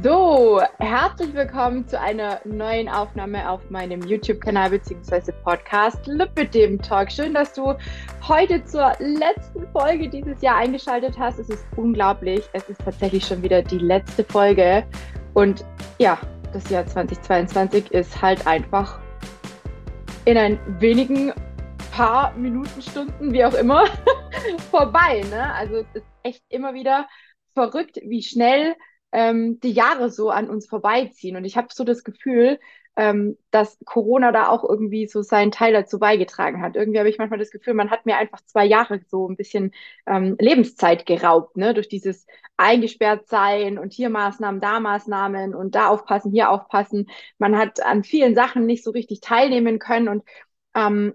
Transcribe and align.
So, 0.00 0.62
herzlich 0.78 1.34
willkommen 1.34 1.88
zu 1.88 1.98
einer 1.98 2.40
neuen 2.44 2.88
Aufnahme 2.88 3.50
auf 3.50 3.68
meinem 3.68 4.00
YouTube-Kanal 4.02 4.70
bzw. 4.70 5.32
Podcast 5.42 6.06
Lipidem 6.06 6.80
Talk. 6.80 7.10
Schön, 7.10 7.34
dass 7.34 7.52
du 7.52 7.74
heute 8.28 8.62
zur 8.62 8.92
letzten 9.00 9.66
Folge 9.72 10.08
dieses 10.08 10.40
Jahr 10.40 10.58
eingeschaltet 10.58 11.18
hast. 11.18 11.40
Es 11.40 11.48
ist 11.48 11.66
unglaublich. 11.74 12.48
Es 12.52 12.68
ist 12.68 12.80
tatsächlich 12.84 13.26
schon 13.26 13.42
wieder 13.42 13.60
die 13.60 13.78
letzte 13.78 14.22
Folge. 14.22 14.86
Und 15.34 15.64
ja, 15.98 16.16
das 16.52 16.70
Jahr 16.70 16.86
2022 16.86 17.90
ist 17.90 18.22
halt 18.22 18.46
einfach 18.46 19.00
in 20.26 20.38
ein 20.38 20.60
wenigen 20.78 21.32
paar 21.90 22.32
Minuten, 22.34 22.80
Stunden, 22.80 23.32
wie 23.32 23.44
auch 23.44 23.54
immer, 23.54 23.86
vorbei. 24.70 25.24
Ne? 25.28 25.52
Also 25.54 25.78
es 25.78 25.86
ist 25.94 26.06
echt 26.22 26.44
immer 26.50 26.72
wieder 26.72 27.08
verrückt, 27.52 27.98
wie 28.04 28.22
schnell 28.22 28.76
ähm, 29.12 29.60
die 29.60 29.72
Jahre 29.72 30.10
so 30.10 30.30
an 30.30 30.50
uns 30.50 30.66
vorbeiziehen. 30.66 31.36
Und 31.36 31.44
ich 31.44 31.56
habe 31.56 31.68
so 31.70 31.84
das 31.84 32.04
Gefühl, 32.04 32.58
ähm, 32.96 33.38
dass 33.50 33.78
Corona 33.84 34.32
da 34.32 34.48
auch 34.48 34.64
irgendwie 34.68 35.06
so 35.06 35.22
seinen 35.22 35.50
Teil 35.50 35.72
dazu 35.72 35.98
beigetragen 35.98 36.60
hat. 36.62 36.76
Irgendwie 36.76 36.98
habe 36.98 37.08
ich 37.08 37.18
manchmal 37.18 37.38
das 37.38 37.50
Gefühl, 37.50 37.74
man 37.74 37.90
hat 37.90 38.04
mir 38.06 38.18
einfach 38.18 38.40
zwei 38.44 38.66
Jahre 38.66 39.00
so 39.08 39.28
ein 39.28 39.36
bisschen 39.36 39.72
ähm, 40.06 40.36
Lebenszeit 40.38 41.06
geraubt, 41.06 41.56
ne? 41.56 41.72
Durch 41.74 41.88
dieses 41.88 42.26
eingesperrt 42.56 43.28
sein 43.28 43.78
und 43.78 43.92
hier 43.92 44.10
Maßnahmen, 44.10 44.60
da 44.60 44.80
Maßnahmen 44.80 45.54
und 45.54 45.74
da 45.74 45.88
aufpassen, 45.88 46.32
hier 46.32 46.50
aufpassen. 46.50 47.08
Man 47.38 47.56
hat 47.56 47.82
an 47.82 48.04
vielen 48.04 48.34
Sachen 48.34 48.66
nicht 48.66 48.84
so 48.84 48.90
richtig 48.90 49.20
teilnehmen 49.20 49.78
können 49.78 50.08
und 50.08 50.24
ähm, 50.74 51.14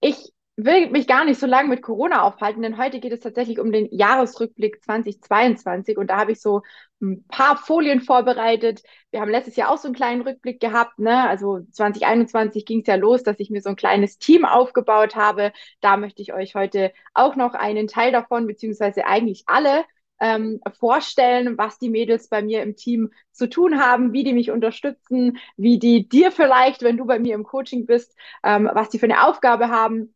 ich 0.00 0.32
will 0.56 0.90
mich 0.90 1.08
gar 1.08 1.24
nicht 1.24 1.40
so 1.40 1.46
lange 1.46 1.68
mit 1.68 1.82
Corona 1.82 2.22
aufhalten, 2.22 2.62
denn 2.62 2.78
heute 2.78 3.00
geht 3.00 3.12
es 3.12 3.20
tatsächlich 3.20 3.58
um 3.58 3.72
den 3.72 3.88
Jahresrückblick 3.90 4.82
2022 4.84 5.98
und 5.98 6.10
da 6.10 6.18
habe 6.18 6.32
ich 6.32 6.40
so 6.40 6.62
ein 7.02 7.24
paar 7.26 7.56
Folien 7.56 8.00
vorbereitet. 8.00 8.82
Wir 9.10 9.20
haben 9.20 9.30
letztes 9.30 9.56
Jahr 9.56 9.70
auch 9.70 9.78
so 9.78 9.88
einen 9.88 9.96
kleinen 9.96 10.22
Rückblick 10.22 10.60
gehabt, 10.60 10.98
ne? 10.98 11.28
Also 11.28 11.60
2021 11.72 12.64
ging 12.64 12.80
es 12.80 12.86
ja 12.86 12.94
los, 12.94 13.24
dass 13.24 13.40
ich 13.40 13.50
mir 13.50 13.62
so 13.62 13.70
ein 13.70 13.76
kleines 13.76 14.18
Team 14.18 14.44
aufgebaut 14.44 15.16
habe. 15.16 15.52
Da 15.80 15.96
möchte 15.96 16.22
ich 16.22 16.32
euch 16.32 16.54
heute 16.54 16.92
auch 17.14 17.34
noch 17.34 17.54
einen 17.54 17.88
Teil 17.88 18.12
davon, 18.12 18.46
beziehungsweise 18.46 19.06
eigentlich 19.06 19.42
alle 19.46 19.84
ähm, 20.20 20.60
vorstellen, 20.78 21.58
was 21.58 21.78
die 21.78 21.90
Mädels 21.90 22.28
bei 22.28 22.42
mir 22.42 22.62
im 22.62 22.76
Team 22.76 23.10
zu 23.32 23.48
tun 23.48 23.80
haben, 23.80 24.12
wie 24.12 24.24
die 24.24 24.32
mich 24.32 24.50
unterstützen, 24.50 25.38
wie 25.56 25.78
die 25.78 26.08
dir 26.08 26.30
vielleicht, 26.30 26.82
wenn 26.82 26.96
du 26.96 27.04
bei 27.04 27.18
mir 27.18 27.34
im 27.34 27.44
Coaching 27.44 27.86
bist, 27.86 28.16
ähm, 28.44 28.70
was 28.72 28.88
die 28.90 28.98
für 28.98 29.06
eine 29.06 29.26
Aufgabe 29.26 29.68
haben. 29.68 30.13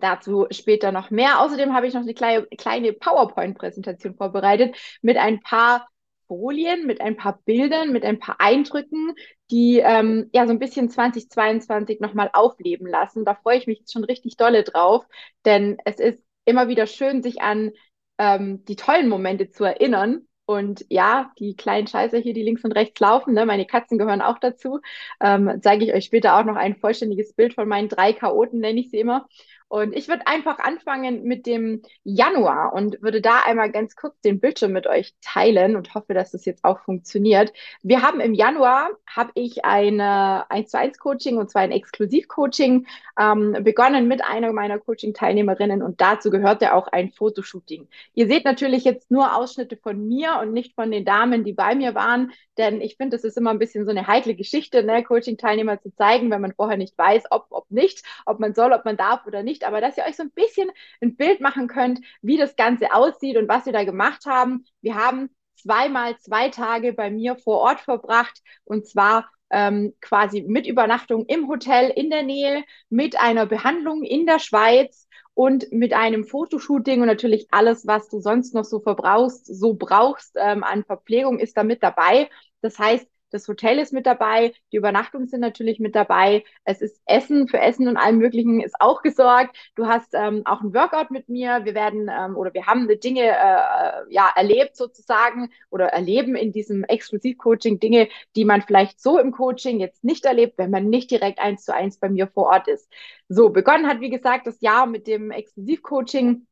Dazu 0.00 0.46
später 0.50 0.92
noch 0.92 1.10
mehr. 1.10 1.40
Außerdem 1.40 1.74
habe 1.74 1.86
ich 1.86 1.94
noch 1.94 2.02
eine 2.02 2.14
kleine, 2.14 2.46
kleine 2.58 2.92
PowerPoint-Präsentation 2.92 4.14
vorbereitet 4.16 4.76
mit 5.02 5.16
ein 5.16 5.40
paar 5.40 5.88
Folien, 6.28 6.86
mit 6.86 7.00
ein 7.00 7.16
paar 7.16 7.40
Bildern, 7.44 7.90
mit 7.90 8.04
ein 8.04 8.18
paar 8.18 8.36
Eindrücken, 8.38 9.14
die 9.50 9.78
ähm, 9.78 10.28
ja 10.32 10.46
so 10.46 10.52
ein 10.52 10.58
bisschen 10.58 10.90
2022 10.90 12.00
nochmal 12.00 12.30
aufleben 12.32 12.86
lassen. 12.86 13.24
Da 13.24 13.34
freue 13.34 13.58
ich 13.58 13.66
mich 13.66 13.82
schon 13.90 14.04
richtig 14.04 14.36
dolle 14.36 14.62
drauf, 14.62 15.06
denn 15.44 15.78
es 15.84 15.98
ist 15.98 16.22
immer 16.44 16.68
wieder 16.68 16.86
schön, 16.86 17.22
sich 17.22 17.40
an 17.40 17.72
ähm, 18.18 18.64
die 18.66 18.76
tollen 18.76 19.08
Momente 19.08 19.50
zu 19.50 19.64
erinnern. 19.64 20.22
Und 20.44 20.86
ja, 20.88 21.30
die 21.38 21.56
kleinen 21.56 21.86
Scheiße 21.86 22.16
hier, 22.18 22.32
die 22.32 22.42
links 22.42 22.64
und 22.64 22.72
rechts 22.72 22.98
laufen, 23.00 23.34
ne, 23.34 23.44
meine 23.44 23.66
Katzen 23.66 23.98
gehören 23.98 24.22
auch 24.22 24.38
dazu. 24.38 24.80
Ähm, 25.20 25.60
zeige 25.62 25.84
ich 25.84 25.92
euch 25.92 26.06
später 26.06 26.38
auch 26.38 26.44
noch 26.44 26.56
ein 26.56 26.76
vollständiges 26.76 27.34
Bild 27.34 27.52
von 27.52 27.68
meinen 27.68 27.90
drei 27.90 28.14
Chaoten, 28.14 28.58
nenne 28.60 28.80
ich 28.80 28.90
sie 28.90 28.98
immer. 28.98 29.26
Und 29.68 29.94
ich 29.94 30.08
würde 30.08 30.26
einfach 30.26 30.58
anfangen 30.58 31.24
mit 31.24 31.46
dem 31.46 31.82
Januar 32.02 32.72
und 32.72 33.02
würde 33.02 33.20
da 33.20 33.40
einmal 33.44 33.70
ganz 33.70 33.96
kurz 33.96 34.18
den 34.22 34.40
Bildschirm 34.40 34.72
mit 34.72 34.86
euch 34.86 35.14
teilen 35.20 35.76
und 35.76 35.94
hoffe, 35.94 36.14
dass 36.14 36.30
das 36.30 36.46
jetzt 36.46 36.64
auch 36.64 36.80
funktioniert. 36.80 37.52
Wir 37.82 38.02
haben 38.02 38.20
im 38.20 38.32
Januar, 38.32 38.90
habe 39.06 39.30
ich 39.34 39.66
eine 39.66 40.50
1 40.50 40.70
zu 40.70 40.78
1 40.78 40.98
Coaching 40.98 41.36
und 41.36 41.50
zwar 41.50 41.62
ein 41.62 41.72
Exklusiv-Coaching 41.72 42.86
ähm, 43.18 43.56
begonnen 43.62 44.08
mit 44.08 44.24
einer 44.24 44.52
meiner 44.52 44.78
Coaching-Teilnehmerinnen 44.78 45.82
und 45.82 46.00
dazu 46.00 46.30
gehörte 46.30 46.72
auch 46.72 46.88
ein 46.88 47.12
Fotoshooting. 47.12 47.88
Ihr 48.14 48.26
seht 48.26 48.46
natürlich 48.46 48.84
jetzt 48.84 49.10
nur 49.10 49.36
Ausschnitte 49.36 49.76
von 49.76 50.08
mir 50.08 50.38
und 50.40 50.52
nicht 50.52 50.74
von 50.74 50.90
den 50.90 51.04
Damen, 51.04 51.44
die 51.44 51.52
bei 51.52 51.74
mir 51.74 51.94
waren, 51.94 52.32
denn 52.56 52.80
ich 52.80 52.96
finde, 52.96 53.16
das 53.16 53.24
ist 53.24 53.36
immer 53.36 53.50
ein 53.50 53.58
bisschen 53.58 53.84
so 53.84 53.90
eine 53.90 54.06
heikle 54.06 54.34
Geschichte, 54.34 54.82
ne, 54.82 55.04
Coaching-Teilnehmer 55.04 55.80
zu 55.80 55.94
zeigen, 55.94 56.30
wenn 56.30 56.40
man 56.40 56.54
vorher 56.54 56.76
nicht 56.76 56.98
weiß, 56.98 57.24
ob, 57.30 57.46
ob 57.50 57.70
nicht, 57.70 58.02
ob 58.26 58.40
man 58.40 58.54
soll, 58.54 58.72
ob 58.72 58.84
man 58.84 58.96
darf 58.96 59.26
oder 59.26 59.42
nicht 59.42 59.57
nicht, 59.58 59.66
aber 59.66 59.80
dass 59.80 59.96
ihr 59.96 60.04
euch 60.04 60.16
so 60.16 60.22
ein 60.22 60.30
bisschen 60.30 60.70
ein 61.00 61.16
Bild 61.16 61.40
machen 61.40 61.68
könnt, 61.68 62.00
wie 62.22 62.36
das 62.36 62.56
Ganze 62.56 62.92
aussieht 62.92 63.36
und 63.36 63.48
was 63.48 63.66
wir 63.66 63.72
da 63.72 63.84
gemacht 63.84 64.26
haben. 64.26 64.64
Wir 64.80 64.94
haben 64.94 65.30
zweimal 65.56 66.16
zwei 66.18 66.48
Tage 66.50 66.92
bei 66.92 67.10
mir 67.10 67.36
vor 67.36 67.58
Ort 67.58 67.80
verbracht 67.80 68.40
und 68.64 68.86
zwar 68.86 69.28
ähm, 69.50 69.94
quasi 70.00 70.42
mit 70.42 70.66
Übernachtung 70.66 71.24
im 71.26 71.48
Hotel 71.48 71.90
in 71.90 72.10
der 72.10 72.22
Nähe, 72.22 72.64
mit 72.90 73.18
einer 73.18 73.46
Behandlung 73.46 74.02
in 74.04 74.26
der 74.26 74.38
Schweiz 74.38 75.08
und 75.34 75.72
mit 75.72 75.92
einem 75.92 76.24
Fotoshooting 76.24 77.00
und 77.00 77.06
natürlich 77.06 77.48
alles, 77.50 77.86
was 77.86 78.08
du 78.08 78.20
sonst 78.20 78.54
noch 78.54 78.64
so 78.64 78.80
verbrauchst, 78.80 79.46
so 79.46 79.74
brauchst 79.74 80.36
ähm, 80.36 80.62
an 80.64 80.84
Verpflegung 80.84 81.38
ist 81.38 81.56
da 81.56 81.64
mit 81.64 81.82
dabei. 81.82 82.28
Das 82.60 82.78
heißt, 82.78 83.06
das 83.30 83.48
Hotel 83.48 83.78
ist 83.78 83.92
mit 83.92 84.06
dabei, 84.06 84.52
die 84.72 84.76
Übernachtungen 84.76 85.28
sind 85.28 85.40
natürlich 85.40 85.78
mit 85.78 85.94
dabei. 85.94 86.44
Es 86.64 86.80
ist 86.80 87.00
Essen, 87.06 87.48
für 87.48 87.60
Essen 87.60 87.88
und 87.88 87.96
allem 87.96 88.18
Möglichen 88.18 88.60
ist 88.60 88.80
auch 88.80 89.02
gesorgt. 89.02 89.56
Du 89.74 89.86
hast 89.86 90.14
ähm, 90.14 90.42
auch 90.44 90.60
ein 90.60 90.74
Workout 90.74 91.10
mit 91.10 91.28
mir. 91.28 91.64
Wir 91.64 91.74
werden 91.74 92.10
ähm, 92.10 92.36
oder 92.36 92.52
wir 92.54 92.66
haben 92.66 92.88
Dinge 93.00 93.22
äh, 93.22 93.28
äh, 93.28 94.04
ja 94.10 94.30
erlebt 94.34 94.76
sozusagen 94.76 95.50
oder 95.70 95.86
erleben 95.86 96.34
in 96.34 96.52
diesem 96.52 96.84
Exklusiv-Coaching 96.84 97.78
Dinge, 97.80 98.08
die 98.36 98.44
man 98.44 98.62
vielleicht 98.62 99.00
so 99.00 99.18
im 99.18 99.32
Coaching 99.32 99.80
jetzt 99.80 100.04
nicht 100.04 100.24
erlebt, 100.24 100.58
wenn 100.58 100.70
man 100.70 100.88
nicht 100.88 101.10
direkt 101.10 101.38
eins 101.38 101.64
zu 101.64 101.74
eins 101.74 101.98
bei 101.98 102.08
mir 102.08 102.26
vor 102.28 102.46
Ort 102.46 102.68
ist. 102.68 102.90
So, 103.28 103.50
begonnen 103.50 103.86
hat, 103.86 104.00
wie 104.00 104.10
gesagt, 104.10 104.46
das 104.46 104.60
Jahr 104.60 104.86
mit 104.86 105.06
dem 105.06 105.30
Exklusiv-Coaching 105.30 106.46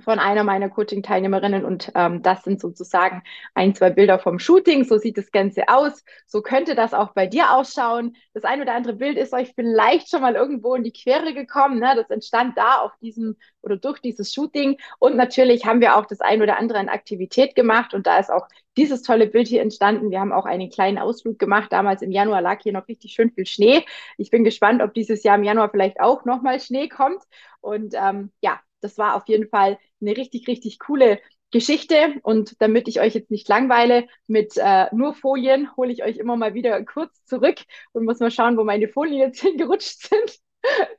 von 0.00 0.18
einer 0.18 0.44
meiner 0.44 0.68
Coaching-Teilnehmerinnen 0.68 1.64
und 1.64 1.92
ähm, 1.94 2.22
das 2.22 2.42
sind 2.44 2.60
sozusagen 2.60 3.22
ein, 3.54 3.74
zwei 3.74 3.90
Bilder 3.90 4.18
vom 4.18 4.38
Shooting. 4.38 4.84
So 4.84 4.98
sieht 4.98 5.18
das 5.18 5.30
Ganze 5.30 5.68
aus. 5.68 6.04
So 6.26 6.42
könnte 6.42 6.74
das 6.74 6.94
auch 6.94 7.12
bei 7.12 7.26
dir 7.26 7.52
ausschauen. 7.52 8.16
Das 8.34 8.44
ein 8.44 8.60
oder 8.60 8.74
andere 8.74 8.94
Bild 8.94 9.18
ist 9.18 9.32
euch 9.32 9.52
vielleicht 9.54 10.10
schon 10.10 10.22
mal 10.22 10.34
irgendwo 10.34 10.74
in 10.74 10.84
die 10.84 10.92
Quere 10.92 11.34
gekommen. 11.34 11.78
Ne? 11.78 11.94
Das 11.96 12.10
entstand 12.10 12.56
da 12.56 12.80
auf 12.80 12.92
diesem 13.00 13.36
oder 13.62 13.76
durch 13.76 14.00
dieses 14.00 14.32
Shooting. 14.32 14.78
Und 14.98 15.16
natürlich 15.16 15.66
haben 15.66 15.80
wir 15.80 15.96
auch 15.96 16.06
das 16.06 16.20
ein 16.20 16.42
oder 16.42 16.58
andere 16.58 16.78
an 16.78 16.88
Aktivität 16.88 17.54
gemacht 17.54 17.94
und 17.94 18.06
da 18.06 18.18
ist 18.18 18.30
auch 18.30 18.46
dieses 18.76 19.02
tolle 19.02 19.26
Bild 19.26 19.48
hier 19.48 19.62
entstanden. 19.62 20.10
Wir 20.10 20.20
haben 20.20 20.32
auch 20.32 20.44
einen 20.44 20.70
kleinen 20.70 20.98
Ausflug 20.98 21.38
gemacht. 21.38 21.72
Damals 21.72 22.02
im 22.02 22.12
Januar 22.12 22.42
lag 22.42 22.60
hier 22.62 22.72
noch 22.72 22.88
richtig 22.88 23.12
schön 23.12 23.30
viel 23.30 23.46
Schnee. 23.46 23.84
Ich 24.18 24.30
bin 24.30 24.44
gespannt, 24.44 24.82
ob 24.82 24.94
dieses 24.94 25.22
Jahr 25.22 25.36
im 25.36 25.44
Januar 25.44 25.70
vielleicht 25.70 26.00
auch 26.00 26.24
nochmal 26.24 26.60
Schnee 26.60 26.88
kommt. 26.88 27.22
Und 27.60 27.94
ähm, 27.94 28.30
ja, 28.42 28.60
das 28.80 28.98
war 28.98 29.16
auf 29.16 29.26
jeden 29.28 29.48
Fall 29.48 29.78
eine 30.00 30.16
richtig, 30.16 30.48
richtig 30.48 30.78
coole 30.78 31.20
Geschichte. 31.50 32.14
Und 32.22 32.60
damit 32.60 32.88
ich 32.88 33.00
euch 33.00 33.14
jetzt 33.14 33.30
nicht 33.30 33.48
langweile 33.48 34.06
mit 34.26 34.54
äh, 34.56 34.86
nur 34.94 35.14
Folien, 35.14 35.74
hole 35.76 35.92
ich 35.92 36.02
euch 36.04 36.16
immer 36.18 36.36
mal 36.36 36.54
wieder 36.54 36.84
kurz 36.84 37.24
zurück 37.24 37.58
und 37.92 38.04
muss 38.04 38.20
mal 38.20 38.30
schauen, 38.30 38.56
wo 38.56 38.64
meine 38.64 38.88
Folien 38.88 39.18
jetzt 39.18 39.40
hingerutscht 39.42 40.08
sind. 40.08 40.38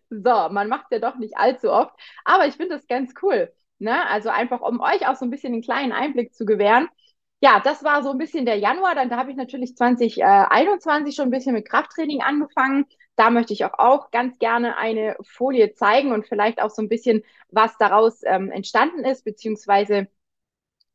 so, 0.09 0.49
man 0.49 0.69
macht 0.69 0.87
ja 0.91 0.99
doch 0.99 1.17
nicht 1.17 1.37
allzu 1.37 1.71
oft. 1.71 1.93
Aber 2.25 2.47
ich 2.47 2.55
finde 2.55 2.75
das 2.75 2.87
ganz 2.87 3.13
cool. 3.21 3.51
Ne? 3.79 4.07
Also 4.09 4.29
einfach, 4.29 4.61
um 4.61 4.79
euch 4.79 5.07
auch 5.07 5.15
so 5.15 5.25
ein 5.25 5.29
bisschen 5.29 5.53
einen 5.53 5.61
kleinen 5.61 5.91
Einblick 5.91 6.33
zu 6.33 6.45
gewähren. 6.45 6.87
Ja, 7.39 7.59
das 7.63 7.83
war 7.83 8.01
so 8.03 8.09
ein 8.11 8.17
bisschen 8.17 8.45
der 8.45 8.57
Januar. 8.57 8.95
Dann 8.95 9.09
da 9.09 9.17
habe 9.17 9.29
ich 9.31 9.37
natürlich 9.37 9.75
2021 9.75 11.15
schon 11.15 11.25
ein 11.27 11.31
bisschen 11.31 11.53
mit 11.53 11.69
Krafttraining 11.69 12.21
angefangen. 12.21 12.85
Da 13.15 13.29
möchte 13.29 13.53
ich 13.53 13.63
auch, 13.65 13.77
auch 13.77 14.11
ganz 14.11 14.39
gerne 14.39 14.77
eine 14.77 15.15
Folie 15.23 15.73
zeigen 15.73 16.11
und 16.13 16.27
vielleicht 16.27 16.61
auch 16.61 16.69
so 16.71 16.81
ein 16.81 16.89
bisschen, 16.89 17.23
was 17.49 17.77
daraus 17.77 18.21
ähm, 18.23 18.51
entstanden 18.51 19.03
ist, 19.05 19.23
beziehungsweise 19.23 20.07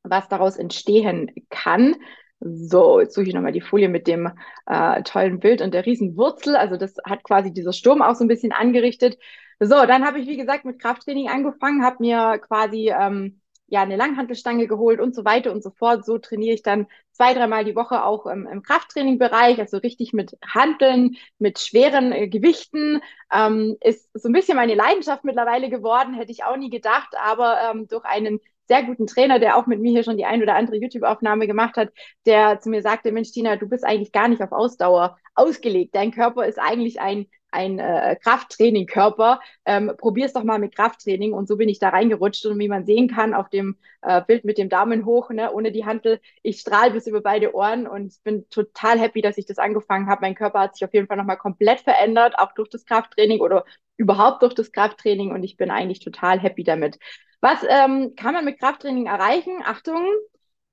was 0.05 0.29
daraus 0.29 0.57
entstehen 0.59 1.33
kann. 1.51 1.97
So, 2.41 3.01
jetzt 3.01 3.15
suche 3.15 3.29
ich 3.29 3.35
nochmal 3.35 3.53
die 3.53 3.63
Folie 3.63 3.89
mit 3.91 4.09
dem 4.09 4.31
äh, 4.67 5.03
tollen 5.05 5.41
Bild 5.41 5.63
und 5.63 5.75
der 5.75 5.87
Riesenwurzel. 5.87 6.57
Also 6.57 6.79
das 6.79 6.97
hat 7.07 7.25
quasi 7.25 7.53
dieser 7.53 7.75
Sturm 7.75 8.03
auch 8.03 8.17
so 8.17 8.25
ein 8.25 8.29
bisschen 8.29 8.53
angerichtet. 8.53 9.19
So, 9.61 9.87
dann 9.87 10.07
habe 10.07 10.21
ich, 10.21 10.29
wie 10.29 10.39
gesagt, 10.39 10.65
mit 10.67 10.81
Krafttraining 10.81 11.29
angefangen, 11.31 11.85
habe 11.85 11.99
mir 12.01 12.39
quasi 12.41 12.91
ähm, 12.91 13.42
ja 13.73 13.81
eine 13.81 13.97
Langhantelstange 13.97 14.67
geholt 14.67 15.01
und 15.01 15.15
so 15.15 15.25
weiter 15.25 15.51
und 15.51 15.63
so 15.63 15.71
fort. 15.71 16.05
So 16.05 16.19
trainiere 16.19 16.55
ich 16.55 16.63
dann 16.63 16.87
zwei, 17.13 17.33
dreimal 17.33 17.65
die 17.65 17.75
Woche 17.75 18.05
auch 18.05 18.27
im, 18.27 18.47
im 18.47 18.63
Krafttrainingbereich, 18.63 19.59
also 19.59 19.79
richtig 19.79 20.13
mit 20.13 20.37
Handeln, 20.47 21.17
mit 21.39 21.59
schweren 21.59 22.13
äh, 22.13 22.29
Gewichten. 22.29 23.01
Ähm, 23.33 23.79
ist 23.81 24.11
so 24.13 24.29
ein 24.29 24.35
bisschen 24.35 24.57
meine 24.57 24.75
Leidenschaft 24.75 25.25
mittlerweile 25.25 25.71
geworden, 25.71 26.13
hätte 26.13 26.33
ich 26.33 26.45
auch 26.45 26.57
nie 26.57 26.69
gedacht, 26.69 27.15
aber 27.19 27.59
ähm, 27.71 27.89
durch 27.89 28.05
einen 28.05 28.41
sehr 28.69 28.85
guten 28.85 29.07
Trainer, 29.07 29.39
der 29.39 29.57
auch 29.57 29.67
mit 29.67 29.81
mir 29.81 29.91
hier 29.91 30.05
schon 30.05 30.17
die 30.17 30.25
ein 30.25 30.43
oder 30.43 30.55
andere 30.55 30.77
YouTube-Aufnahme 30.77 31.47
gemacht 31.47 31.77
hat, 31.77 31.91
der 32.27 32.61
zu 32.61 32.71
mir 32.71 32.83
sagte, 32.83 33.13
Mensch, 33.13 33.33
Tina, 33.33 33.57
du 33.57 33.69
bist 33.69 33.85
eigentlich 33.85 34.13
gar 34.13 34.29
nicht 34.29 34.43
auf 34.43 34.53
Ausdauer 34.53 35.19
ausgelegt. 35.35 35.95
Dein 35.95 36.13
Körper 36.13 36.47
ist 36.47 36.59
eigentlich 36.59 37.01
ein 37.01 37.27
ein 37.53 37.79
äh, 37.79 38.17
Krafttraining-Körper. 38.17 39.41
Ähm, 39.65 39.93
probier's 39.99 40.33
doch 40.33 40.43
mal 40.43 40.59
mit 40.59 40.75
Krafttraining. 40.75 41.33
Und 41.33 41.47
so 41.47 41.57
bin 41.57 41.69
ich 41.69 41.79
da 41.79 41.91
reingerutscht. 41.91 42.47
Und 42.47 42.59
wie 42.59 42.69
man 42.69 42.87
sehen 42.87 43.09
kann 43.09 43.35
auf 43.35 43.49
dem 43.51 43.77
äh, 44.01 44.23
Bild 44.23 44.45
mit 44.45 44.59
dem 44.59 44.69
Daumen 44.69 45.05
hoch, 45.05 45.31
ne, 45.31 45.53
ohne 45.53 45.71
die 45.71 45.85
Handel, 45.85 46.21
ich 46.43 46.61
strahle 46.61 46.93
bis 46.93 47.07
über 47.07 47.21
beide 47.21 47.55
Ohren 47.55 47.87
und 47.87 48.15
bin 48.25 48.49
total 48.49 48.99
happy, 48.99 49.21
dass 49.21 49.39
ich 49.39 49.47
das 49.47 49.59
angefangen 49.59 50.09
habe. 50.09 50.23
Mein 50.23 50.35
Körper 50.35 50.61
hat 50.61 50.77
sich 50.77 50.85
auf 50.85 50.95
jeden 50.95 51.07
Fall 51.07 51.19
nochmal 51.19 51.37
komplett 51.37 51.81
verändert, 51.81 52.39
auch 52.39 52.53
durch 52.53 52.71
das 52.71 52.87
Krafttraining 52.87 53.41
oder 53.41 53.65
überhaupt 53.99 54.43
durch 54.43 54.55
das 54.55 54.73
Krafttraining. 54.73 55.31
Und 55.31 55.45
ich 55.45 55.57
bin 55.57 55.71
eigentlich 55.71 56.01
total 56.01 56.41
happy 56.41 56.65
damit. 56.65 56.99
Was 57.43 57.65
ähm, 57.69 58.15
kann 58.17 58.35
man 58.35 58.45
mit 58.45 58.61
Krafttraining 58.61 59.07
erreichen? 59.07 59.63
Achtung, 59.65 60.07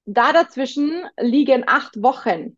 da 0.05 0.31
dazwischen 0.33 1.03
liegen 1.19 1.63
acht 1.67 2.01
Wochen. 2.03 2.57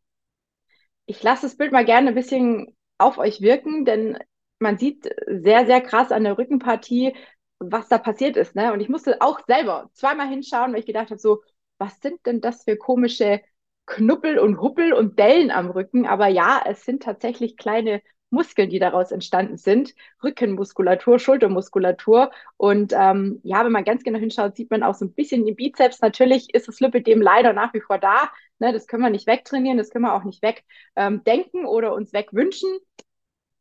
Ich 1.06 1.24
lasse 1.24 1.44
das 1.44 1.56
Bild 1.56 1.72
mal 1.72 1.86
gerne 1.86 2.10
ein 2.10 2.16
bisschen 2.16 2.76
auf 2.98 3.18
euch 3.18 3.40
wirken, 3.42 3.86
denn 3.86 4.18
man 4.60 4.78
sieht 4.78 5.10
sehr, 5.28 5.66
sehr 5.66 5.80
krass 5.80 6.12
an 6.12 6.26
der 6.26 6.38
Rückenpartie, 6.38 7.16
was 7.60 7.88
da 7.88 7.98
passiert 7.98 8.36
ist. 8.36 8.54
Ne? 8.54 8.74
Und 8.74 8.82
ich 8.82 8.90
musste 8.90 9.22
auch 9.22 9.40
selber 9.48 9.90
zweimal 9.94 10.28
hinschauen, 10.28 10.74
weil 10.74 10.82
ich 10.82 10.86
gedacht 10.86 11.10
habe, 11.10 11.20
so, 11.20 11.42
was 11.78 11.98
sind 12.02 12.26
denn 12.26 12.42
das 12.42 12.66
für 12.66 12.76
komische 12.76 13.42
Knuppel 13.86 14.40
und 14.40 14.60
Huppel 14.60 14.92
und 14.94 15.18
Dellen 15.20 15.52
am 15.52 15.70
Rücken? 15.72 16.06
Aber 16.06 16.28
ja, 16.28 16.62
es 16.68 16.84
sind 16.84 17.02
tatsächlich 17.04 17.56
kleine 17.56 18.02
Muskeln, 18.32 18.70
die 18.70 18.80
daraus 18.80 19.12
entstanden 19.12 19.58
sind. 19.58 19.94
Rückenmuskulatur, 20.24 21.20
Schultermuskulatur. 21.20 22.32
Und 22.58 22.94
ähm, 22.96 23.40
ja, 23.44 23.64
wenn 23.64 23.72
man 23.72 23.84
ganz 23.84 24.04
genau 24.04 24.20
hinschaut, 24.20 24.56
sieht 24.56 24.72
man 24.72 24.84
auch 24.84 24.96
so 24.96 25.06
ein 25.06 25.14
bisschen 25.14 25.46
den 25.46 25.56
Bizeps. 25.56 26.02
Natürlich 26.02 26.54
ist 26.54 26.68
das 26.68 26.80
Lipidem 26.80 27.22
leider 27.22 27.54
nach 27.54 27.74
wie 27.74 27.82
vor 27.82 28.00
da. 28.00 28.30
Ne, 28.60 28.72
das 28.74 28.88
können 28.88 29.04
wir 29.04 29.10
nicht 29.10 29.28
wegtrainieren, 29.28 29.78
das 29.80 29.90
können 29.90 30.06
wir 30.06 30.14
auch 30.14 30.24
nicht 30.24 30.44
wegdenken 30.44 31.62
ähm, 31.62 31.66
oder 31.66 31.94
uns 31.94 32.14
wegwünschen. 32.14 32.70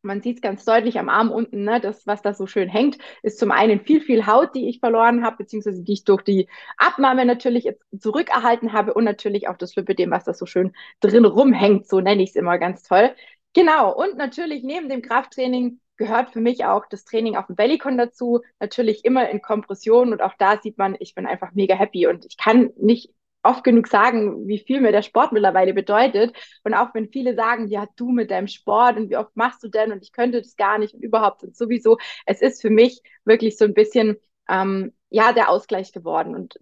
Man 0.03 0.23
sieht 0.23 0.37
es 0.37 0.43
ganz 0.43 0.65
deutlich 0.65 0.99
am 0.99 1.11
Arm 1.11 1.31
unten, 1.31 1.65
ne, 1.65 1.79
das, 1.81 2.07
was 2.07 2.23
da 2.23 2.33
so 2.33 2.47
schön 2.47 2.69
hängt, 2.69 2.97
ist 3.23 3.39
zum 3.39 3.51
einen 3.51 3.81
viel, 3.81 4.01
viel 4.01 4.27
Haut, 4.27 4.55
die 4.55 4.69
ich 4.69 4.81
verloren 4.81 5.23
habe, 5.25 5.37
beziehungsweise 5.39 5.83
die 5.83 5.93
ich 5.93 6.05
durch 6.05 6.23
die 6.23 6.49
Abnahme 6.79 7.27
natürlich 7.27 7.69
zurückerhalten 7.99 8.73
habe 8.73 8.95
und 8.95 9.05
natürlich 9.05 9.49
auch 9.49 9.59
das 9.59 9.77
Lipidem, 9.77 10.11
was 10.11 10.25
da 10.25 10.33
so 10.33 10.47
schön 10.47 10.73
drin 11.01 11.27
rumhängt, 11.27 11.87
so 11.87 12.01
nenne 12.01 12.23
ich 12.23 12.31
es 12.31 12.37
immer 12.37 12.59
ganz 12.59 12.83
toll. 12.83 13.15
Genau, 13.53 13.93
und 13.93 14.17
natürlich 14.17 14.63
neben 14.63 14.89
dem 14.89 15.03
Krafttraining 15.03 15.81
gehört 15.97 16.31
für 16.31 16.41
mich 16.41 16.65
auch 16.65 16.87
das 16.87 17.05
Training 17.05 17.37
auf 17.37 17.47
dem 17.47 17.57
Bellycon 17.57 17.99
dazu. 17.99 18.41
Natürlich 18.61 19.05
immer 19.05 19.29
in 19.29 19.43
Kompression 19.43 20.13
und 20.13 20.23
auch 20.23 20.35
da 20.39 20.61
sieht 20.61 20.79
man, 20.79 20.97
ich 20.99 21.15
bin 21.15 21.27
einfach 21.27 21.53
mega 21.53 21.75
happy 21.75 22.07
und 22.07 22.25
ich 22.25 22.37
kann 22.37 22.71
nicht 22.77 23.13
oft 23.43 23.65
genug 23.65 23.87
sagen, 23.89 24.47
wie 24.47 24.59
viel 24.59 24.81
mir 24.81 24.93
der 24.93 25.03
Sport 25.03 25.33
mittlerweile 25.33 25.75
bedeutet. 25.75 26.37
Und 26.65 26.75
auch 26.75 26.95
wenn 26.95 27.09
viele 27.09 27.35
sagen, 27.35 27.69
ja, 27.69 27.87
du 27.97 28.11
mit 28.11 28.31
deinem 28.31 28.49
Sport 28.49 28.97
und 28.99 29.11
wie 29.11 29.17
oft 29.17 29.35
machst 29.37 29.63
du 29.63 29.69
denn 29.69 29.93
und 29.93 30.03
ich 30.03 30.13
könnte 30.13 30.41
das 30.43 30.57
gar 30.57 30.79
nicht 30.79 30.95
und 30.95 31.03
überhaupt 31.03 31.43
und 31.43 31.57
sowieso, 31.57 31.99
es 32.27 32.41
ist 32.43 32.61
für 32.63 32.71
mich 32.71 33.03
wirklich 33.25 33.57
so 33.57 33.65
ein 33.65 33.75
bisschen, 33.75 34.17
ähm, 34.49 34.93
ja, 35.09 35.33
der 35.33 35.51
Ausgleich 35.51 35.93
geworden. 35.93 36.35
Und 36.35 36.59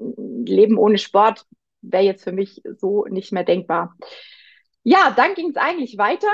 Leben 0.49 0.79
ohne 0.79 0.99
Sport 0.99 1.47
wäre 1.83 2.05
jetzt 2.05 2.25
für 2.25 2.33
mich 2.33 2.63
so 2.77 3.05
nicht 3.07 3.33
mehr 3.33 3.45
denkbar. 3.45 3.97
Ja, 4.85 5.13
dann 5.17 5.35
ging 5.35 5.51
es 5.51 5.57
eigentlich 5.57 5.99
weiter 5.99 6.29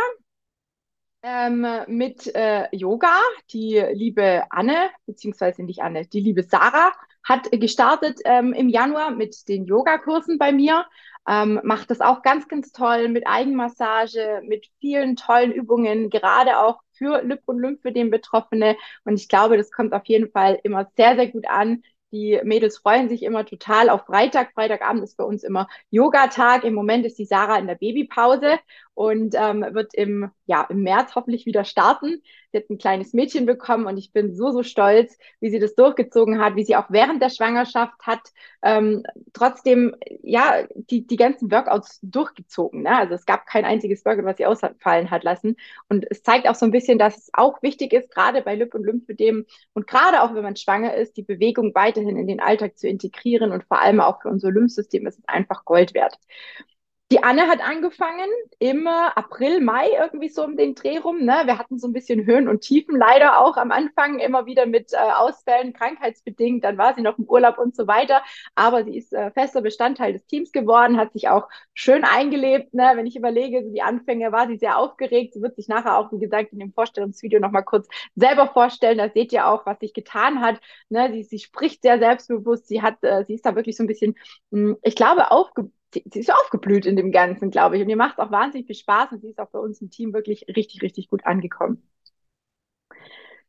ähm, 1.25 1.67
mit 1.89 2.33
äh, 2.35 2.69
Yoga. 2.71 3.19
Die 3.51 3.83
liebe 3.93 4.45
Anne, 4.51 4.91
beziehungsweise 5.07 5.63
nicht 5.65 5.81
Anne, 5.81 6.07
die 6.07 6.21
liebe 6.21 6.43
Sarah 6.43 6.93
hat 7.25 7.51
gestartet 7.51 8.21
ähm, 8.27 8.53
im 8.53 8.69
Januar 8.69 9.11
mit 9.11 9.49
den 9.49 9.65
Yogakursen 9.65 10.39
bei 10.39 10.53
mir. 10.53 10.85
Ähm, 11.27 11.59
macht 11.65 11.91
das 11.91 12.03
auch 12.03 12.21
ganz, 12.21 12.49
ganz 12.49 12.71
toll 12.73 13.09
mit 13.09 13.27
Eigenmassage, 13.27 14.43
mit 14.47 14.67
vielen 14.79 15.17
tollen 15.17 15.51
Übungen, 15.53 16.11
gerade 16.11 16.59
auch 16.59 16.81
für 16.93 17.23
Lip 17.23 17.41
und 17.47 17.59
Lymphödem 17.59 18.11
Betroffene. 18.11 18.77
Und 19.05 19.15
ich 19.15 19.29
glaube, 19.29 19.57
das 19.57 19.73
kommt 19.73 19.95
auf 19.95 20.05
jeden 20.05 20.31
Fall 20.31 20.61
immer 20.63 20.87
sehr, 20.97 21.17
sehr 21.17 21.29
gut 21.29 21.49
an. 21.49 21.83
Die 22.13 22.39
Mädels 22.45 22.79
freuen 22.79 23.09
sich 23.09 23.23
immer 23.25 23.45
total 23.45 23.89
auf 23.89 24.05
Freitag. 24.05 24.53
Freitagabend 24.53 25.03
ist 25.03 25.17
bei 25.17 25.25
uns 25.25 25.43
immer 25.43 25.67
Yoga-Tag. 25.91 26.63
Im 26.63 26.75
Moment 26.75 27.07
ist 27.07 27.19
die 27.19 27.25
Sarah 27.25 27.59
in 27.59 27.67
der 27.67 27.75
Babypause 27.75 28.59
und 28.95 29.35
ähm, 29.37 29.65
wird 29.73 29.95
im, 29.95 30.31
ja, 30.47 30.67
im 30.69 30.83
März 30.83 31.15
hoffentlich 31.15 31.47
wieder 31.47 31.65
starten. 31.65 32.23
Sie 32.53 32.59
hat 32.59 32.71
ein 32.71 32.79
kleines 32.79 33.13
Mädchen 33.13 33.47
bekommen 33.47 33.87
und 33.87 33.97
ich 33.97 34.13
bin 34.13 34.35
so, 34.35 34.51
so 34.51 34.63
stolz, 34.63 35.19
wie 35.41 35.51
sie 35.51 35.59
das 35.59 35.75
durchgezogen 35.75 36.41
hat, 36.41 36.57
wie 36.57 36.65
sie 36.65 36.77
auch 36.77 36.87
während 36.89 37.23
der 37.23 37.31
Schwangerschaft 37.31 38.01
hat 38.03 38.31
ähm, 38.65 39.03
trotzdem 39.35 39.95
ja 40.23 40.67
die, 40.75 41.07
die 41.07 41.17
ganzen 41.17 41.51
Workouts 41.51 41.99
durchgezogen. 42.03 42.83
Ne? 42.83 42.97
Also 42.97 43.15
es 43.15 43.27
gab 43.27 43.47
kein 43.47 43.65
einziges 43.67 44.05
Workout, 44.07 44.25
was 44.25 44.39
sie 44.39 44.47
ausfallen 44.47 45.11
hat 45.11 45.23
lassen. 45.23 45.57
Und 45.89 46.07
es 46.11 46.23
zeigt 46.23 46.49
auch 46.49 46.55
so 46.55 46.65
ein 46.65 46.71
bisschen, 46.73 46.99
dass 46.99 47.17
es 47.19 47.31
auch 47.35 47.63
wichtig 47.63 47.93
ist, 47.93 48.11
gerade 48.11 48.41
bei 48.41 48.55
Lip- 48.57 48.75
und 48.75 48.85
Lymphödem 48.85 49.45
und 49.75 49.87
gerade 49.87 50.23
auch 50.23 50.35
wenn 50.35 50.43
man 50.43 50.57
schwanger 50.57 50.95
ist, 50.95 51.17
die 51.19 51.23
Bewegung 51.23 51.75
weiterhin 51.75 52.17
in 52.17 52.27
den 52.27 52.41
Alltag 52.41 52.79
zu 52.79 52.89
integrieren 52.89 53.53
und 53.53 53.65
vor 53.65 53.81
allem 53.83 54.01
auch 54.01 54.23
für 54.23 54.29
unser 54.29 54.51
Lymphsystem 54.51 55.07
ist 55.07 55.19
es 55.19 55.29
einfach 55.29 55.65
Gold 55.67 55.93
wert. 55.93 56.19
Die 57.13 57.23
Anne 57.23 57.49
hat 57.49 57.61
angefangen 57.61 58.29
im 58.59 58.89
April, 58.89 59.61
Mai 59.61 59.91
irgendwie 59.91 60.31
so 60.31 60.43
um 60.43 60.57
den 60.57 60.75
Dreh 60.75 60.97
rum. 60.97 61.23
Ne? 61.25 61.43
Wir 61.45 61.59
hatten 61.59 61.79
so 61.79 61.87
ein 61.87 61.93
bisschen 61.93 62.25
Höhen 62.25 62.49
und 62.49 62.63
Tiefen 62.63 62.97
leider 62.97 63.41
auch 63.41 63.59
am 63.59 63.73
Anfang, 63.73 64.21
immer 64.21 64.47
wieder 64.47 64.65
mit 64.65 64.95
äh, 64.95 64.97
Ausfällen, 64.97 65.75
krankheitsbedingt. 65.75 66.65
Dann 66.65 66.79
war 66.79 66.95
sie 66.95 67.03
noch 67.03 67.19
im 67.19 67.25
Urlaub 67.27 67.59
und 67.59 67.77
so 67.77 67.87
weiter. 67.87 68.23
Aber 68.55 68.85
sie 68.85 68.97
ist 68.97 69.13
äh, 69.13 69.31
fester 69.33 69.61
Bestandteil 69.61 70.15
des 70.15 70.25
Teams 70.27 70.51
geworden, 70.51 70.97
hat 70.97 71.13
sich 71.13 71.29
auch 71.29 71.49
schön 71.75 72.05
eingelebt. 72.05 72.73
Ne? 72.73 72.93
Wenn 72.95 73.07
ich 73.07 73.17
überlege, 73.17 73.63
so 73.63 73.71
die 73.71 73.83
Anfänge 73.83 74.33
war 74.33 74.49
sie 74.49 74.57
sehr 74.57 74.79
aufgeregt. 74.79 75.35
Sie 75.35 75.43
wird 75.43 75.57
sich 75.57 75.69
nachher 75.69 75.99
auch, 75.99 76.11
wie 76.11 76.19
gesagt, 76.19 76.53
in 76.55 76.59
dem 76.59 76.73
Vorstellungsvideo 76.73 77.39
nochmal 77.39 77.65
kurz 77.65 77.87
selber 78.17 78.49
vorstellen. 78.49 78.97
Da 78.97 79.11
seht 79.11 79.31
ihr 79.31 79.47
auch, 79.47 79.67
was 79.67 79.79
sich 79.79 79.93
getan 79.93 80.41
hat. 80.41 80.59
Ne? 80.89 81.11
Sie, 81.13 81.23
sie 81.23 81.39
spricht 81.39 81.83
sehr 81.83 81.99
selbstbewusst. 81.99 82.67
Sie 82.67 82.81
hat, 82.81 82.97
äh, 83.03 83.25
sie 83.27 83.35
ist 83.35 83.45
da 83.45 83.55
wirklich 83.55 83.77
so 83.77 83.85
ein 83.85 83.89
bisschen, 83.89 84.15
mh, 84.51 84.71
hm, 84.71 84.77
ich 84.83 84.97
glaube, 84.97 85.31
aufgebaut 85.31 85.71
sie, 85.95 86.05
sie 86.13 86.21
ist 86.21 86.33
aufgeblüht 86.33 86.87
in 86.87 86.97
dem 86.97 87.13
Ganzen, 87.13 87.51
glaube 87.51 87.77
ich. 87.77 87.83
Und 87.83 87.89
ihr 87.89 87.97
macht 87.97 88.19
auch 88.19 88.31
wahnsinnig 88.31 88.67
viel 88.67 88.77
Spaß 88.77 89.13
und 89.13 89.21
sie 89.23 89.29
ist 89.31 89.39
auch 89.41 89.51
bei 89.51 89.59
uns 89.59 89.81
im 89.81 89.91
Team 89.91 90.13
wirklich 90.13 90.47
richtig, 90.55 90.83
richtig 90.83 91.09
gut 91.09 91.25
angekommen. 91.27 91.83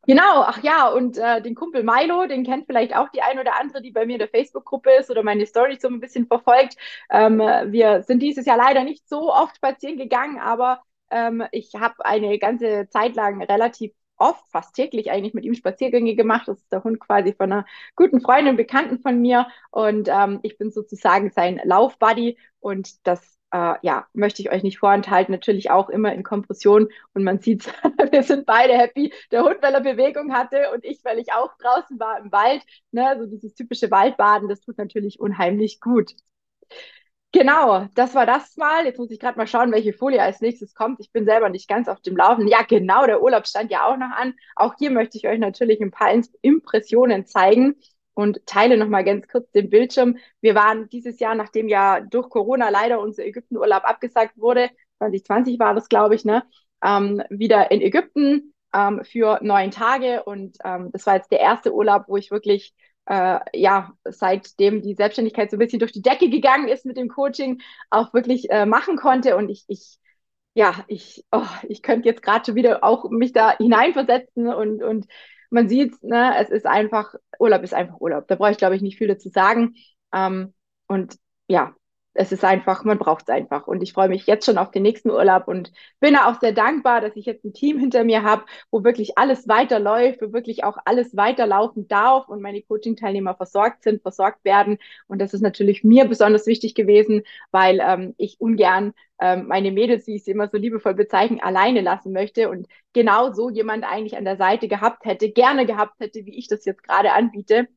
Genau, 0.07 0.43
ach 0.43 0.61
ja, 0.61 0.87
und 0.89 1.17
äh, 1.17 1.41
den 1.41 1.55
Kumpel 1.55 1.83
Milo, 1.83 2.27
den 2.27 2.43
kennt 2.43 2.67
vielleicht 2.67 2.95
auch 2.95 3.09
die 3.09 3.23
ein 3.23 3.39
oder 3.39 3.59
andere, 3.59 3.81
die 3.81 3.91
bei 3.91 4.05
mir 4.05 4.13
in 4.13 4.19
der 4.19 4.27
Facebook-Gruppe 4.27 4.91
ist 4.99 5.09
oder 5.09 5.23
meine 5.23 5.45
Story 5.47 5.77
so 5.81 5.87
ein 5.87 5.99
bisschen 5.99 6.27
verfolgt. 6.27 6.77
Ähm, 7.09 7.39
wir 7.39 8.03
sind 8.03 8.21
dieses 8.21 8.45
Jahr 8.45 8.57
leider 8.57 8.83
nicht 8.83 9.09
so 9.09 9.33
oft 9.33 9.55
spazieren 9.55 9.97
gegangen, 9.97 10.39
aber 10.39 10.83
ähm, 11.09 11.43
ich 11.51 11.73
habe 11.75 12.05
eine 12.05 12.37
ganze 12.37 12.87
Zeit 12.89 13.15
lang 13.15 13.41
relativ 13.41 13.93
oft, 14.17 14.43
fast 14.51 14.75
täglich 14.75 15.11
eigentlich 15.11 15.33
mit 15.33 15.45
ihm 15.45 15.53
Spaziergänge 15.53 16.15
gemacht. 16.15 16.47
Das 16.47 16.59
ist 16.59 16.71
der 16.71 16.83
Hund 16.83 16.99
quasi 16.99 17.33
von 17.33 17.51
einer 17.51 17.65
guten 17.95 18.21
Freundin, 18.21 18.55
Bekannten 18.57 18.99
von 18.99 19.21
mir. 19.21 19.47
Und 19.71 20.07
ähm, 20.09 20.39
ich 20.43 20.57
bin 20.57 20.71
sozusagen 20.71 21.31
sein 21.31 21.61
Laufbuddy. 21.63 22.37
Und 22.59 23.05
das 23.07 23.37
äh, 23.51 23.75
ja, 23.81 24.07
möchte 24.13 24.41
ich 24.41 24.51
euch 24.51 24.63
nicht 24.63 24.79
vorenthalten. 24.79 25.31
Natürlich 25.31 25.71
auch 25.71 25.89
immer 25.89 26.13
in 26.13 26.23
Kompression. 26.23 26.89
Und 27.13 27.23
man 27.23 27.39
sieht, 27.39 27.65
wir 28.11 28.23
sind 28.23 28.45
beide 28.45 28.73
happy. 28.77 29.13
Der 29.31 29.43
Hund, 29.43 29.57
weil 29.61 29.73
er 29.73 29.81
Bewegung 29.81 30.33
hatte 30.33 30.71
und 30.73 30.83
ich, 30.85 31.03
weil 31.03 31.19
ich 31.19 31.33
auch 31.33 31.55
draußen 31.57 31.99
war 31.99 32.19
im 32.19 32.31
Wald. 32.31 32.63
Ne, 32.91 33.17
so 33.19 33.25
dieses 33.25 33.53
typische 33.53 33.91
Waldbaden, 33.91 34.49
das 34.49 34.61
tut 34.61 34.77
natürlich 34.77 35.19
unheimlich 35.19 35.79
gut. 35.79 36.15
Genau, 37.35 37.87
das 37.95 38.15
war 38.15 38.25
das 38.25 38.55
mal. 38.55 38.85
Jetzt 38.85 38.97
muss 38.97 39.11
ich 39.11 39.19
gerade 39.19 39.37
mal 39.37 39.45
schauen, 39.47 39.71
welche 39.73 39.91
Folie 39.91 40.21
als 40.21 40.39
nächstes 40.39 40.73
kommt. 40.73 41.01
Ich 41.01 41.11
bin 41.11 41.25
selber 41.25 41.49
nicht 41.49 41.67
ganz 41.67 41.89
auf 41.89 41.99
dem 41.99 42.15
Laufen. 42.15 42.47
Ja, 42.47 42.61
genau, 42.61 43.05
der 43.05 43.21
Urlaub 43.21 43.45
stand 43.45 43.71
ja 43.71 43.85
auch 43.85 43.97
noch 43.97 44.11
an. 44.11 44.35
Auch 44.55 44.75
hier 44.77 44.89
möchte 44.89 45.17
ich 45.17 45.27
euch 45.27 45.37
natürlich 45.39 45.81
ein 45.81 45.91
paar 45.91 46.11
Impressionen 46.41 47.25
zeigen 47.25 47.75
und 48.13 48.45
teile 48.45 48.77
noch 48.77 48.87
mal 48.87 49.03
ganz 49.03 49.27
kurz 49.27 49.51
den 49.51 49.69
Bildschirm. 49.69 50.17
Wir 50.39 50.55
waren 50.55 50.87
dieses 50.87 51.19
Jahr, 51.19 51.35
nachdem 51.35 51.67
ja 51.67 51.99
durch 51.99 52.29
Corona 52.29 52.69
leider 52.69 53.01
unser 53.01 53.25
Ägyptenurlaub 53.25 53.83
abgesagt 53.83 54.37
wurde, 54.37 54.69
2020 54.99 55.59
war 55.59 55.73
das, 55.73 55.89
glaube 55.89 56.15
ich, 56.15 56.23
ne, 56.23 56.43
ähm, 56.85 57.21
wieder 57.29 57.69
in 57.69 57.81
Ägypten 57.81 58.53
ähm, 58.73 59.01
für 59.03 59.39
neun 59.41 59.71
Tage. 59.71 60.23
Und 60.23 60.57
ähm, 60.63 60.89
das 60.93 61.05
war 61.05 61.15
jetzt 61.17 61.31
der 61.33 61.41
erste 61.41 61.73
Urlaub, 61.73 62.05
wo 62.07 62.15
ich 62.15 62.31
wirklich 62.31 62.73
äh, 63.05 63.39
ja, 63.53 63.93
seitdem 64.03 64.81
die 64.81 64.95
Selbstständigkeit 64.95 65.51
so 65.51 65.57
ein 65.57 65.59
bisschen 65.59 65.79
durch 65.79 65.91
die 65.91 66.01
Decke 66.01 66.29
gegangen 66.29 66.67
ist 66.67 66.85
mit 66.85 66.97
dem 66.97 67.09
Coaching, 67.09 67.61
auch 67.89 68.13
wirklich 68.13 68.49
äh, 68.49 68.65
machen 68.65 68.97
konnte. 68.97 69.35
Und 69.37 69.49
ich, 69.49 69.65
ich 69.67 69.97
ja, 70.55 70.85
ich, 70.87 71.25
oh, 71.31 71.45
ich 71.67 71.81
könnte 71.81 72.07
jetzt 72.07 72.23
gerade 72.23 72.45
schon 72.45 72.55
wieder 72.55 72.83
auch 72.83 73.09
mich 73.09 73.33
da 73.33 73.57
hineinversetzen 73.57 74.47
und, 74.47 74.81
und 74.83 75.05
man 75.49 75.69
sieht, 75.69 76.01
ne, 76.03 76.35
es 76.39 76.49
ist 76.49 76.65
einfach, 76.65 77.13
Urlaub 77.39 77.63
ist 77.63 77.73
einfach 77.73 77.99
Urlaub. 77.99 78.27
Da 78.27 78.35
brauche 78.35 78.51
ich, 78.51 78.57
glaube 78.57 78.75
ich, 78.75 78.81
nicht 78.81 78.97
viel 78.97 79.07
dazu 79.07 79.29
sagen. 79.29 79.75
Ähm, 80.13 80.53
und 80.87 81.17
ja, 81.47 81.75
es 82.15 82.31
ist 82.31 82.43
einfach, 82.43 82.83
man 82.83 82.97
braucht 82.97 83.23
es 83.23 83.29
einfach. 83.29 83.67
Und 83.67 83.83
ich 83.83 83.93
freue 83.93 84.09
mich 84.09 84.25
jetzt 84.25 84.45
schon 84.45 84.57
auf 84.57 84.71
den 84.71 84.83
nächsten 84.83 85.09
Urlaub 85.11 85.47
und 85.47 85.71
bin 85.99 86.15
auch 86.15 86.39
sehr 86.39 86.53
dankbar, 86.53 87.01
dass 87.01 87.15
ich 87.15 87.25
jetzt 87.25 87.43
ein 87.45 87.53
Team 87.53 87.77
hinter 87.77 88.03
mir 88.03 88.23
habe, 88.23 88.45
wo 88.71 88.83
wirklich 88.83 89.17
alles 89.17 89.47
weiterläuft, 89.47 90.21
wo 90.21 90.33
wirklich 90.33 90.63
auch 90.63 90.77
alles 90.85 91.15
weiterlaufen 91.15 91.87
darf 91.87 92.27
und 92.29 92.41
meine 92.41 92.61
Coaching-Teilnehmer 92.61 93.35
versorgt 93.35 93.83
sind, 93.83 94.01
versorgt 94.01 94.43
werden. 94.45 94.77
Und 95.07 95.19
das 95.19 95.33
ist 95.33 95.41
natürlich 95.41 95.83
mir 95.83 96.05
besonders 96.05 96.47
wichtig 96.47 96.73
gewesen, 96.73 97.23
weil 97.51 97.79
ähm, 97.81 98.15
ich 98.17 98.39
ungern 98.39 98.93
ähm, 99.19 99.47
meine 99.47 99.71
Mädels, 99.71 100.07
wie 100.07 100.15
ich 100.15 100.23
sie 100.23 100.31
immer 100.31 100.47
so 100.49 100.57
liebevoll 100.57 100.93
bezeichne, 100.93 101.43
alleine 101.43 101.81
lassen 101.81 102.11
möchte 102.13 102.49
und 102.49 102.67
genau 102.93 103.33
so 103.33 103.49
jemand 103.49 103.83
eigentlich 103.85 104.17
an 104.17 104.25
der 104.25 104.37
Seite 104.37 104.67
gehabt 104.67 105.05
hätte, 105.05 105.29
gerne 105.31 105.65
gehabt 105.65 105.99
hätte, 105.99 106.25
wie 106.25 106.37
ich 106.37 106.47
das 106.47 106.65
jetzt 106.65 106.83
gerade 106.83 107.11
anbiete. 107.13 107.67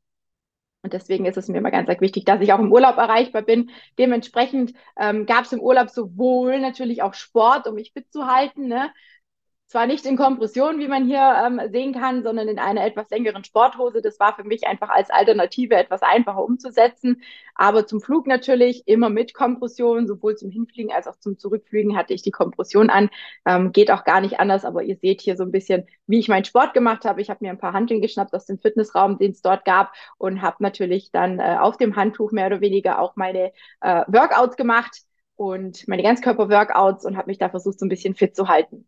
Und 0.82 0.92
deswegen 0.92 1.26
ist 1.26 1.36
es 1.36 1.48
mir 1.48 1.58
immer 1.58 1.70
ganz, 1.70 1.88
wichtig, 2.00 2.24
dass 2.24 2.40
ich 2.40 2.52
auch 2.52 2.60
im 2.60 2.72
Urlaub 2.72 2.96
erreichbar 2.98 3.42
bin. 3.42 3.70
Dementsprechend 3.98 4.74
ähm, 4.96 5.26
gab 5.26 5.44
es 5.44 5.52
im 5.52 5.60
Urlaub 5.60 5.90
sowohl 5.90 6.60
natürlich 6.60 7.02
auch 7.02 7.14
Sport, 7.14 7.66
um 7.66 7.74
mich 7.74 7.92
fit 7.92 8.10
zu 8.12 8.26
halten, 8.26 8.68
ne? 8.68 8.90
Zwar 9.68 9.86
nicht 9.86 10.06
in 10.06 10.16
Kompression, 10.16 10.80
wie 10.80 10.88
man 10.88 11.06
hier 11.06 11.20
ähm, 11.44 11.60
sehen 11.70 11.92
kann, 11.92 12.22
sondern 12.22 12.48
in 12.48 12.58
einer 12.58 12.84
etwas 12.84 13.10
längeren 13.10 13.44
Sporthose. 13.44 14.00
Das 14.00 14.18
war 14.18 14.34
für 14.34 14.44
mich 14.44 14.66
einfach 14.66 14.88
als 14.88 15.10
Alternative 15.10 15.74
etwas 15.76 16.02
einfacher 16.02 16.42
umzusetzen. 16.42 17.22
Aber 17.54 17.86
zum 17.86 18.00
Flug 18.00 18.26
natürlich 18.26 18.82
immer 18.86 19.10
mit 19.10 19.34
Kompression, 19.34 20.06
sowohl 20.06 20.36
zum 20.36 20.50
Hinfliegen 20.50 20.90
als 20.90 21.06
auch 21.06 21.18
zum 21.18 21.38
Zurückfliegen 21.38 21.96
hatte 21.96 22.14
ich 22.14 22.22
die 22.22 22.30
Kompression 22.30 22.88
an. 22.88 23.10
Ähm, 23.44 23.72
geht 23.72 23.90
auch 23.90 24.04
gar 24.04 24.22
nicht 24.22 24.40
anders, 24.40 24.64
aber 24.64 24.82
ihr 24.82 24.96
seht 24.96 25.20
hier 25.20 25.36
so 25.36 25.44
ein 25.44 25.52
bisschen, 25.52 25.86
wie 26.06 26.18
ich 26.18 26.28
meinen 26.28 26.44
Sport 26.44 26.72
gemacht 26.72 27.04
habe. 27.04 27.20
Ich 27.20 27.28
habe 27.28 27.44
mir 27.44 27.50
ein 27.50 27.58
paar 27.58 27.74
Hanteln 27.74 28.00
geschnappt 28.00 28.34
aus 28.34 28.46
dem 28.46 28.58
Fitnessraum, 28.58 29.18
den 29.18 29.32
es 29.32 29.42
dort 29.42 29.66
gab 29.66 29.92
und 30.16 30.40
habe 30.40 30.56
natürlich 30.60 31.10
dann 31.12 31.40
äh, 31.40 31.58
auf 31.60 31.76
dem 31.76 31.94
Handtuch 31.94 32.32
mehr 32.32 32.46
oder 32.46 32.62
weniger 32.62 33.00
auch 33.00 33.16
meine 33.16 33.52
äh, 33.82 34.04
Workouts 34.08 34.56
gemacht 34.56 35.02
und 35.36 35.86
meine 35.88 36.02
Ganzkörper-Workouts 36.02 37.04
und 37.04 37.16
habe 37.18 37.28
mich 37.28 37.38
da 37.38 37.50
versucht, 37.50 37.78
so 37.78 37.86
ein 37.86 37.90
bisschen 37.90 38.14
fit 38.14 38.34
zu 38.34 38.48
halten. 38.48 38.86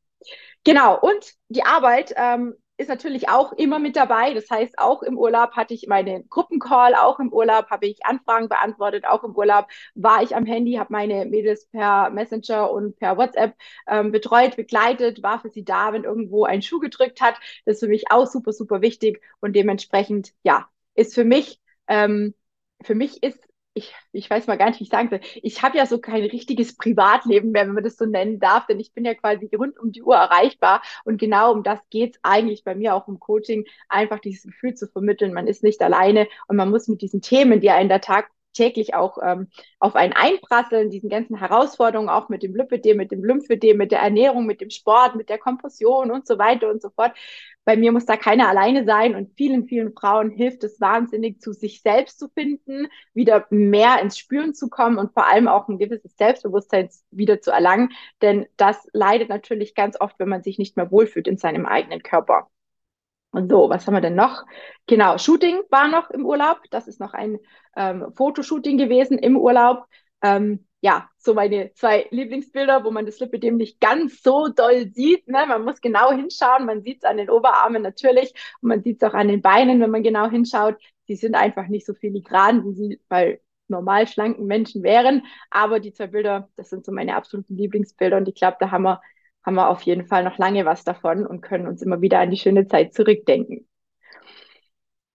Genau, 0.64 0.98
und 1.00 1.32
die 1.48 1.62
Arbeit 1.64 2.12
ähm, 2.16 2.54
ist 2.76 2.88
natürlich 2.88 3.28
auch 3.28 3.52
immer 3.52 3.78
mit 3.78 3.96
dabei. 3.96 4.34
Das 4.34 4.48
heißt, 4.50 4.78
auch 4.78 5.02
im 5.02 5.18
Urlaub 5.18 5.52
hatte 5.52 5.74
ich 5.74 5.86
meine 5.88 6.24
Gruppencall, 6.24 6.94
auch 6.94 7.18
im 7.20 7.32
Urlaub 7.32 7.70
habe 7.70 7.86
ich 7.86 8.04
Anfragen 8.06 8.48
beantwortet, 8.48 9.04
auch 9.06 9.22
im 9.24 9.34
Urlaub 9.36 9.66
war 9.94 10.22
ich 10.22 10.34
am 10.36 10.46
Handy, 10.46 10.74
habe 10.74 10.92
meine 10.92 11.26
Mädels 11.26 11.66
per 11.68 12.10
Messenger 12.10 12.70
und 12.70 12.96
per 12.98 13.16
WhatsApp 13.16 13.54
ähm, 13.86 14.12
betreut, 14.12 14.56
begleitet, 14.56 15.22
war 15.22 15.40
für 15.40 15.50
sie 15.50 15.64
da, 15.64 15.92
wenn 15.92 16.04
irgendwo 16.04 16.44
ein 16.44 16.62
Schuh 16.62 16.78
gedrückt 16.80 17.20
hat. 17.20 17.34
Das 17.64 17.76
ist 17.76 17.80
für 17.80 17.88
mich 17.88 18.10
auch 18.10 18.26
super, 18.26 18.52
super 18.52 18.80
wichtig 18.82 19.20
und 19.40 19.54
dementsprechend, 19.56 20.32
ja, 20.42 20.68
ist 20.94 21.14
für 21.14 21.24
mich, 21.24 21.60
ähm, 21.88 22.34
für 22.82 22.94
mich 22.94 23.22
ist 23.22 23.46
ich, 23.80 23.94
ich 24.12 24.30
weiß 24.30 24.46
mal 24.46 24.56
gar 24.56 24.68
nicht, 24.68 24.80
wie 24.80 24.84
ich 24.84 24.90
sagen 24.90 25.08
soll. 25.08 25.20
Ich 25.42 25.62
habe 25.62 25.76
ja 25.76 25.86
so 25.86 25.98
kein 25.98 26.22
richtiges 26.22 26.76
Privatleben 26.76 27.50
mehr, 27.50 27.66
wenn 27.66 27.74
man 27.74 27.84
das 27.84 27.96
so 27.96 28.04
nennen 28.04 28.38
darf, 28.38 28.66
denn 28.66 28.78
ich 28.78 28.92
bin 28.92 29.04
ja 29.04 29.14
quasi 29.14 29.50
rund 29.56 29.78
um 29.78 29.90
die 29.92 30.02
Uhr 30.02 30.16
erreichbar. 30.16 30.82
Und 31.04 31.18
genau 31.18 31.52
um 31.52 31.62
das 31.62 31.80
geht 31.90 32.14
es 32.14 32.20
eigentlich 32.22 32.64
bei 32.64 32.74
mir 32.74 32.94
auch 32.94 33.08
im 33.08 33.18
Coaching, 33.18 33.64
einfach 33.88 34.20
dieses 34.20 34.44
Gefühl 34.44 34.74
zu 34.74 34.86
vermitteln, 34.88 35.32
man 35.32 35.46
ist 35.46 35.62
nicht 35.62 35.82
alleine 35.82 36.28
und 36.46 36.56
man 36.56 36.70
muss 36.70 36.88
mit 36.88 37.02
diesen 37.02 37.22
Themen, 37.22 37.60
die 37.60 37.70
einen 37.70 37.88
der 37.88 38.00
Tag 38.00 38.30
täglich 38.52 38.94
auch 38.94 39.18
ähm, 39.22 39.48
auf 39.78 39.94
einen 39.96 40.12
einprasseln, 40.12 40.90
diesen 40.90 41.10
ganzen 41.10 41.36
Herausforderungen, 41.36 42.08
auch 42.08 42.28
mit 42.28 42.42
dem 42.42 42.54
Lipidem, 42.54 42.96
mit 42.96 43.10
dem 43.12 43.24
Lymphedem, 43.24 43.76
mit 43.76 43.92
der 43.92 44.00
Ernährung, 44.00 44.46
mit 44.46 44.60
dem 44.60 44.70
Sport, 44.70 45.16
mit 45.16 45.28
der 45.28 45.38
Kompression 45.38 46.10
und 46.10 46.26
so 46.26 46.38
weiter 46.38 46.68
und 46.70 46.82
so 46.82 46.90
fort. 46.90 47.12
Bei 47.64 47.76
mir 47.76 47.92
muss 47.92 48.06
da 48.06 48.16
keiner 48.16 48.48
alleine 48.48 48.84
sein 48.84 49.14
und 49.14 49.36
vielen, 49.36 49.66
vielen 49.66 49.92
Frauen 49.92 50.30
hilft 50.30 50.64
es 50.64 50.80
wahnsinnig, 50.80 51.40
zu 51.40 51.52
sich 51.52 51.82
selbst 51.82 52.18
zu 52.18 52.28
finden, 52.28 52.88
wieder 53.14 53.46
mehr 53.50 54.00
ins 54.00 54.18
Spüren 54.18 54.54
zu 54.54 54.68
kommen 54.68 54.98
und 54.98 55.12
vor 55.12 55.26
allem 55.28 55.46
auch 55.46 55.68
ein 55.68 55.78
gewisses 55.78 56.16
Selbstbewusstsein 56.16 56.88
wieder 57.10 57.40
zu 57.40 57.50
erlangen. 57.50 57.90
Denn 58.22 58.46
das 58.56 58.88
leidet 58.92 59.28
natürlich 59.28 59.74
ganz 59.74 60.00
oft, 60.00 60.18
wenn 60.18 60.28
man 60.28 60.42
sich 60.42 60.58
nicht 60.58 60.76
mehr 60.76 60.90
wohlfühlt 60.90 61.28
in 61.28 61.36
seinem 61.36 61.66
eigenen 61.66 62.02
Körper. 62.02 62.48
Und 63.32 63.50
so, 63.50 63.68
was 63.70 63.86
haben 63.86 63.94
wir 63.94 64.00
denn 64.00 64.16
noch? 64.16 64.44
Genau, 64.86 65.16
Shooting 65.18 65.60
war 65.70 65.88
noch 65.88 66.10
im 66.10 66.26
Urlaub. 66.26 66.60
Das 66.70 66.88
ist 66.88 67.00
noch 67.00 67.14
ein 67.14 67.38
ähm, 67.76 68.12
Fotoshooting 68.16 68.76
gewesen 68.76 69.18
im 69.18 69.36
Urlaub. 69.36 69.84
Ähm, 70.22 70.66
ja, 70.80 71.08
so 71.18 71.34
meine 71.34 71.72
zwei 71.74 72.06
Lieblingsbilder, 72.10 72.84
wo 72.84 72.90
man 72.90 73.06
das 73.06 73.20
Lipidem 73.20 73.56
nicht 73.56 73.80
ganz 73.80 74.22
so 74.22 74.48
doll 74.48 74.90
sieht. 74.92 75.28
Ne? 75.28 75.44
Man 75.46 75.64
muss 75.64 75.80
genau 75.80 76.10
hinschauen. 76.10 76.66
Man 76.66 76.82
sieht 76.82 77.04
es 77.04 77.04
an 77.04 77.18
den 77.18 77.30
Oberarmen 77.30 77.82
natürlich 77.82 78.32
und 78.62 78.70
man 78.70 78.82
sieht 78.82 79.02
es 79.02 79.08
auch 79.08 79.14
an 79.14 79.28
den 79.28 79.42
Beinen, 79.42 79.80
wenn 79.80 79.90
man 79.90 80.02
genau 80.02 80.28
hinschaut. 80.30 80.76
Sie 81.06 81.16
sind 81.16 81.34
einfach 81.34 81.68
nicht 81.68 81.86
so 81.86 81.94
filigran, 81.94 82.64
wie 82.64 82.72
sie 82.74 83.00
bei 83.08 83.40
normal 83.68 84.06
schlanken 84.08 84.46
Menschen 84.46 84.82
wären. 84.82 85.24
Aber 85.50 85.80
die 85.80 85.92
zwei 85.92 86.08
Bilder, 86.08 86.48
das 86.56 86.70
sind 86.70 86.84
so 86.84 86.92
meine 86.92 87.14
absoluten 87.14 87.56
Lieblingsbilder 87.56 88.16
und 88.16 88.28
ich 88.28 88.34
glaube, 88.34 88.56
da 88.58 88.70
haben 88.70 88.82
wir, 88.82 89.00
haben 89.44 89.54
wir 89.54 89.68
auf 89.68 89.82
jeden 89.82 90.06
Fall 90.06 90.24
noch 90.24 90.38
lange 90.38 90.64
was 90.64 90.84
davon 90.84 91.26
und 91.26 91.40
können 91.40 91.66
uns 91.66 91.82
immer 91.82 92.00
wieder 92.00 92.20
an 92.20 92.30
die 92.30 92.36
schöne 92.36 92.66
Zeit 92.66 92.94
zurückdenken. 92.94 93.66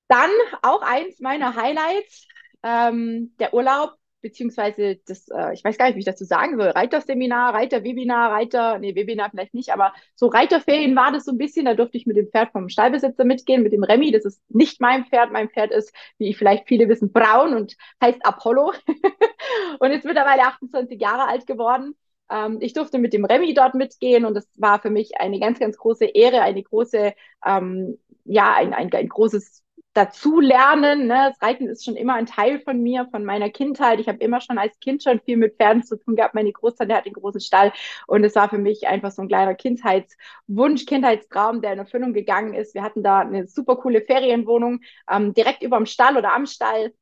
Dann 0.08 0.30
auch 0.62 0.82
eins 0.82 1.20
meiner 1.20 1.56
Highlights, 1.56 2.28
ähm, 2.64 3.36
der 3.40 3.54
Urlaub 3.54 3.96
beziehungsweise 4.26 5.00
das, 5.06 5.28
äh, 5.30 5.54
ich 5.54 5.64
weiß 5.64 5.78
gar 5.78 5.86
nicht, 5.86 5.96
wie 5.96 6.00
ich 6.00 6.06
dazu 6.06 6.26
sagen 6.26 6.58
soll, 6.58 6.70
Reiterseminar, 6.70 7.54
Reiterwebinar, 7.54 8.32
Reiter, 8.32 8.80
nee, 8.80 8.96
Webinar 8.96 9.30
vielleicht 9.30 9.54
nicht, 9.54 9.72
aber 9.72 9.94
so 10.16 10.26
Reiterferien 10.26 10.96
war 10.96 11.12
das 11.12 11.26
so 11.26 11.32
ein 11.32 11.38
bisschen, 11.38 11.66
da 11.66 11.76
durfte 11.76 11.98
ich 11.98 12.08
mit 12.08 12.18
dem 12.18 12.30
Pferd 12.30 12.52
vom 12.52 12.68
Stallbesitzer 12.68 13.24
mitgehen, 13.24 13.62
mit 13.62 13.72
dem 13.72 13.84
Remy, 13.84 14.12
das 14.12 14.26
ist 14.26 14.42
nicht 14.50 14.82
mein 14.82 15.06
Pferd, 15.06 15.32
mein 15.32 15.50
Pferd 15.50 15.72
ist, 15.72 15.94
wie 16.18 16.34
vielleicht 16.34 16.68
viele 16.68 16.90
wissen, 16.90 17.12
braun 17.12 17.54
und 17.54 17.76
heißt 18.02 18.26
Apollo 18.26 18.74
und 19.80 19.92
ist 19.92 20.06
mittlerweile 20.06 20.42
28 20.42 21.00
Jahre 21.00 21.28
alt 21.28 21.46
geworden. 21.46 21.94
Ähm, 22.30 22.58
ich 22.62 22.74
durfte 22.74 22.98
mit 22.98 23.14
dem 23.14 23.26
Remy 23.26 23.54
dort 23.54 23.76
mitgehen 23.76 24.26
und 24.26 24.34
das 24.34 24.48
war 24.58 24.80
für 24.82 24.90
mich 24.90 25.20
eine 25.20 25.40
ganz, 25.40 25.60
ganz 25.60 25.78
große 25.78 26.06
Ehre, 26.06 26.42
eine 26.42 26.64
große, 26.64 27.14
ähm, 27.46 27.98
ja, 28.26 28.54
ein, 28.56 28.74
ein, 28.74 28.92
ein 28.94 29.10
großes 29.10 29.66
dazulernen. 29.96 31.08
Ne? 31.08 31.32
Das 31.32 31.42
Reiten 31.42 31.68
ist 31.68 31.86
schon 31.86 31.96
immer 31.96 32.16
ein 32.16 32.26
Teil 32.26 32.60
von 32.60 32.82
mir, 32.82 33.08
von 33.12 33.24
meiner 33.24 33.50
Kindheit. 33.50 34.00
Ich 34.00 34.08
habe 34.08 34.20
immer 34.20 34.42
schon 34.42 34.58
als 34.58 34.78
Kind 34.80 35.02
schon 35.02 35.22
viel 35.22 35.38
mit 35.38 35.56
Pferden 35.56 35.84
zu 35.84 35.98
tun 35.98 36.16
gehabt. 36.16 36.36
Meine 36.36 36.52
Großtante 36.52 36.94
hat 36.94 37.06
den 37.06 37.14
großen 37.14 37.42
Stall 37.42 37.72
und 38.06 38.24
es 38.24 38.36
war 38.36 38.50
für 38.50 38.58
mich 38.58 38.88
einfach 38.88 39.12
so 39.12 39.22
ein 39.22 39.30
kleiner 39.30 39.56
Kindheitswunsch, 39.56 40.86
Kindheitstraum, 40.86 41.62
der 41.62 41.74
in 41.74 41.80
Erfüllung 41.80 42.14
gegangen 42.14 42.54
ist. 42.54 42.76
Wir 42.76 42.84
hatten 42.84 43.04
da 43.04 43.20
eine 43.20 43.48
super 43.48 43.78
coole 43.78 44.02
Ferienwohnung 44.02 44.82
ähm, 45.10 45.34
direkt 45.34 45.64
über 45.64 45.78
dem 45.78 45.86
Stall 45.86 46.18
oder 46.18 46.34
am 46.34 46.46
Stall 46.46 46.94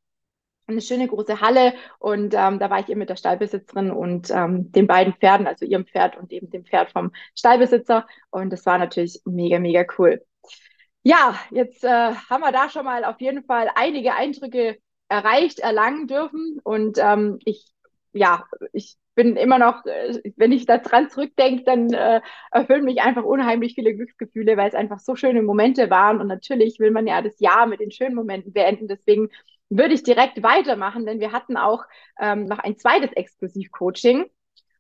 eine 0.68 0.82
schöne 0.82 1.08
große 1.08 1.42
Halle 1.42 1.74
und 2.00 2.34
ähm, 2.34 2.60
da 2.60 2.70
war 2.70 2.80
ich 2.80 2.90
eben 2.90 3.00
mit 3.00 3.10
der 3.10 3.16
Stallbesitzerin 3.16 3.92
und 3.92 4.30
ähm, 4.32 4.72
den 4.72 4.88
beiden 4.88 5.14
Pferden, 5.14 5.48
also 5.48 5.66
ihrem 5.66 5.86
Pferd 5.86 6.18
und 6.18 6.32
eben 6.32 6.50
dem 6.50 6.66
Pferd 6.66 6.92
vom 6.92 7.12
Stallbesitzer 7.36 8.08
und 8.30 8.52
das 8.52 8.66
war 8.66 8.78
natürlich 8.78 9.22
mega, 9.26 9.60
mega 9.60 9.86
cool. 9.98 10.22
Ja, 11.06 11.38
jetzt 11.52 11.84
äh, 11.84 11.88
haben 11.90 12.42
wir 12.42 12.54
da 12.54 12.70
schon 12.70 12.86
mal 12.86 13.04
auf 13.04 13.20
jeden 13.20 13.44
Fall 13.44 13.70
einige 13.76 14.16
Eindrücke 14.16 14.78
erreicht, 15.10 15.60
erlangen 15.60 16.08
dürfen. 16.08 16.60
Und 16.64 16.98
ähm, 16.98 17.40
ich, 17.46 17.66
ja, 18.14 18.46
ich 18.72 18.96
bin 19.16 19.36
immer 19.36 19.60
noch, 19.60 19.86
äh, 19.86 20.22
wenn 20.38 20.52
ich 20.52 20.66
da 20.66 20.78
dran 20.78 21.10
zurückdenke, 21.10 21.64
dann 21.66 21.92
äh, 21.94 22.22
erfüllen 22.52 22.86
mich 22.86 23.02
einfach 23.02 23.24
unheimlich 23.24 23.76
viele 23.76 23.94
Glücksgefühle, 23.94 24.58
weil 24.58 24.70
es 24.70 24.76
einfach 24.76 25.00
so 25.00 25.16
schöne 25.16 25.42
Momente 25.44 25.90
waren. 25.90 26.22
Und 26.22 26.28
natürlich 26.28 26.80
will 26.80 26.92
man 26.92 27.06
ja 27.06 27.22
das 27.22 27.40
Jahr 27.40 27.68
mit 27.68 27.80
den 27.80 27.92
schönen 27.92 28.16
Momenten 28.16 28.54
beenden. 28.54 28.88
Deswegen 28.88 29.30
würde 29.70 29.94
ich 29.94 30.04
direkt 30.04 30.44
weitermachen, 30.44 31.06
denn 31.06 31.20
wir 31.20 31.32
hatten 31.32 31.58
auch 31.58 31.84
ähm, 32.20 32.46
noch 32.46 32.60
ein 32.60 32.78
zweites 32.78 33.12
Exklusiv-Coaching. 33.14 34.26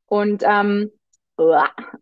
Und 0.05 0.43
ähm, 0.45 0.91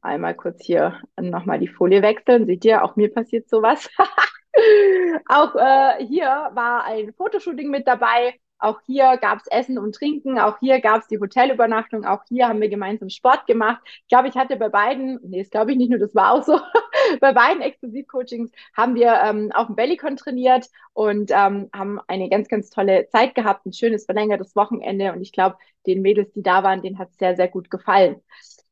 Einmal 0.02 0.36
kurz 0.36 0.64
hier 0.66 1.00
nochmal 1.20 1.60
die 1.60 1.68
Folie 1.68 2.02
wechseln. 2.02 2.46
Seht 2.46 2.66
ihr, 2.66 2.84
auch 2.84 2.96
mir 2.96 3.14
passiert 3.14 3.48
sowas. 3.50 3.90
auch 5.28 5.56
äh, 5.56 6.06
hier 6.06 6.50
war 6.54 6.84
ein 6.84 7.14
Fotoshooting 7.14 7.70
mit 7.70 7.88
dabei. 7.88 8.36
Auch 8.62 8.80
hier 8.86 9.18
gab 9.18 9.40
es 9.40 9.48
Essen 9.48 9.78
und 9.78 9.96
Trinken. 9.96 10.40
Auch 10.40 10.60
hier 10.60 10.80
gab 10.82 11.02
es 11.02 11.08
die 11.08 11.20
Hotelübernachtung. 11.20 12.06
Auch 12.06 12.22
hier 12.30 12.48
haben 12.48 12.62
wir 12.62 12.70
gemeinsam 12.70 13.10
Sport 13.10 13.48
gemacht. 13.48 13.82
Ich 13.86 14.08
glaube, 14.08 14.28
ich 14.28 14.36
hatte 14.36 14.56
bei 14.56 14.70
beiden, 14.70 15.20
nee, 15.24 15.40
das 15.40 15.50
glaube 15.50 15.72
ich 15.72 15.78
nicht 15.78 15.90
nur, 15.90 16.00
das 16.00 16.14
war 16.14 16.32
auch 16.32 16.44
so. 16.44 16.60
bei 17.20 17.34
beiden 17.34 17.62
Exklusivcoachings 17.62 18.52
haben 18.76 18.96
wir 18.96 19.20
ähm, 19.24 19.52
auf 19.52 19.68
dem 19.68 19.76
Bellycon 19.76 20.16
trainiert 20.16 20.68
und 20.94 21.32
ähm, 21.32 21.70
haben 21.74 22.00
eine 22.08 22.30
ganz, 22.30 22.48
ganz 22.48 22.70
tolle 22.70 23.08
Zeit 23.10 23.34
gehabt. 23.34 23.66
Ein 23.66 23.74
schönes 23.74 24.06
verlängertes 24.06 24.56
Wochenende. 24.56 25.12
Und 25.12 25.22
ich 25.22 25.32
glaube, 25.32 25.58
den 25.88 26.02
Mädels, 26.02 26.32
die 26.34 26.44
da 26.44 26.64
waren, 26.64 26.82
denen 26.82 27.00
hat 27.00 27.10
es 27.10 27.18
sehr, 27.18 27.36
sehr 27.36 27.48
gut 27.48 27.72
gefallen. 27.72 28.22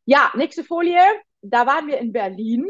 Ja, 0.06 0.32
nächste 0.36 0.64
Folie. 0.64 1.02
Da 1.42 1.66
waren 1.66 1.88
wir 1.88 1.98
in 1.98 2.12
Berlin. 2.12 2.68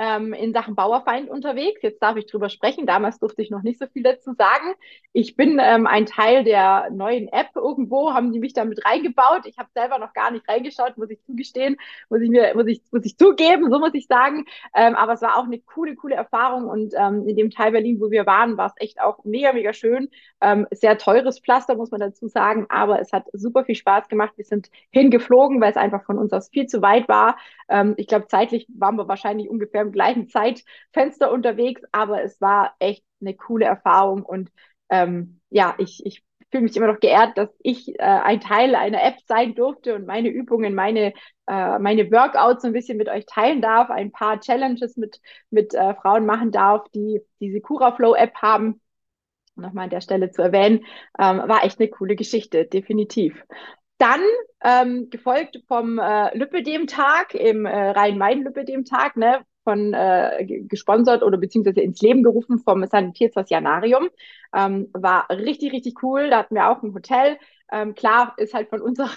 Ähm, 0.00 0.32
in 0.32 0.54
Sachen 0.54 0.74
Bauerfeind 0.74 1.28
unterwegs. 1.28 1.82
Jetzt 1.82 2.02
darf 2.02 2.16
ich 2.16 2.24
drüber 2.24 2.48
sprechen. 2.48 2.86
Damals 2.86 3.18
durfte 3.18 3.42
ich 3.42 3.50
noch 3.50 3.62
nicht 3.62 3.78
so 3.78 3.86
viel 3.86 4.02
dazu 4.02 4.32
sagen. 4.32 4.72
Ich 5.12 5.36
bin 5.36 5.60
ähm, 5.60 5.86
ein 5.86 6.06
Teil 6.06 6.42
der 6.42 6.88
neuen 6.90 7.28
App 7.28 7.50
irgendwo, 7.54 8.14
haben 8.14 8.32
die 8.32 8.38
mich 8.38 8.54
da 8.54 8.64
mit 8.64 8.82
reingebaut. 8.86 9.44
Ich 9.44 9.58
habe 9.58 9.68
selber 9.74 9.98
noch 9.98 10.14
gar 10.14 10.30
nicht 10.30 10.48
reingeschaut, 10.48 10.96
muss 10.96 11.10
ich 11.10 11.22
zugestehen, 11.24 11.76
muss 12.08 12.22
ich 12.22 12.30
mir, 12.30 12.54
muss 12.54 12.66
ich, 12.66 12.80
muss 12.90 13.04
ich 13.04 13.18
zugeben, 13.18 13.70
so 13.70 13.78
muss 13.78 13.92
ich 13.92 14.06
sagen. 14.06 14.46
Ähm, 14.74 14.94
aber 14.96 15.12
es 15.12 15.20
war 15.20 15.36
auch 15.36 15.44
eine 15.44 15.58
coole, 15.60 15.94
coole 15.96 16.14
Erfahrung 16.14 16.66
und 16.68 16.94
ähm, 16.96 17.28
in 17.28 17.36
dem 17.36 17.50
Teil 17.50 17.72
Berlin, 17.72 18.00
wo 18.00 18.10
wir 18.10 18.24
waren, 18.24 18.56
war 18.56 18.68
es 18.68 18.74
echt 18.76 19.02
auch 19.02 19.22
mega, 19.24 19.52
mega 19.52 19.74
schön. 19.74 20.08
Ähm, 20.40 20.66
sehr 20.70 20.96
teures 20.96 21.40
Pflaster, 21.40 21.74
muss 21.74 21.90
man 21.90 22.00
dazu 22.00 22.26
sagen, 22.26 22.64
aber 22.70 23.00
es 23.00 23.12
hat 23.12 23.26
super 23.34 23.64
viel 23.64 23.74
Spaß 23.74 24.08
gemacht. 24.08 24.32
Wir 24.36 24.46
sind 24.46 24.70
hingeflogen, 24.90 25.60
weil 25.60 25.72
es 25.72 25.76
einfach 25.76 26.04
von 26.04 26.16
uns 26.16 26.32
aus 26.32 26.48
viel 26.48 26.66
zu 26.66 26.80
weit 26.80 27.06
war. 27.06 27.36
Ähm, 27.68 27.94
ich 27.98 28.06
glaube, 28.06 28.28
zeitlich 28.28 28.66
waren 28.74 28.96
wir 28.96 29.08
wahrscheinlich 29.08 29.50
ungefähr 29.50 29.89
im 29.90 29.92
gleichen 29.92 30.28
Zeitfenster 30.28 31.30
unterwegs, 31.32 31.82
aber 31.92 32.22
es 32.22 32.40
war 32.40 32.74
echt 32.78 33.04
eine 33.20 33.34
coole 33.34 33.66
Erfahrung 33.66 34.22
und 34.22 34.50
ähm, 34.88 35.40
ja, 35.50 35.74
ich, 35.78 36.04
ich 36.04 36.24
fühle 36.50 36.64
mich 36.64 36.76
immer 36.76 36.88
noch 36.88 37.00
geehrt, 37.00 37.38
dass 37.38 37.48
ich 37.60 37.88
äh, 37.98 38.02
ein 38.02 38.40
Teil 38.40 38.74
einer 38.74 39.02
App 39.02 39.16
sein 39.26 39.54
durfte 39.54 39.94
und 39.94 40.06
meine 40.06 40.28
Übungen, 40.28 40.74
meine, 40.74 41.12
äh, 41.46 41.78
meine 41.78 42.10
Workouts 42.10 42.62
so 42.62 42.68
ein 42.68 42.72
bisschen 42.72 42.98
mit 42.98 43.08
euch 43.08 43.24
teilen 43.26 43.62
darf, 43.62 43.90
ein 43.90 44.10
paar 44.12 44.40
Challenges 44.40 44.96
mit, 44.96 45.20
mit 45.50 45.74
äh, 45.74 45.94
Frauen 45.94 46.26
machen 46.26 46.50
darf, 46.50 46.88
die 46.94 47.20
diese 47.40 47.60
Curaflow 47.60 48.14
App 48.14 48.34
haben. 48.36 48.80
Nochmal 49.54 49.84
an 49.84 49.90
der 49.90 50.00
Stelle 50.00 50.30
zu 50.30 50.42
erwähnen, 50.42 50.86
ähm, 51.18 51.42
war 51.46 51.64
echt 51.64 51.78
eine 51.80 51.88
coole 51.88 52.16
Geschichte, 52.16 52.64
definitiv. 52.66 53.44
Dann 53.98 54.22
ähm, 54.64 55.10
gefolgt 55.10 55.62
vom 55.68 55.98
äh, 55.98 56.36
Lüppedem-Tag 56.36 57.34
im 57.34 57.66
äh, 57.66 57.90
Rhein-Main-Lüppedem-Tag, 57.90 59.16
ne, 59.16 59.44
von 59.64 59.92
äh, 59.94 60.44
gesponsert 60.68 61.22
oder 61.22 61.38
beziehungsweise 61.38 61.80
ins 61.80 62.00
Leben 62.00 62.22
gerufen 62.22 62.58
vom 62.58 62.84
Sanitätsjanarium. 62.86 64.08
Ähm, 64.54 64.88
war 64.92 65.28
richtig, 65.30 65.72
richtig 65.72 66.02
cool. 66.02 66.30
Da 66.30 66.38
hatten 66.38 66.54
wir 66.54 66.70
auch 66.70 66.82
ein 66.82 66.94
Hotel. 66.94 67.38
Ähm, 67.72 67.94
klar, 67.94 68.34
ist 68.36 68.54
halt 68.54 68.68
von 68.68 68.80
unserer 68.82 69.10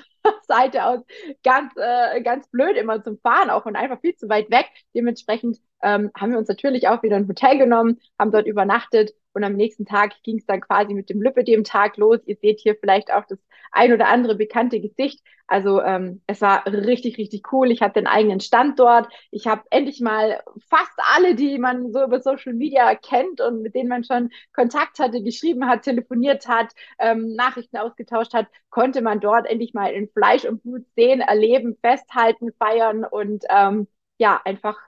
Seite 0.48 0.86
aus 0.86 1.02
ganz, 1.44 1.74
äh, 1.76 2.22
ganz 2.22 2.48
blöd 2.50 2.78
immer 2.78 3.04
zum 3.04 3.18
Fahren 3.20 3.50
auch 3.50 3.66
und 3.66 3.76
einfach 3.76 4.00
viel 4.02 4.16
zu 4.16 4.30
weit 4.30 4.52
weg. 4.52 4.70
Dementsprechend 4.94 5.58
ähm, 5.82 6.12
haben 6.16 6.32
wir 6.32 6.38
uns 6.40 6.48
natürlich 6.48 6.88
auch 6.88 7.04
wieder 7.04 7.16
ein 7.18 7.28
Hotel 7.28 7.58
genommen, 7.58 8.00
haben 8.20 8.32
dort 8.32 8.48
übernachtet 8.48 9.12
und 9.34 9.44
am 9.44 9.54
nächsten 9.54 9.86
Tag 9.86 10.14
ging 10.24 10.38
es 10.38 10.46
dann 10.46 10.62
quasi 10.62 10.94
mit 10.94 11.10
dem 11.10 11.22
Lüppe 11.22 11.44
dem 11.44 11.64
Tag 11.64 11.98
los. 11.98 12.20
Ihr 12.26 12.38
seht 12.42 12.60
hier 12.60 12.76
vielleicht 12.80 13.12
auch 13.12 13.26
das 13.28 13.40
ein 13.72 13.92
oder 13.92 14.08
andere 14.08 14.36
bekannte 14.36 14.80
Gesicht. 14.80 15.22
Also 15.48 15.82
ähm, 15.82 16.22
es 16.28 16.42
war 16.42 16.66
richtig, 16.66 17.18
richtig 17.18 17.52
cool. 17.52 17.72
Ich 17.72 17.82
hatte 17.82 17.98
einen 17.98 18.08
eigenen 18.08 18.40
Stand 18.40 18.80
dort. 18.80 19.08
Ich 19.32 19.48
habe 19.48 19.64
endlich 19.72 20.00
mal 20.00 20.42
fast 20.70 20.94
alle, 21.16 21.36
die 21.36 21.58
man 21.58 21.92
so 21.92 22.04
über 22.04 22.22
Social 22.22 22.54
Media 22.54 22.96
kennt 22.96 23.42
und 23.42 23.62
mit 23.62 23.76
denen 23.76 23.90
man 23.90 24.04
schon 24.04 24.30
Kontakt 24.54 25.00
hatte, 25.00 25.22
geschrieben 25.22 25.68
hat, 25.68 25.84
telefoniert 25.84 26.48
hat, 26.48 26.72
ähm, 27.00 27.34
Nachrichten 27.36 27.78
ausgetauscht 27.78 28.34
hat, 28.34 28.48
konnte 28.70 29.02
man 29.02 29.20
dort 29.20 29.48
endlich 29.48 29.74
mal 29.74 29.92
in 29.92 30.08
Fleisch 30.10 30.46
und 30.46 30.64
Blut 30.64 30.86
sehen, 30.96 31.22
erleben, 31.22 31.78
festhalten, 31.82 32.52
feiern 32.58 33.04
und 33.04 33.44
ähm, 33.50 33.88
ja, 34.18 34.40
einfach 34.46 34.80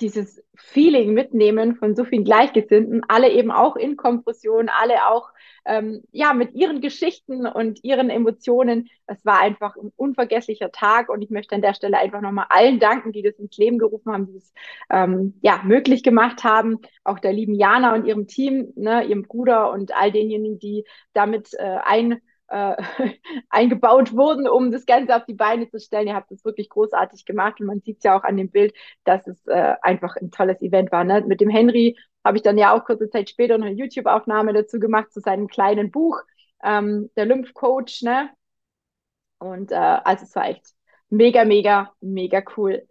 dieses 0.00 0.42
Feeling 0.54 1.14
mitnehmen 1.14 1.76
von 1.76 1.94
so 1.94 2.04
vielen 2.04 2.24
Gleichgesinnten, 2.24 3.02
alle 3.08 3.30
eben 3.30 3.50
auch 3.50 3.76
in 3.76 3.96
Kompression, 3.96 4.68
alle 4.68 5.06
auch 5.08 5.30
ähm, 5.64 6.02
ja 6.12 6.32
mit 6.32 6.54
ihren 6.54 6.80
Geschichten 6.80 7.46
und 7.46 7.82
ihren 7.84 8.10
Emotionen. 8.10 8.88
Es 9.06 9.24
war 9.24 9.40
einfach 9.40 9.76
ein 9.76 9.92
unvergesslicher 9.96 10.72
Tag 10.72 11.08
und 11.08 11.22
ich 11.22 11.30
möchte 11.30 11.54
an 11.54 11.62
der 11.62 11.74
Stelle 11.74 11.98
einfach 11.98 12.20
nochmal 12.20 12.46
allen 12.48 12.80
danken, 12.80 13.12
die 13.12 13.22
das 13.22 13.38
ins 13.38 13.56
Leben 13.56 13.78
gerufen 13.78 14.12
haben, 14.12 14.26
die 14.26 14.36
es 14.36 14.52
ähm, 14.90 15.34
ja 15.42 15.60
möglich 15.64 16.02
gemacht 16.02 16.44
haben, 16.44 16.78
auch 17.04 17.18
der 17.18 17.32
lieben 17.32 17.54
Jana 17.54 17.94
und 17.94 18.06
ihrem 18.06 18.26
Team, 18.26 18.72
ne, 18.76 19.04
ihrem 19.04 19.22
Bruder 19.22 19.72
und 19.72 19.94
all 19.94 20.12
denjenigen, 20.12 20.58
die 20.58 20.84
damit 21.12 21.54
äh, 21.54 21.78
ein 21.84 22.20
äh, 22.50 22.76
eingebaut 23.48 24.12
wurden, 24.12 24.48
um 24.48 24.70
das 24.70 24.86
Ganze 24.86 25.16
auf 25.16 25.24
die 25.24 25.34
Beine 25.34 25.68
zu 25.70 25.78
stellen. 25.80 26.08
Ihr 26.08 26.14
habt 26.14 26.30
es 26.32 26.44
wirklich 26.44 26.68
großartig 26.68 27.24
gemacht 27.24 27.60
und 27.60 27.66
man 27.66 27.80
sieht 27.80 27.98
es 27.98 28.04
ja 28.04 28.18
auch 28.18 28.24
an 28.24 28.36
dem 28.36 28.50
Bild, 28.50 28.74
dass 29.04 29.26
es 29.26 29.46
äh, 29.46 29.74
einfach 29.82 30.16
ein 30.16 30.30
tolles 30.30 30.60
Event 30.60 30.92
war. 30.92 31.04
Ne? 31.04 31.22
Mit 31.26 31.40
dem 31.40 31.50
Henry 31.50 31.96
habe 32.24 32.36
ich 32.36 32.42
dann 32.42 32.58
ja 32.58 32.74
auch 32.74 32.84
kurze 32.84 33.08
Zeit 33.08 33.30
später 33.30 33.56
noch 33.56 33.66
eine 33.66 33.76
YouTube-Aufnahme 33.76 34.52
dazu 34.52 34.78
gemacht 34.78 35.12
zu 35.12 35.20
seinem 35.20 35.46
kleinen 35.48 35.90
Buch, 35.90 36.20
ähm, 36.62 37.10
der 37.16 37.26
Lymphcoach. 37.26 38.02
Ne? 38.02 38.30
Und 39.38 39.72
äh, 39.72 39.76
also 39.76 40.24
es 40.24 40.34
war 40.36 40.48
echt 40.48 40.66
mega, 41.08 41.44
mega, 41.44 41.92
mega 42.00 42.42
cool. 42.56 42.86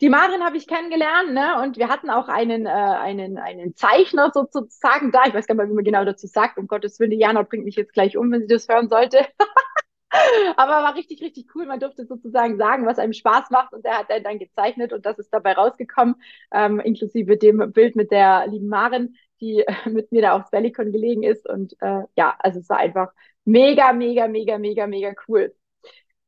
Die 0.00 0.08
Marin 0.08 0.42
habe 0.42 0.56
ich 0.56 0.66
kennengelernt, 0.66 1.34
ne? 1.34 1.60
Und 1.62 1.76
wir 1.76 1.88
hatten 1.88 2.08
auch 2.08 2.28
einen, 2.28 2.64
äh, 2.64 2.70
einen, 2.70 3.36
einen 3.36 3.76
Zeichner 3.76 4.30
sozusagen 4.32 5.12
da. 5.12 5.24
Ich 5.26 5.34
weiß 5.34 5.46
gar 5.46 5.54
nicht 5.54 5.68
wie 5.68 5.74
man 5.74 5.84
genau 5.84 6.04
dazu 6.06 6.26
sagt. 6.26 6.56
Um 6.56 6.66
Gottes 6.68 6.98
Willen, 7.00 7.12
Jana 7.12 7.42
bringt 7.42 7.66
mich 7.66 7.76
jetzt 7.76 7.92
gleich 7.92 8.16
um, 8.16 8.32
wenn 8.32 8.40
sie 8.40 8.46
das 8.46 8.66
hören 8.68 8.88
sollte. 8.88 9.26
Aber 10.56 10.72
war 10.72 10.94
richtig, 10.94 11.20
richtig 11.22 11.54
cool. 11.54 11.66
Man 11.66 11.80
durfte 11.80 12.06
sozusagen 12.06 12.56
sagen, 12.56 12.86
was 12.86 12.98
einem 12.98 13.12
Spaß 13.12 13.50
macht. 13.50 13.74
Und 13.74 13.84
er 13.84 13.98
hat 13.98 14.10
dann, 14.10 14.24
dann 14.24 14.38
gezeichnet 14.38 14.94
und 14.94 15.04
das 15.04 15.18
ist 15.18 15.34
dabei 15.34 15.52
rausgekommen, 15.52 16.16
ähm, 16.50 16.80
inklusive 16.80 17.36
dem 17.36 17.70
Bild 17.72 17.94
mit 17.94 18.10
der 18.10 18.46
lieben 18.46 18.68
Marin, 18.68 19.16
die 19.42 19.64
mit 19.84 20.12
mir 20.12 20.22
da 20.22 20.32
aufs 20.32 20.50
Bellycon 20.50 20.92
gelegen 20.92 21.24
ist. 21.24 21.46
Und 21.46 21.74
äh, 21.80 22.04
ja, 22.16 22.34
also 22.38 22.60
es 22.60 22.70
war 22.70 22.78
einfach 22.78 23.12
mega, 23.44 23.92
mega, 23.92 24.28
mega, 24.28 24.58
mega, 24.58 24.86
mega 24.86 25.12
cool. 25.28 25.54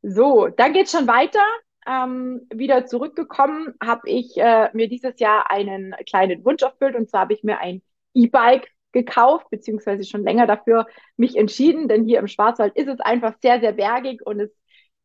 So, 0.02 0.48
dann 0.48 0.74
geht's 0.74 0.92
schon 0.92 1.06
weiter 1.06 1.40
ähm, 1.86 2.46
wieder 2.52 2.86
zurückgekommen, 2.86 3.74
habe 3.82 4.08
ich 4.08 4.36
äh, 4.36 4.70
mir 4.72 4.88
dieses 4.88 5.18
Jahr 5.18 5.50
einen 5.50 5.94
kleinen 6.06 6.44
Wunsch 6.44 6.62
erfüllt 6.62 6.96
und 6.96 7.08
zwar 7.10 7.22
habe 7.22 7.34
ich 7.34 7.42
mir 7.42 7.58
ein 7.58 7.82
E-Bike 8.14 8.68
gekauft, 8.92 9.48
beziehungsweise 9.50 10.04
schon 10.04 10.22
länger 10.22 10.46
dafür 10.46 10.86
mich 11.16 11.36
entschieden, 11.36 11.88
denn 11.88 12.04
hier 12.04 12.18
im 12.18 12.28
Schwarzwald 12.28 12.76
ist 12.76 12.88
es 12.88 13.00
einfach 13.00 13.34
sehr, 13.40 13.60
sehr 13.60 13.72
bergig 13.72 14.20
und 14.24 14.40
es 14.40 14.50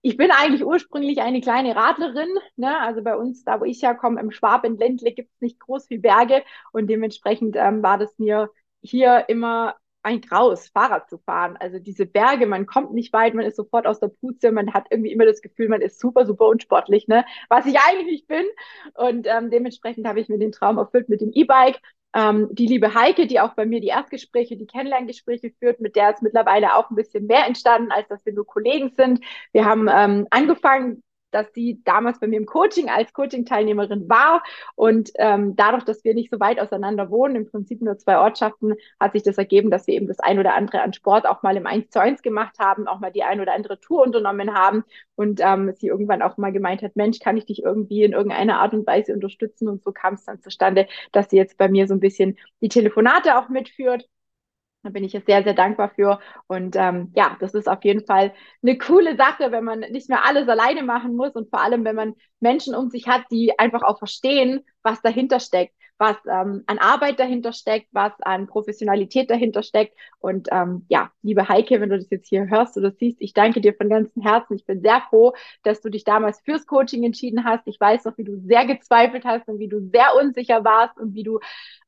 ich 0.01 0.15
bin 0.15 0.31
eigentlich 0.31 0.63
ursprünglich 0.63 1.21
eine 1.21 1.41
kleine 1.41 1.75
Radlerin. 1.75 2.29
Ne? 2.55 2.79
Also 2.79 3.03
bei 3.03 3.15
uns, 3.17 3.43
da 3.43 3.59
wo 3.59 3.65
ich 3.65 3.81
herkomme, 3.83 4.21
im 4.21 4.31
Schwabenländle 4.31 5.11
gibt 5.11 5.31
es 5.33 5.41
nicht 5.41 5.59
groß 5.59 5.87
viel 5.87 5.99
Berge 5.99 6.43
und 6.71 6.87
dementsprechend 6.87 7.55
ähm, 7.57 7.83
war 7.83 7.97
das 7.97 8.17
mir 8.17 8.49
hier 8.81 9.25
immer 9.27 9.75
ein 10.07 10.21
Graus, 10.21 10.69
Fahrrad 10.69 11.09
zu 11.09 11.17
fahren. 11.17 11.57
Also 11.59 11.79
diese 11.79 12.05
Berge, 12.05 12.47
man 12.47 12.65
kommt 12.65 12.93
nicht 12.93 13.11
weit, 13.11 13.33
man 13.33 13.45
ist 13.45 13.57
sofort 13.57 13.85
aus 13.85 13.99
der 13.99 14.07
Puze, 14.07 14.53
man 14.53 14.73
hat 14.73 14.87
irgendwie 14.89 15.11
immer 15.11 15.25
das 15.25 15.41
Gefühl, 15.41 15.67
man 15.67 15.81
ist 15.81 15.99
super, 15.99 16.25
super 16.25 16.47
unsportlich, 16.47 17.07
ne? 17.09 17.25
Was 17.49 17.65
ich 17.65 17.77
eigentlich 17.77 18.05
nicht 18.07 18.27
bin. 18.27 18.45
Und 18.93 19.27
ähm, 19.27 19.51
dementsprechend 19.51 20.07
habe 20.07 20.21
ich 20.21 20.29
mir 20.29 20.39
den 20.39 20.53
Traum 20.53 20.77
erfüllt 20.77 21.09
mit 21.09 21.19
dem 21.19 21.31
E-Bike. 21.33 21.81
Ähm, 22.13 22.47
die 22.51 22.67
liebe 22.67 22.93
Heike, 22.93 23.27
die 23.27 23.41
auch 23.41 23.53
bei 23.53 23.65
mir 23.65 23.81
die 23.81 23.87
Erstgespräche, 23.87 24.55
die 24.55 24.65
Kennenlerngespräche 24.65 25.51
führt, 25.59 25.81
mit 25.81 25.97
der 25.97 26.11
ist 26.13 26.23
mittlerweile 26.23 26.75
auch 26.75 26.89
ein 26.89 26.95
bisschen 26.95 27.27
mehr 27.27 27.45
entstanden, 27.45 27.91
als 27.91 28.07
dass 28.07 28.25
wir 28.25 28.33
nur 28.33 28.47
Kollegen 28.47 28.91
sind. 28.95 29.19
Wir 29.51 29.65
haben 29.65 29.89
ähm, 29.91 30.25
angefangen, 30.29 31.03
dass 31.38 31.54
sie 31.54 31.82
damals 31.86 32.19
bei 32.19 32.28
mir 32.28 32.38
im 32.38 32.47
Coaching 32.47 32.89
als 32.89 33.13
Coaching-Teilnehmerin 33.13 34.10
war. 34.10 34.43
Und 34.76 35.12
ähm, 35.15 35.56
dadurch, 35.56 35.84
dass 35.84 36.04
wir 36.04 36.15
nicht 36.15 36.32
so 36.32 36.39
weit 36.39 36.60
auseinander 36.60 37.12
wohnen, 37.12 37.36
im 37.36 37.50
Prinzip 37.50 37.82
nur 37.82 37.97
zwei 37.97 38.17
Ortschaften, 38.17 38.73
hat 39.00 39.13
sich 39.13 39.21
das 39.21 39.38
ergeben, 39.38 39.69
dass 39.69 39.86
wir 39.86 39.93
eben 39.93 40.08
das 40.08 40.19
ein 40.19 40.39
oder 40.39 40.56
andere 40.56 40.82
an 40.82 40.93
Sport 40.93 41.28
auch 41.28 41.43
mal 41.43 41.56
im 41.56 41.67
1 41.67 41.91
zu 41.91 42.02
1 42.02 42.23
gemacht 42.23 42.58
haben, 42.58 42.88
auch 42.88 43.00
mal 43.00 43.12
die 43.12 43.23
ein 43.23 43.39
oder 43.39 43.54
andere 43.54 43.80
Tour 43.80 44.02
unternommen 44.02 44.56
haben 44.56 44.84
und 45.15 45.39
ähm, 45.43 45.73
sie 45.78 45.88
irgendwann 45.88 46.21
auch 46.21 46.38
mal 46.38 46.52
gemeint 46.52 46.82
hat, 46.82 46.95
Mensch, 46.95 47.19
kann 47.19 47.38
ich 47.38 47.45
dich 47.45 47.63
irgendwie 47.63 48.04
in 48.04 48.13
irgendeiner 48.13 48.60
Art 48.60 48.73
und 48.73 48.88
Weise 48.88 49.13
unterstützen? 49.13 49.67
Und 49.67 49.84
so 49.84 49.91
kam 49.91 50.15
es 50.15 50.26
dann 50.26 50.41
zustande, 50.41 50.88
dass 51.12 51.30
sie 51.30 51.38
jetzt 51.38 51.58
bei 51.58 51.69
mir 51.69 51.88
so 51.88 51.93
ein 51.93 52.00
bisschen 52.00 52.38
die 52.62 52.69
Telefonate 52.69 53.38
auch 53.38 53.50
mitführt 53.50 54.08
da 54.83 54.89
bin 54.89 55.03
ich 55.03 55.13
jetzt 55.13 55.25
sehr, 55.27 55.43
sehr 55.43 55.53
dankbar 55.53 55.89
für. 55.95 56.19
Und 56.47 56.75
ähm, 56.77 57.11
ja, 57.15 57.35
das 57.39 57.53
ist 57.53 57.67
auf 57.67 57.83
jeden 57.83 58.05
Fall 58.05 58.33
eine 58.63 58.77
coole 58.77 59.17
Sache, 59.17 59.51
wenn 59.51 59.63
man 59.63 59.79
nicht 59.81 60.09
mehr 60.09 60.25
alles 60.25 60.47
alleine 60.47 60.83
machen 60.83 61.15
muss 61.15 61.33
und 61.33 61.49
vor 61.49 61.61
allem, 61.61 61.83
wenn 61.85 61.95
man 61.95 62.15
Menschen 62.39 62.75
um 62.75 62.89
sich 62.89 63.07
hat, 63.07 63.23
die 63.31 63.57
einfach 63.59 63.83
auch 63.83 63.99
verstehen, 63.99 64.61
was 64.83 65.01
dahinter 65.01 65.39
steckt 65.39 65.73
was 65.97 66.15
ähm, 66.29 66.63
an 66.67 66.77
Arbeit 66.77 67.19
dahinter 67.19 67.53
steckt, 67.53 67.88
was 67.91 68.13
an 68.21 68.47
Professionalität 68.47 69.29
dahinter 69.29 69.63
steckt. 69.63 69.97
Und 70.19 70.47
ähm, 70.51 70.86
ja, 70.89 71.12
liebe 71.21 71.47
Heike, 71.49 71.81
wenn 71.81 71.89
du 71.89 71.97
das 71.97 72.10
jetzt 72.10 72.29
hier 72.29 72.47
hörst 72.49 72.77
oder 72.77 72.91
siehst, 72.91 73.17
ich 73.19 73.33
danke 73.33 73.62
dir 73.62 73.73
von 73.73 73.89
ganzem 73.89 74.21
Herzen. 74.21 74.55
Ich 74.55 74.65
bin 74.65 74.81
sehr 74.81 75.01
froh, 75.10 75.33
dass 75.63 75.81
du 75.81 75.89
dich 75.89 76.03
damals 76.03 76.41
fürs 76.41 76.65
Coaching 76.65 77.03
entschieden 77.03 77.43
hast. 77.43 77.67
Ich 77.67 77.79
weiß 77.79 78.05
noch, 78.05 78.17
wie 78.17 78.23
du 78.23 78.38
sehr 78.38 78.65
gezweifelt 78.65 79.25
hast 79.25 79.47
und 79.47 79.60
wie 79.60 79.67
du 79.67 79.79
sehr 79.91 80.15
unsicher 80.19 80.63
warst 80.63 80.97
und 80.97 81.13
wie 81.13 81.23
du 81.23 81.39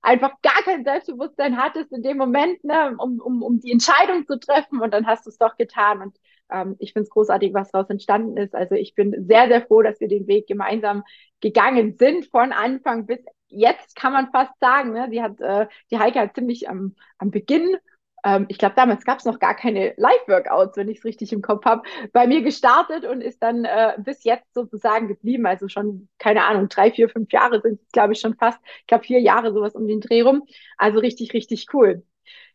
einfach 0.02 0.32
gar 0.42 0.62
kein 0.64 0.84
Selbstbewusstsein 0.84 1.58
hattest 1.58 1.92
in 1.92 2.04
dem 2.04 2.18
Moment, 2.18 2.64
ne, 2.64 2.96
um, 2.98 3.20
um, 3.20 3.44
um 3.44 3.60
die 3.60 3.72
Entscheidung 3.72 4.26
zu 4.26 4.40
treffen. 4.40 4.82
Und 4.82 4.94
dann 4.94 5.06
hast 5.06 5.26
du 5.26 5.30
es 5.30 5.38
doch 5.38 5.58
getan. 5.58 6.02
Und 6.02 6.18
ähm, 6.52 6.76
ich 6.80 6.94
finde 6.94 7.04
es 7.04 7.10
großartig, 7.10 7.54
was 7.54 7.72
daraus 7.72 7.90
entstanden 7.90 8.38
ist. 8.38 8.56
Also 8.56 8.76
ich 8.76 8.96
bin 8.96 9.26
sehr, 9.28 9.48
sehr 9.48 9.62
froh, 9.62 9.82
dass 9.82 10.00
wir 10.00 10.08
den 10.08 10.28
Weg 10.28 10.48
gemeinsam 10.48 11.04
gegangen 11.42 11.96
sind, 11.98 12.26
von 12.28 12.52
Anfang 12.52 13.06
bis 13.06 13.20
jetzt 13.50 13.96
kann 13.96 14.14
man 14.14 14.32
fast 14.32 14.54
sagen, 14.60 14.94
ne, 14.94 15.08
sie 15.10 15.22
hat, 15.22 15.40
äh, 15.42 15.68
die 15.92 16.00
Heike 16.00 16.20
hat 16.20 16.36
ziemlich 16.36 16.70
am, 16.70 16.96
am 17.18 17.32
Beginn 17.32 17.78
ähm, 18.24 18.46
ich 18.50 18.58
glaube, 18.58 18.76
damals 18.76 19.06
gab 19.06 19.20
es 19.20 19.26
noch 19.26 19.40
gar 19.40 19.56
keine 19.56 19.94
Live-Workouts, 19.98 20.78
wenn 20.78 20.90
ich 20.90 21.00
es 21.00 21.06
richtig 21.06 21.32
im 21.34 21.42
Kopf 21.42 21.66
habe, 21.66 21.84
bei 22.12 22.28
mir 22.28 22.42
gestartet 22.42 23.06
und 23.06 23.22
ist 23.22 23.42
dann 23.42 23.66
äh, 23.66 23.94
bis 23.98 24.24
jetzt 24.24 24.54
sozusagen 24.54 25.08
geblieben. 25.08 25.46
Also 25.46 25.68
schon, 25.70 26.10
keine 26.18 26.46
Ahnung, 26.46 26.70
drei, 26.70 26.92
vier, 26.92 27.10
fünf 27.10 27.32
Jahre 27.32 27.62
sind 27.62 27.80
es, 27.82 27.92
glaube 27.92 28.14
ich, 28.14 28.20
schon 28.20 28.36
fast. 28.36 28.60
Ich 28.82 28.88
glaube, 28.88 29.04
vier 29.06 29.20
Jahre 29.20 29.54
sowas 29.54 29.76
um 29.76 29.88
den 29.88 30.02
Dreh 30.02 30.22
rum. 30.22 30.44
Also 30.78 31.00
richtig, 31.00 31.34
richtig 31.34 31.68
cool. 31.74 32.04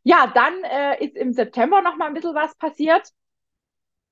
Ja, 0.02 0.30
dann 0.34 0.54
äh, 0.64 1.04
ist 1.04 1.16
im 1.16 1.32
September 1.32 1.80
noch 1.82 1.96
mal 1.96 2.06
ein 2.08 2.14
bisschen 2.14 2.34
was 2.34 2.54
passiert 2.56 3.10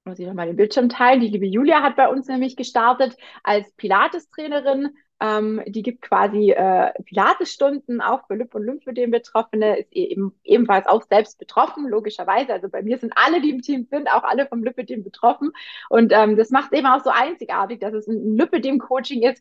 muss 0.05 0.19
ich 0.19 0.27
nochmal 0.27 0.47
den 0.47 0.57
Bildschirm 0.57 0.89
teilen. 0.89 1.21
Die 1.21 1.29
liebe 1.29 1.47
Julia 1.47 1.81
hat 1.83 1.95
bei 1.95 2.09
uns 2.09 2.27
nämlich 2.27 2.57
gestartet 2.57 3.17
als 3.45 3.73
Pilates-Trainerin 3.75 4.97
ähm, 5.23 5.63
die 5.67 5.83
gibt 5.83 6.03
quasi 6.03 6.51
äh, 6.51 6.93
Pilatesstunden 7.05 8.01
auch 8.01 8.27
für 8.27 8.35
Lymp- 8.35 8.57
und 8.57 8.65
Lymphödem-Betroffene, 8.65 9.79
ist 9.79 9.93
e-, 9.93 10.07
eben, 10.07 10.35
ebenfalls 10.43 10.87
auch 10.87 11.03
selbst 11.09 11.39
betroffen, 11.39 11.89
logischerweise. 11.89 12.53
Also 12.53 12.69
bei 12.69 12.83
mir 12.83 12.99
sind 12.99 13.13
alle, 13.15 13.41
die 13.41 13.51
im 13.51 13.63
Team 13.63 13.87
sind, 13.89 14.11
auch 14.13 14.25
alle 14.25 14.47
vom 14.49 14.65
Lymphödem 14.65 15.05
betroffen. 15.05 15.53
Und 15.89 16.13
ähm, 16.13 16.37
das 16.37 16.51
macht 16.51 16.73
eben 16.73 16.89
auch 16.89 17.05
so 17.05 17.11
einzigartig, 17.11 17.79
dass 17.79 17.95
es 17.95 18.09
ein 18.09 18.37
Lymphödem-Coaching 18.37 19.23
ist 19.23 19.41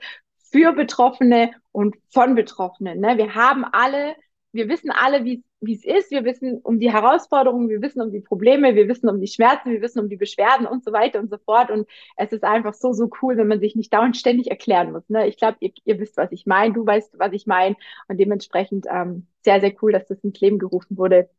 für 0.52 0.74
Betroffene 0.74 1.52
und 1.72 1.96
von 2.10 2.36
Betroffenen. 2.36 3.00
Ne? 3.00 3.18
Wir 3.18 3.34
haben 3.34 3.66
alle 3.66 4.16
wir 4.54 4.68
wissen 4.68 4.92
alle, 4.92 5.24
wie 5.24 5.44
es 5.62 5.86
ist, 5.86 6.12
wir 6.12 6.26
wissen 6.26 6.60
um 6.62 6.80
die 6.80 6.92
Herausforderungen, 6.92 7.70
wir 7.70 7.82
wissen 7.82 8.02
um 8.02 8.12
die 8.12 8.20
Probleme, 8.20 8.76
wir 8.76 8.88
wissen 8.88 9.10
um 9.10 9.22
die 9.22 9.28
Schmerzen, 9.28 9.72
wir 9.72 9.82
wissen 9.82 10.00
um 10.00 10.10
die 10.10 10.18
Beschwerden 10.18 10.66
und 10.66 10.84
so 10.84 10.92
weiter 10.92 11.20
und 11.20 11.30
so 11.30 11.38
fort. 11.38 11.72
Und 11.72 11.88
es 12.18 12.32
ist 12.32 12.44
einfach 12.44 12.74
so, 12.74 12.94
so 12.94 13.10
cool, 13.22 13.38
wenn 13.38 13.48
man 13.48 13.60
sich 13.60 13.76
nicht 13.76 13.94
dauernd 13.94 14.18
ständig 14.18 14.50
erklären 14.50 14.92
muss. 14.92 15.08
Ne? 15.10 15.28
Ich 15.28 15.38
glaube, 15.38 15.58
ihr, 15.60 15.72
ihr 15.86 16.00
wisst, 16.00 16.18
was 16.18 16.32
ich 16.32 16.46
meine, 16.46 16.74
du 16.74 16.86
weißt, 16.86 17.18
was 17.18 17.32
ich 17.34 17.46
meine. 17.46 17.76
Und 18.08 18.20
dementsprechend 18.20 18.88
ähm, 18.90 19.28
sehr, 19.42 19.62
sehr 19.62 19.74
cool, 19.82 19.92
dass 19.92 20.08
das 20.08 20.24
ins 20.24 20.40
Leben 20.42 20.60
gerufen 20.60 20.98
wurde. 20.98 21.30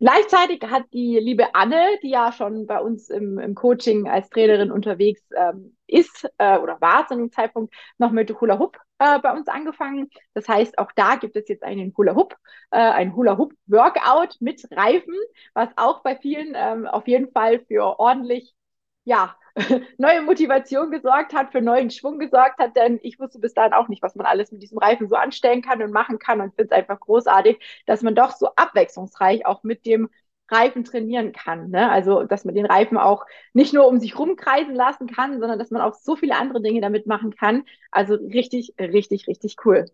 Gleichzeitig 0.00 0.62
hat 0.62 0.84
die 0.92 1.18
liebe 1.18 1.54
Anne, 1.54 1.82
die 2.02 2.10
ja 2.10 2.30
schon 2.30 2.66
bei 2.66 2.80
uns 2.80 3.10
im, 3.10 3.38
im 3.38 3.56
Coaching 3.56 4.08
als 4.08 4.30
Trainerin 4.30 4.70
unterwegs 4.70 5.22
ähm, 5.36 5.76
ist 5.88 6.28
äh, 6.38 6.58
oder 6.58 6.80
war 6.80 7.06
zu 7.06 7.14
einem 7.14 7.32
Zeitpunkt, 7.32 7.74
noch 7.98 8.12
mit 8.12 8.40
Hula 8.40 8.58
Hoop 8.58 8.78
äh, 8.98 9.18
bei 9.20 9.32
uns 9.32 9.48
angefangen. 9.48 10.08
Das 10.34 10.48
heißt, 10.48 10.78
auch 10.78 10.92
da 10.94 11.16
gibt 11.16 11.36
es 11.36 11.48
jetzt 11.48 11.62
einen 11.62 11.94
Hula 11.96 12.14
Hoop, 12.14 12.34
äh, 12.70 12.78
ein 12.78 13.14
Hula 13.16 13.38
Hoop 13.38 13.52
Workout 13.66 14.36
mit 14.40 14.64
Reifen, 14.70 15.14
was 15.54 15.70
auch 15.76 16.02
bei 16.02 16.16
vielen 16.16 16.52
ähm, 16.54 16.86
auf 16.86 17.08
jeden 17.08 17.32
Fall 17.32 17.60
für 17.66 17.98
ordentlich 17.98 18.54
ja, 19.04 19.36
neue 19.98 20.22
Motivation 20.22 20.90
gesorgt 20.90 21.32
hat, 21.32 21.50
für 21.52 21.62
neuen 21.62 21.90
Schwung 21.90 22.18
gesorgt 22.18 22.58
hat, 22.58 22.76
denn 22.76 23.00
ich 23.02 23.18
wusste 23.18 23.38
bis 23.38 23.54
dahin 23.54 23.72
auch 23.72 23.88
nicht, 23.88 24.02
was 24.02 24.14
man 24.14 24.26
alles 24.26 24.52
mit 24.52 24.62
diesem 24.62 24.78
Reifen 24.78 25.08
so 25.08 25.16
anstellen 25.16 25.62
kann 25.62 25.82
und 25.82 25.92
machen 25.92 26.18
kann 26.18 26.40
und 26.40 26.54
finde 26.54 26.74
es 26.74 26.78
einfach 26.78 27.00
großartig, 27.00 27.58
dass 27.86 28.02
man 28.02 28.14
doch 28.14 28.32
so 28.32 28.48
abwechslungsreich 28.54 29.46
auch 29.46 29.62
mit 29.62 29.86
dem 29.86 30.10
Reifen 30.50 30.84
trainieren 30.84 31.32
kann. 31.32 31.70
Ne? 31.70 31.90
Also, 31.90 32.24
dass 32.24 32.44
man 32.44 32.54
den 32.54 32.66
Reifen 32.66 32.96
auch 32.98 33.24
nicht 33.52 33.74
nur 33.74 33.86
um 33.88 33.98
sich 33.98 34.18
rumkreisen 34.18 34.74
lassen 34.74 35.06
kann, 35.06 35.40
sondern 35.40 35.58
dass 35.58 35.70
man 35.70 35.82
auch 35.82 35.94
so 35.94 36.16
viele 36.16 36.36
andere 36.36 36.62
Dinge 36.62 36.80
damit 36.80 37.06
machen 37.06 37.34
kann. 37.34 37.64
Also 37.90 38.14
richtig, 38.14 38.74
richtig, 38.78 39.26
richtig 39.28 39.56
cool. 39.64 39.86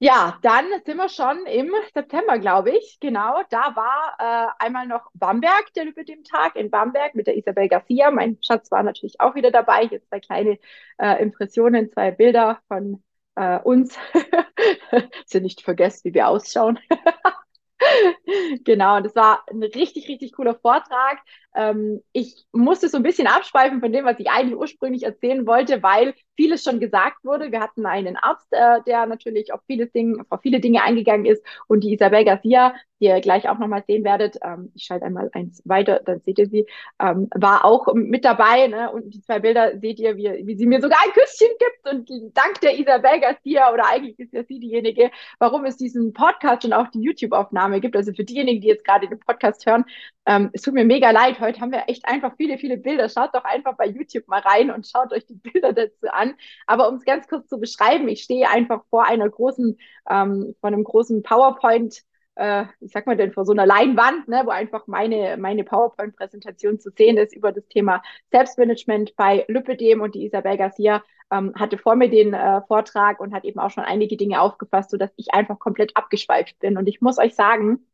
Ja, 0.00 0.38
dann 0.42 0.64
sind 0.84 0.96
wir 0.96 1.08
schon 1.08 1.44
im 1.46 1.72
September, 1.92 2.38
glaube 2.38 2.70
ich. 2.70 2.98
Genau, 3.00 3.42
da 3.50 3.74
war 3.74 4.14
äh, 4.60 4.64
einmal 4.64 4.86
noch 4.86 5.10
Bamberg, 5.14 5.72
der 5.74 5.86
über 5.86 6.04
dem 6.04 6.22
Tag 6.22 6.54
in 6.54 6.70
Bamberg 6.70 7.16
mit 7.16 7.26
der 7.26 7.36
Isabel 7.36 7.68
Garcia. 7.68 8.12
Mein 8.12 8.38
Schatz 8.40 8.70
war 8.70 8.84
natürlich 8.84 9.20
auch 9.20 9.34
wieder 9.34 9.50
dabei. 9.50 9.88
Hier 9.88 10.00
zwei 10.04 10.20
kleine 10.20 10.58
äh, 10.98 11.20
Impressionen, 11.20 11.90
zwei 11.90 12.12
Bilder 12.12 12.60
von 12.68 13.02
äh, 13.34 13.58
uns. 13.58 13.98
Sie 15.26 15.40
nicht 15.40 15.62
vergessen, 15.62 16.04
wie 16.04 16.14
wir 16.14 16.28
ausschauen. 16.28 16.78
genau, 18.64 18.96
und 18.96 19.04
das 19.06 19.14
war 19.16 19.44
ein 19.50 19.62
richtig, 19.62 20.08
richtig 20.08 20.32
cooler 20.32 20.54
Vortrag. 20.54 21.18
Ähm, 21.58 22.00
ich 22.12 22.46
musste 22.52 22.88
so 22.88 22.98
ein 22.98 23.02
bisschen 23.02 23.26
abschweifen 23.26 23.80
von 23.80 23.92
dem, 23.92 24.04
was 24.04 24.20
ich 24.20 24.30
eigentlich 24.30 24.56
ursprünglich 24.56 25.02
erzählen 25.02 25.44
wollte, 25.44 25.82
weil 25.82 26.14
vieles 26.36 26.62
schon 26.62 26.78
gesagt 26.78 27.24
wurde. 27.24 27.50
Wir 27.50 27.60
hatten 27.60 27.84
einen 27.84 28.16
Arzt, 28.16 28.46
äh, 28.52 28.80
der 28.86 29.06
natürlich 29.06 29.52
auf 29.52 29.60
viele 29.66 29.88
Dinge, 29.88 30.24
auf 30.30 30.40
viele 30.40 30.60
Dinge 30.60 30.84
eingegangen 30.84 31.26
ist 31.26 31.44
und 31.66 31.82
die 31.82 31.92
Isabel 31.94 32.24
Garcia, 32.24 32.74
die 33.00 33.06
ihr 33.06 33.20
gleich 33.20 33.48
auch 33.48 33.58
nochmal 33.58 33.82
sehen 33.88 34.04
werdet, 34.04 34.38
ähm, 34.42 34.70
ich 34.74 34.84
schalte 34.84 35.06
einmal 35.06 35.30
eins 35.32 35.60
weiter, 35.64 36.00
dann 36.04 36.20
seht 36.20 36.38
ihr 36.38 36.46
sie, 36.46 36.66
ähm, 37.00 37.28
war 37.34 37.64
auch 37.64 37.92
mit 37.92 38.24
dabei. 38.24 38.68
Ne? 38.68 38.90
Und 38.92 39.12
die 39.14 39.20
zwei 39.20 39.40
Bilder 39.40 39.78
seht 39.78 39.98
ihr, 39.98 40.16
wie, 40.16 40.46
wie 40.46 40.56
sie 40.56 40.66
mir 40.66 40.80
sogar 40.80 40.98
ein 41.04 41.12
Küsschen 41.12 41.48
gibt 41.58 41.92
und 41.92 42.36
dank 42.36 42.60
der 42.60 42.78
Isabel 42.78 43.20
Garcia 43.20 43.72
oder 43.72 43.88
eigentlich 43.88 44.18
ist 44.20 44.32
ja 44.32 44.44
sie 44.44 44.60
diejenige, 44.60 45.10
warum 45.40 45.64
es 45.64 45.76
diesen 45.76 46.12
Podcast 46.12 46.64
und 46.64 46.72
auch 46.72 46.88
die 46.88 47.00
YouTube-Aufnahme 47.00 47.80
gibt. 47.80 47.96
Also 47.96 48.12
für 48.12 48.24
diejenigen, 48.24 48.60
die 48.60 48.68
jetzt 48.68 48.84
gerade 48.84 49.08
den 49.08 49.18
Podcast 49.18 49.66
hören, 49.66 49.84
ähm, 50.26 50.50
es 50.52 50.62
tut 50.62 50.74
mir 50.74 50.84
mega 50.84 51.10
leid. 51.10 51.40
Heute 51.40 51.47
haben 51.60 51.72
wir 51.72 51.84
echt 51.88 52.06
einfach 52.06 52.34
viele, 52.36 52.58
viele 52.58 52.76
Bilder. 52.76 53.08
Schaut 53.08 53.34
doch 53.34 53.44
einfach 53.44 53.76
bei 53.76 53.86
YouTube 53.86 54.28
mal 54.28 54.40
rein 54.40 54.70
und 54.70 54.86
schaut 54.86 55.12
euch 55.12 55.26
die 55.26 55.34
Bilder 55.52 55.72
dazu 55.72 56.08
an. 56.10 56.34
Aber 56.66 56.88
um 56.88 56.96
es 56.96 57.04
ganz 57.04 57.28
kurz 57.28 57.48
zu 57.48 57.58
beschreiben, 57.58 58.08
ich 58.08 58.22
stehe 58.22 58.48
einfach 58.48 58.84
vor 58.90 59.06
einer 59.06 59.28
großen, 59.28 59.78
ähm, 60.10 60.54
vor 60.60 60.68
einem 60.68 60.84
großen 60.84 61.22
PowerPoint 61.22 62.02
äh, 62.38 62.66
ich 62.80 62.92
sag 62.92 63.06
mal 63.06 63.16
denn 63.16 63.32
vor 63.32 63.44
so 63.44 63.52
einer 63.52 63.66
Leinwand, 63.66 64.28
ne, 64.28 64.42
wo 64.44 64.50
einfach 64.50 64.86
meine, 64.86 65.36
meine 65.36 65.64
PowerPoint-Präsentation 65.64 66.78
zu 66.78 66.90
sehen 66.96 67.18
ist 67.18 67.34
über 67.34 67.52
das 67.52 67.66
Thema 67.68 68.02
Selbstmanagement 68.30 69.16
bei 69.16 69.44
Lüppedem 69.48 70.00
und 70.00 70.14
die 70.14 70.24
Isabel 70.24 70.56
Garcia 70.56 71.02
ähm, 71.30 71.52
hatte 71.56 71.78
vor 71.78 71.96
mir 71.96 72.08
den 72.08 72.34
äh, 72.34 72.62
Vortrag 72.62 73.20
und 73.20 73.34
hat 73.34 73.44
eben 73.44 73.58
auch 73.58 73.70
schon 73.70 73.84
einige 73.84 74.16
Dinge 74.16 74.40
aufgefasst, 74.40 74.90
so 74.90 74.96
dass 74.96 75.10
ich 75.16 75.34
einfach 75.34 75.58
komplett 75.58 75.96
abgeschweift 75.96 76.58
bin. 76.60 76.78
Und 76.78 76.86
ich 76.86 77.00
muss 77.00 77.18
euch 77.18 77.34
sagen, 77.34 77.86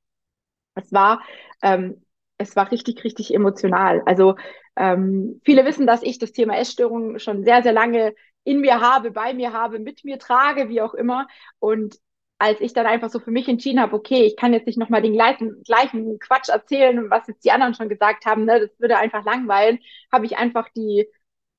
es 0.75 0.93
war 0.93 1.23
ähm, 1.62 2.04
es 2.38 2.57
war 2.57 2.70
richtig, 2.70 3.05
richtig 3.05 3.35
emotional. 3.35 4.03
Also 4.07 4.37
ähm, 4.77 5.40
viele 5.44 5.64
wissen, 5.64 5.87
dass 5.87 6.03
ich 6.03 6.18
das 6.18 6.33
Thema 6.33 6.57
Essstörung 6.59 7.18
schon 7.18 7.44
sehr, 7.44 7.62
sehr 7.62 7.73
lange 7.73 8.14
in 8.44 8.61
mir 8.61 8.81
habe, 8.81 9.11
bei 9.11 9.33
mir 9.35 9.53
habe, 9.53 9.79
mit 9.79 10.05
mir 10.05 10.18
trage, 10.18 10.68
wie 10.68 10.81
auch 10.83 10.94
immer. 10.94 11.27
Und 11.59 11.97
als 12.38 12.61
ich 12.61 12.73
dann 12.73 12.87
einfach 12.87 13.11
so 13.11 13.20
für 13.20 13.31
mich 13.31 13.49
entschieden 13.49 13.81
habe, 13.81 13.94
okay, 13.94 14.25
ich 14.25 14.37
kann 14.37 14.53
jetzt 14.53 14.66
nicht 14.66 14.79
nochmal 14.79 15.01
den 15.03 15.12
gleichen, 15.14 15.62
gleichen 15.64 16.18
Quatsch 16.18 16.49
erzählen, 16.49 17.09
was 17.11 17.27
jetzt 17.29 17.44
die 17.44 17.53
anderen 17.53 17.75
schon 17.75 17.88
gesagt 17.88 18.27
haben, 18.27 18.44
ne, 18.44 18.61
das 18.61 18.79
würde 18.81 18.99
einfach 18.99 19.25
langweilen, 19.25 19.79
habe 20.12 20.27
ich 20.27 20.37
einfach 20.37 20.68
die 20.77 21.07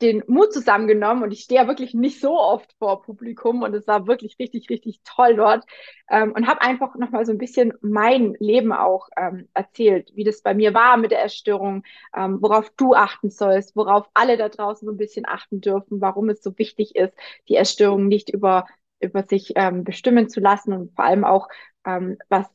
den 0.02 0.24
Mut 0.28 0.52
zusammengenommen 0.52 1.24
und 1.24 1.32
ich 1.32 1.42
stehe 1.42 1.62
ja 1.62 1.68
wirklich 1.68 1.94
nicht 1.94 2.20
so 2.20 2.38
oft 2.38 2.74
vor 2.80 3.02
Publikum 3.02 3.62
und 3.62 3.74
es 3.74 3.88
war 3.88 4.08
wirklich 4.08 4.38
richtig, 4.40 4.70
richtig 4.70 5.00
toll 5.06 5.36
dort 5.38 5.64
ähm, 6.10 6.34
und 6.34 6.48
habe 6.48 6.62
einfach 6.62 6.96
nochmal 6.96 7.26
so 7.26 7.32
ein 7.32 7.38
bisschen 7.38 7.74
mein 7.82 8.36
Leben 8.40 8.74
auch 8.74 9.08
ähm, 9.18 9.48
erzählt, 9.54 10.12
wie 10.14 10.26
das 10.26 10.42
bei 10.42 10.54
mir 10.54 10.74
war 10.74 10.98
mit 10.98 11.12
der 11.12 11.22
Erstörung, 11.22 11.84
ähm, 12.16 12.42
worauf 12.42 12.70
du 12.72 12.94
achten 12.94 13.30
sollst, 13.30 13.76
worauf 13.76 14.10
alle 14.14 14.38
da 14.38 14.50
draußen 14.50 14.86
so 14.86 14.94
ein 14.94 14.98
bisschen 14.98 15.26
achten 15.28 15.62
dürfen, 15.62 16.02
warum 16.02 16.30
es 16.30 16.44
so 16.44 16.58
wichtig 16.58 16.96
ist, 16.96 17.14
die 17.48 17.56
Erstörung 17.56 18.08
nicht 18.08 18.30
über, 18.30 18.68
über 19.00 19.24
sich 19.24 19.54
ähm, 19.56 19.84
bestimmen 19.86 20.28
zu 20.30 20.42
lassen 20.42 20.74
und 20.74 20.96
vor 20.96 21.06
allem 21.06 21.24
auch, 21.24 21.48
ähm, 21.86 22.18
was 22.28 22.48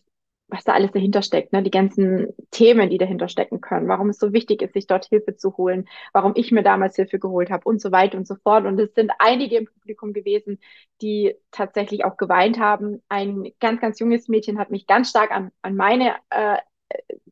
was 0.50 0.64
da 0.64 0.72
alles 0.72 0.92
dahinter 0.92 1.22
steckt, 1.22 1.52
ne? 1.52 1.62
die 1.62 1.70
ganzen 1.70 2.28
Themen, 2.50 2.90
die 2.90 2.98
dahinter 2.98 3.28
stecken 3.28 3.60
können, 3.60 3.88
warum 3.88 4.10
es 4.10 4.18
so 4.18 4.32
wichtig 4.32 4.62
ist, 4.62 4.74
sich 4.74 4.86
dort 4.86 5.06
Hilfe 5.06 5.36
zu 5.36 5.56
holen, 5.56 5.88
warum 6.12 6.32
ich 6.36 6.52
mir 6.52 6.62
damals 6.62 6.96
Hilfe 6.96 7.18
geholt 7.18 7.50
habe 7.50 7.64
und 7.64 7.80
so 7.80 7.92
weiter 7.92 8.18
und 8.18 8.26
so 8.26 8.34
fort. 8.36 8.66
Und 8.66 8.78
es 8.78 8.94
sind 8.94 9.12
einige 9.18 9.56
im 9.56 9.66
Publikum 9.66 10.12
gewesen, 10.12 10.58
die 11.02 11.34
tatsächlich 11.50 12.04
auch 12.04 12.16
geweint 12.16 12.58
haben. 12.58 13.02
Ein 13.08 13.52
ganz, 13.60 13.80
ganz 13.80 13.98
junges 14.00 14.28
Mädchen 14.28 14.58
hat 14.58 14.70
mich 14.70 14.86
ganz 14.86 15.10
stark 15.10 15.30
an, 15.30 15.50
an 15.62 15.76
meine 15.76 16.14
äh, 16.30 16.58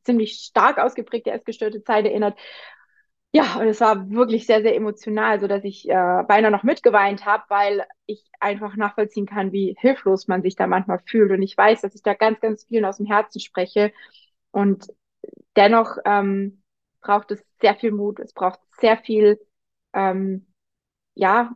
ziemlich 0.04 0.34
stark 0.34 0.78
ausgeprägte 0.78 1.30
essgestörte 1.30 1.82
Zeit 1.82 2.06
erinnert 2.06 2.38
ja, 3.32 3.56
und 3.60 3.66
es 3.68 3.80
war 3.80 4.08
wirklich 4.10 4.46
sehr, 4.46 4.62
sehr 4.62 4.74
emotional, 4.74 5.38
so 5.40 5.46
dass 5.46 5.62
ich 5.64 5.88
äh, 5.88 5.92
beinahe 6.26 6.50
noch 6.50 6.62
mitgeweint 6.62 7.26
habe, 7.26 7.44
weil 7.48 7.84
ich 8.06 8.24
einfach 8.40 8.74
nachvollziehen 8.76 9.26
kann, 9.26 9.52
wie 9.52 9.76
hilflos 9.78 10.28
man 10.28 10.42
sich 10.42 10.56
da 10.56 10.66
manchmal 10.66 11.00
fühlt. 11.00 11.30
Und 11.30 11.42
ich 11.42 11.56
weiß, 11.56 11.82
dass 11.82 11.94
ich 11.94 12.02
da 12.02 12.14
ganz, 12.14 12.40
ganz 12.40 12.64
vielen 12.64 12.86
aus 12.86 12.96
dem 12.96 13.06
Herzen 13.06 13.40
spreche. 13.40 13.92
Und 14.50 14.86
dennoch 15.56 15.98
ähm, 16.06 16.62
braucht 17.02 17.30
es 17.30 17.44
sehr 17.60 17.74
viel 17.76 17.92
Mut, 17.92 18.18
es 18.18 18.32
braucht 18.32 18.60
sehr 18.80 18.96
viel, 18.96 19.38
ähm, 19.92 20.46
ja, 21.14 21.52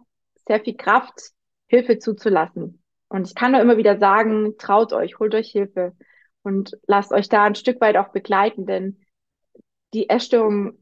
sehr 0.46 0.60
viel 0.60 0.76
Kraft, 0.76 1.32
Hilfe 1.68 1.98
zuzulassen. 1.98 2.82
Und 3.08 3.26
ich 3.28 3.34
kann 3.34 3.52
nur 3.52 3.62
immer 3.62 3.78
wieder 3.78 3.98
sagen, 3.98 4.58
traut 4.58 4.92
euch, 4.92 5.18
holt 5.18 5.34
euch 5.34 5.50
Hilfe 5.50 5.96
und 6.42 6.78
lasst 6.86 7.12
euch 7.12 7.28
da 7.30 7.44
ein 7.44 7.54
Stück 7.54 7.80
weit 7.80 7.96
auch 7.96 8.08
begleiten, 8.08 8.66
denn 8.66 9.00
die 9.94 10.08
Essstörung 10.10 10.81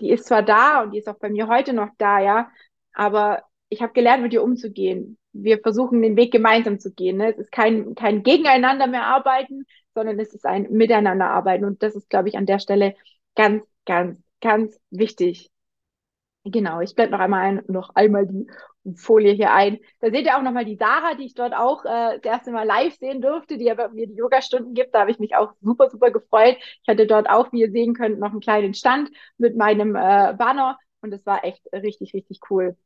die 0.00 0.10
ist 0.10 0.26
zwar 0.26 0.42
da 0.42 0.82
und 0.82 0.92
die 0.92 0.98
ist 0.98 1.08
auch 1.08 1.18
bei 1.18 1.30
mir 1.30 1.48
heute 1.48 1.72
noch 1.72 1.90
da, 1.98 2.20
ja, 2.20 2.50
aber 2.92 3.44
ich 3.68 3.82
habe 3.82 3.92
gelernt, 3.92 4.22
mit 4.22 4.32
ihr 4.32 4.42
umzugehen. 4.42 5.18
Wir 5.32 5.58
versuchen 5.58 6.00
den 6.02 6.16
Weg 6.16 6.32
gemeinsam 6.32 6.78
zu 6.78 6.92
gehen. 6.92 7.16
Ne? 7.16 7.32
Es 7.32 7.38
ist 7.38 7.52
kein, 7.52 7.94
kein 7.94 8.22
Gegeneinander 8.22 8.86
mehr 8.86 9.06
arbeiten, 9.06 9.66
sondern 9.94 10.18
es 10.20 10.32
ist 10.32 10.46
ein 10.46 10.70
Miteinander 10.70 11.26
arbeiten. 11.30 11.64
Und 11.64 11.82
das 11.82 11.96
ist, 11.96 12.08
glaube 12.08 12.28
ich, 12.28 12.36
an 12.36 12.46
der 12.46 12.60
Stelle 12.60 12.94
ganz, 13.34 13.64
ganz, 13.84 14.20
ganz 14.40 14.78
wichtig. 14.90 15.50
Genau, 16.44 16.80
ich 16.80 16.94
blende 16.94 17.12
noch 17.12 17.20
einmal 17.20 17.40
ein, 17.40 17.62
noch 17.68 17.90
einmal 17.94 18.26
die 18.26 18.46
Folie 18.96 19.32
hier 19.32 19.52
ein. 19.52 19.78
Da 20.00 20.10
seht 20.10 20.26
ihr 20.26 20.36
auch 20.36 20.42
nochmal 20.42 20.64
die 20.64 20.76
Sarah, 20.76 21.14
die 21.14 21.24
ich 21.24 21.34
dort 21.34 21.54
auch 21.54 21.84
äh, 21.84 22.18
das 22.20 22.24
erste 22.24 22.52
Mal 22.52 22.66
live 22.66 22.94
sehen 22.96 23.20
durfte, 23.22 23.56
die 23.58 23.70
aber 23.70 23.88
mir 23.90 24.06
die 24.06 24.14
Yoga-Stunden 24.14 24.74
gibt. 24.74 24.94
Da 24.94 25.00
habe 25.00 25.10
ich 25.10 25.18
mich 25.18 25.36
auch 25.36 25.52
super, 25.62 25.90
super 25.90 26.10
gefreut. 26.10 26.56
Ich 26.60 26.88
hatte 26.88 27.06
dort 27.06 27.28
auch, 27.30 27.52
wie 27.52 27.60
ihr 27.60 27.70
sehen 27.70 27.94
könnt, 27.94 28.18
noch 28.18 28.30
einen 28.32 28.40
kleinen 28.40 28.74
Stand 28.74 29.10
mit 29.38 29.56
meinem 29.56 29.96
äh, 29.96 30.34
Banner 30.36 30.78
und 31.00 31.12
es 31.12 31.24
war 31.26 31.44
echt 31.44 31.66
richtig, 31.72 32.14
richtig 32.14 32.40
cool. 32.50 32.76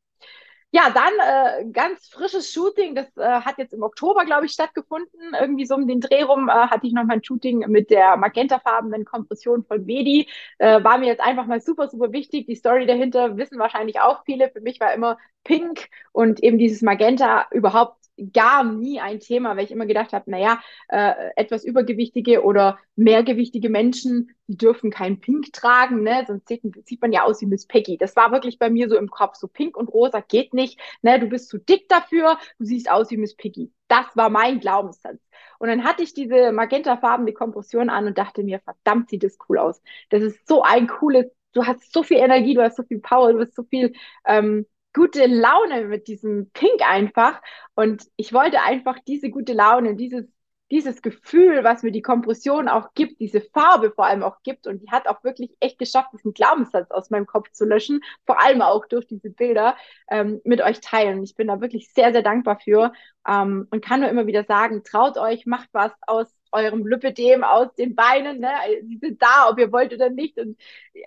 Ja, 0.71 0.91
dann 0.91 1.65
äh, 1.67 1.71
ganz 1.73 2.09
frisches 2.09 2.53
Shooting. 2.53 2.95
Das 2.95 3.07
äh, 3.17 3.23
hat 3.41 3.57
jetzt 3.57 3.73
im 3.73 3.83
Oktober, 3.83 4.27
glaube 4.27 4.45
ich, 4.45 4.53
stattgefunden. 4.53 5.35
Irgendwie 5.41 5.65
so 5.65 5.75
um 5.75 5.89
den 5.89 6.01
Dreh 6.03 6.23
rum 6.23 6.51
äh, 6.51 6.53
hatte 6.53 6.87
ich 6.87 6.93
noch 6.93 7.05
mein 7.05 7.25
Shooting 7.25 7.61
mit 7.69 7.91
der 7.91 8.19
magentafarbenen 8.19 9.07
Kompression 9.07 9.65
von 9.65 9.87
Medi. 9.87 10.29
Äh, 10.59 10.85
war 10.85 10.99
mir 10.99 11.07
jetzt 11.07 11.23
einfach 11.23 11.47
mal 11.47 11.61
super, 11.63 11.89
super 11.89 12.13
wichtig. 12.13 12.47
Die 12.47 12.55
Story 12.55 12.85
dahinter 12.87 13.39
wissen 13.39 13.59
wahrscheinlich 13.59 14.01
auch 14.01 14.25
viele. 14.27 14.51
Für 14.51 14.61
mich 14.61 14.79
war 14.79 14.93
immer 14.93 15.17
Pink 15.43 15.89
und 16.13 16.43
eben 16.43 16.59
dieses 16.59 16.83
Magenta 16.83 17.47
überhaupt 17.51 17.98
gar 18.33 18.65
nie 18.65 19.01
ein 19.01 19.21
Thema, 19.21 19.57
weil 19.57 19.65
ich 19.65 19.71
immer 19.71 19.87
gedacht 19.87 20.13
habe, 20.13 20.31
naja, 20.31 20.61
äh, 20.89 21.13
etwas 21.37 21.65
übergewichtige 21.65 22.43
oder 22.43 22.79
mehrgewichtige 22.97 23.69
Menschen, 23.69 24.31
die 24.47 24.57
dürfen 24.57 24.91
kein 24.91 25.21
Pink 25.21 25.53
tragen, 25.53 26.03
ne? 26.03 26.25
sonst 26.27 26.49
sieht, 26.49 26.63
sieht 26.87 27.01
man 27.01 27.13
ja 27.13 27.25
aus 27.25 27.41
wie 27.41 27.47
Miss 27.47 27.67
Peggy. 27.67 27.97
Das 27.99 28.17
war 28.17 28.33
wirklich 28.33 28.59
bei 28.59 28.71
mir 28.71 28.89
so 28.89 28.97
im 28.97 29.11
Kopf, 29.11 29.37
so 29.37 29.49
Pink 29.49 29.77
und 29.77 29.89
Rosa 29.89 30.21
geht 30.21 30.55
nicht, 30.55 30.81
ne? 31.03 31.21
du 31.21 31.27
bist 31.27 31.49
zu 31.49 31.59
dick 31.59 31.89
dafür, 31.89 32.39
du 32.59 32.65
siehst 32.65 32.91
aus 32.91 33.11
wie 33.11 33.17
Miss 33.17 33.37
Peggy. 33.37 33.73
Das 33.89 34.07
war 34.15 34.31
mein 34.31 34.61
Glaubenssatz. 34.61 35.21
Und 35.59 35.69
dann 35.69 35.85
hatte 35.85 36.03
ich 36.03 36.15
diese 36.15 36.53
magentafarbene 36.53 37.33
Kompression 37.33 37.91
an 37.91 38.07
und 38.07 38.19
dachte 38.19 38.43
mir, 38.43 38.61
verdammt, 38.61 39.11
sieht 39.11 39.25
das 39.25 39.39
cool 39.49 39.59
aus. 39.59 39.81
Das 40.11 40.23
ist 40.23 40.47
so 40.47 40.63
ein 40.63 40.87
cooles, 40.87 41.27
du 41.53 41.67
hast 41.67 41.93
so 41.93 42.03
viel 42.03 42.19
Energie, 42.19 42.55
du 42.55 42.63
hast 42.63 42.77
so 42.77 42.83
viel 42.85 43.01
Power, 43.01 43.33
du 43.33 43.41
hast 43.41 43.55
so 43.55 43.65
viel 43.65 43.93
ähm, 44.27 44.67
gute 44.99 45.27
Laune 45.27 45.85
mit 45.85 46.09
diesem 46.09 46.51
Pink 46.51 46.83
einfach. 46.85 47.41
Und 47.77 48.05
ich 48.17 48.33
wollte 48.33 48.61
einfach 48.63 48.99
diese 49.07 49.31
gute 49.31 49.53
Laune, 49.53 49.95
dieses, 49.95 50.25
dieses 50.73 51.03
Gefühl, 51.03 51.63
was 51.63 51.85
mir 51.85 51.93
die 51.93 52.03
Kompression 52.03 52.69
auch 52.69 52.93
gibt, 52.95 53.21
diese 53.21 53.41
Farbe 53.41 53.93
vor 53.93 54.07
allem 54.07 54.25
auch 54.25 54.43
gibt. 54.43 54.67
Und 54.67 54.83
die 54.83 54.91
hat 54.91 55.07
auch 55.07 55.23
wirklich 55.23 55.57
echt 55.61 55.79
geschafft, 55.79 56.09
diesen 56.13 56.35
Glaubenssatz 56.35 56.91
aus 56.91 57.11
meinem 57.11 57.27
Kopf 57.27 57.53
zu 57.53 57.65
löschen, 57.65 58.01
vor 58.27 58.43
allem 58.43 58.61
auch 58.61 58.87
durch 58.87 59.07
diese 59.07 59.31
Bilder 59.31 59.77
ähm, 60.11 60.41
mit 60.45 60.61
euch 60.61 60.81
teilen. 60.81 61.23
Ich 61.23 61.37
bin 61.37 61.47
da 61.47 61.61
wirklich 61.61 61.93
sehr, 61.95 62.13
sehr 62.13 62.23
dankbar 62.23 62.59
für 62.59 62.93
ähm, 63.27 63.69
und 63.71 63.85
kann 63.85 64.01
nur 64.01 64.11
immer 64.11 64.27
wieder 64.27 64.45
sagen, 64.45 64.83
traut 64.83 65.17
euch, 65.17 65.47
macht 65.47 65.69
was 65.73 65.93
aus 66.09 66.27
eurem 66.51 66.85
Lipödem 66.87 67.45
aus 67.45 67.73
den 67.77 67.95
Beinen. 67.95 68.41
Ne? 68.41 68.51
Sie 68.83 68.99
sind 68.99 69.23
da, 69.23 69.49
ob 69.49 69.59
ihr 69.61 69.71
wollt 69.71 69.93
oder 69.95 70.11
nicht. 70.11 70.39
Und 70.39 70.59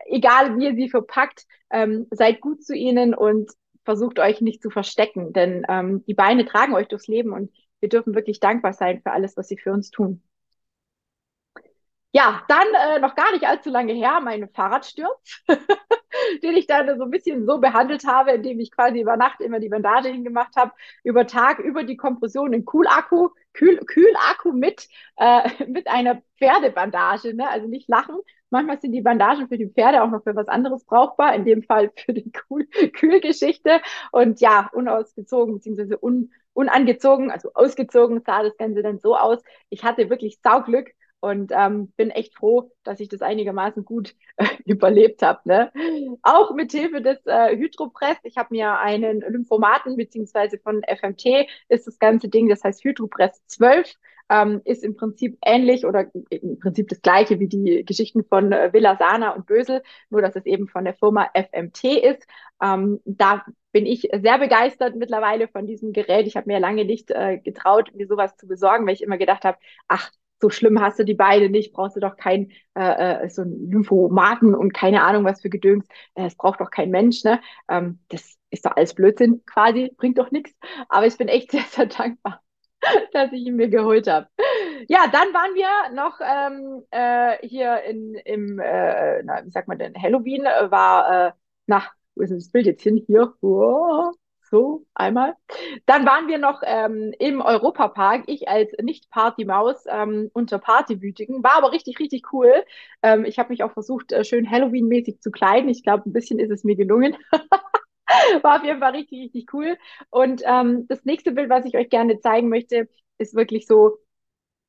egal, 0.06 0.58
wie 0.58 0.66
ihr 0.66 0.76
sie 0.76 0.90
verpackt, 0.90 1.46
ähm, 1.72 2.08
seid 2.12 2.42
gut 2.42 2.64
zu 2.64 2.74
ihnen 2.74 3.14
und 3.14 3.52
versucht 3.84 4.20
euch 4.20 4.42
nicht 4.42 4.62
zu 4.62 4.70
verstecken, 4.70 5.34
denn 5.34 5.66
ähm, 5.70 6.06
die 6.06 6.14
Beine 6.14 6.46
tragen 6.46 6.74
euch 6.74 6.88
durchs 6.88 7.08
Leben 7.08 7.34
und 7.34 7.52
wir 7.80 7.90
dürfen 7.90 8.16
wirklich 8.16 8.40
dankbar 8.40 8.74
sein 8.74 9.02
für 9.02 9.12
alles, 9.12 9.36
was 9.38 9.48
sie 9.48 9.58
für 9.58 9.72
uns 9.72 9.90
tun. 9.90 10.22
Ja, 12.14 12.44
dann 12.50 12.68
äh, 12.74 13.00
noch 13.00 13.16
gar 13.16 13.32
nicht 13.32 13.46
allzu 13.46 13.70
lange 13.70 13.94
her, 13.94 14.20
mein 14.22 14.50
Fahrradsturz, 14.50 15.44
den 16.44 16.58
ich 16.58 16.68
dann 16.68 16.98
so 16.98 17.06
ein 17.06 17.10
bisschen 17.10 17.46
so 17.46 17.60
behandelt 17.60 18.06
habe, 18.06 18.32
indem 18.32 18.60
ich 18.60 18.72
quasi 18.72 19.00
über 19.00 19.16
Nacht 19.16 19.40
immer 19.40 19.62
die 19.62 19.70
Bandage 19.70 20.10
hingemacht 20.10 20.58
habe, 20.58 20.74
über 21.04 21.26
Tag 21.26 21.60
über 21.60 21.84
die 21.84 21.96
Kompression 21.96 22.52
in 22.52 22.66
Kühlakku, 22.66 23.30
Kühl, 23.54 23.78
Kühlakku 23.86 24.52
mit, 24.52 24.90
äh, 25.16 25.50
mit 25.68 25.88
einer 25.88 26.22
Pferdebandage, 26.38 27.34
ne? 27.34 27.48
also 27.50 27.68
nicht 27.68 27.88
lachen. 27.88 28.18
Manchmal 28.52 28.80
sind 28.80 28.92
die 28.92 29.02
Bandagen 29.02 29.48
für 29.48 29.58
die 29.58 29.68
Pferde 29.68 30.04
auch 30.04 30.12
noch 30.12 30.24
für 30.24 30.36
was 30.36 30.48
anderes 30.48 30.84
brauchbar, 30.86 31.34
in 31.36 31.46
dem 31.46 31.64
Fall 31.64 31.92
für 31.96 32.14
die 32.14 32.32
Kühl 32.32 32.68
Kühlgeschichte. 32.94 33.82
Und 34.12 34.42
ja, 34.42 34.70
unausgezogen 34.74 35.56
bzw. 35.56 35.96
Un 36.02 36.32
unangezogen, 36.54 37.32
also 37.32 37.52
ausgezogen 37.54 38.22
sah 38.26 38.44
das 38.44 38.58
Ganze 38.58 38.84
dann 38.84 39.00
so 39.00 39.16
aus. 39.16 39.40
Ich 39.70 39.84
hatte 39.84 40.10
wirklich 40.10 40.40
Sauglück 40.44 40.92
und 41.22 41.52
ähm, 41.56 41.94
bin 41.96 42.10
echt 42.10 42.36
froh, 42.36 42.72
dass 42.84 43.00
ich 43.00 43.08
das 43.08 43.22
einigermaßen 43.22 43.86
gut 43.86 44.16
äh, 44.38 44.46
überlebt 44.66 45.22
habe. 45.22 45.40
Ne? 45.46 45.72
Auch 46.24 46.54
mit 46.54 46.72
Hilfe 46.72 47.02
des 47.02 47.26
äh, 47.26 47.56
Hydropress. 47.56 48.18
Ich 48.24 48.38
habe 48.38 48.50
mir 48.52 48.80
einen 48.80 49.22
Lymphomaten 49.22 49.96
beziehungsweise 49.96 50.58
von 50.58 50.82
FMT 50.84 51.48
ist 51.70 51.88
das 51.88 52.00
ganze 52.00 52.28
Ding, 52.28 52.50
das 52.50 52.64
heißt 52.64 52.84
Hydropress 52.84 53.46
12. 53.48 53.94
Ähm, 54.32 54.62
ist 54.64 54.84
im 54.84 54.96
Prinzip 54.96 55.38
ähnlich 55.46 55.86
oder 55.86 56.06
im 56.30 56.58
Prinzip 56.60 56.88
das 56.88 57.02
gleiche 57.02 57.40
wie 57.40 57.50
die 57.50 57.84
Geschichten 57.86 58.24
von 58.24 58.52
äh, 58.54 58.72
Villa 58.72 58.96
Sana 58.98 59.32
und 59.32 59.46
Bösel, 59.46 59.84
nur 60.10 60.22
dass 60.22 60.36
es 60.38 60.46
eben 60.46 60.68
von 60.70 60.86
der 60.86 60.94
Firma 60.96 61.30
FMT 61.34 61.84
ist. 61.84 62.26
Ähm, 62.64 63.02
da 63.06 63.44
bin 63.72 63.86
ich 63.86 64.08
sehr 64.14 64.38
begeistert 64.40 64.96
mittlerweile 64.96 65.48
von 65.48 65.68
diesem 65.68 65.94
Gerät. 65.94 66.28
Ich 66.28 66.36
habe 66.38 66.48
mir 66.48 66.60
lange 66.60 66.86
nicht 66.86 67.12
äh, 67.12 67.40
getraut, 67.40 67.92
mir 67.96 68.08
sowas 68.08 68.36
zu 68.38 68.48
besorgen, 68.48 68.86
weil 68.88 68.94
ich 68.94 69.04
immer 69.04 69.18
gedacht 69.18 69.44
habe, 69.44 69.58
ach, 69.88 70.12
so 70.42 70.50
schlimm 70.50 70.82
hast 70.82 71.00
du 71.00 71.06
die 71.06 71.14
beide 71.14 71.50
nicht, 71.50 71.72
brauchst 71.74 71.96
du 71.96 72.00
doch 72.00 72.18
kein 72.18 72.52
äh, 72.76 73.26
äh, 73.26 73.30
so 73.30 73.44
ein 73.44 73.70
Lymphomaten 73.70 74.56
und 74.56 74.74
keine 74.74 75.04
Ahnung 75.04 75.24
was 75.26 75.42
für 75.42 75.50
Gedöns. 75.50 75.86
Äh, 76.16 76.26
es 76.26 76.36
braucht 76.36 76.62
doch 76.62 76.72
kein 76.72 76.90
Mensch, 76.90 77.24
ne? 77.24 77.40
Ähm, 77.70 78.00
das 78.10 78.38
ist 78.50 78.66
doch 78.66 78.76
alles 78.76 78.94
Blödsinn 78.96 79.44
quasi, 79.46 79.92
bringt 79.98 80.18
doch 80.18 80.32
nichts. 80.32 80.54
Aber 80.90 81.06
ich 81.06 81.18
bin 81.18 81.28
echt 81.28 81.52
sehr, 81.52 81.62
sehr 81.70 81.86
dankbar, 81.86 82.42
dass 83.14 83.32
ich 83.32 83.46
ihn 83.46 83.56
mir 83.56 83.70
geholt 83.70 84.08
habe. 84.08 84.28
Ja, 84.88 85.08
dann 85.12 85.34
waren 85.34 85.56
wir 85.56 85.96
noch 85.96 86.20
ähm, 86.22 86.84
äh, 86.92 87.48
hier 87.48 87.82
in, 87.84 88.16
im, 88.16 88.60
äh, 88.60 89.24
na, 89.24 89.46
wie 89.46 89.52
sagt 89.52 89.68
man 89.68 89.80
denn, 89.80 89.94
Halloween 90.02 90.46
äh, 90.46 90.72
war, 90.72 91.28
äh, 91.28 91.32
na, 91.68 91.84
wo 92.16 92.24
ist 92.24 92.30
denn 92.30 92.40
das 92.40 92.52
Bild 92.52 92.66
jetzt 92.66 92.84
hin? 92.84 93.04
Hier, 93.08 93.34
oh, 93.42 94.12
so, 94.52 94.86
einmal. 94.94 95.36
Dann 95.86 96.06
waren 96.06 96.28
wir 96.28 96.38
noch 96.38 96.62
ähm, 96.66 97.14
im 97.20 97.40
Europapark, 97.42 98.24
ich 98.28 98.50
als 98.50 98.72
Nicht-Party-Maus 98.82 99.86
ähm, 99.88 100.30
unter 100.34 100.60
Partywütigen. 100.60 101.42
War 101.44 101.58
aber 101.58 101.72
richtig, 101.72 102.00
richtig 102.00 102.34
cool. 102.34 102.52
Ähm, 103.02 103.24
ich 103.24 103.40
habe 103.40 103.50
mich 103.50 103.64
auch 103.64 103.72
versucht, 103.72 104.12
äh, 104.12 104.26
schön 104.26 104.50
Halloween-mäßig 104.50 105.22
zu 105.22 105.32
kleiden. 105.32 105.70
Ich 105.70 105.84
glaube, 105.84 106.10
ein 106.10 106.14
bisschen 106.14 106.40
ist 106.40 106.52
es 106.52 106.64
mir 106.66 106.76
gelungen. 106.76 107.16
War 108.44 108.58
auf 108.58 108.64
jeden 108.64 108.80
Fall 108.80 108.92
richtig, 108.92 109.24
richtig 109.24 109.54
cool. 109.54 109.78
Und 110.10 110.42
ähm, 110.46 110.88
das 110.88 111.04
nächste 111.06 111.32
Bild, 111.32 111.50
was 111.50 111.66
ich 111.66 111.76
euch 111.76 111.90
gerne 111.90 112.20
zeigen 112.20 112.50
möchte, 112.50 112.90
ist 113.18 113.36
wirklich 113.36 113.68
so 113.68 113.98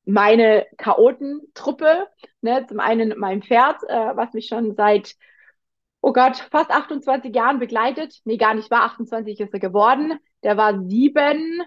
meine 0.05 0.65
Chaotentruppe. 0.77 2.07
Ne? 2.41 2.65
Zum 2.67 2.79
einen 2.79 3.17
mein 3.17 3.41
Pferd, 3.43 3.83
äh, 3.87 4.15
was 4.15 4.33
mich 4.33 4.47
schon 4.47 4.75
seit 4.75 5.15
oh 6.01 6.11
Gott, 6.13 6.37
fast 6.51 6.69
28 6.69 7.33
Jahren 7.33 7.59
begleitet. 7.59 8.19
Nee, 8.25 8.37
gar 8.37 8.53
nicht 8.53 8.69
war 8.69 8.83
28 8.83 9.39
ist 9.39 9.53
er 9.53 9.59
geworden. 9.59 10.19
Der 10.43 10.57
war 10.57 10.81
sieben, 10.87 11.63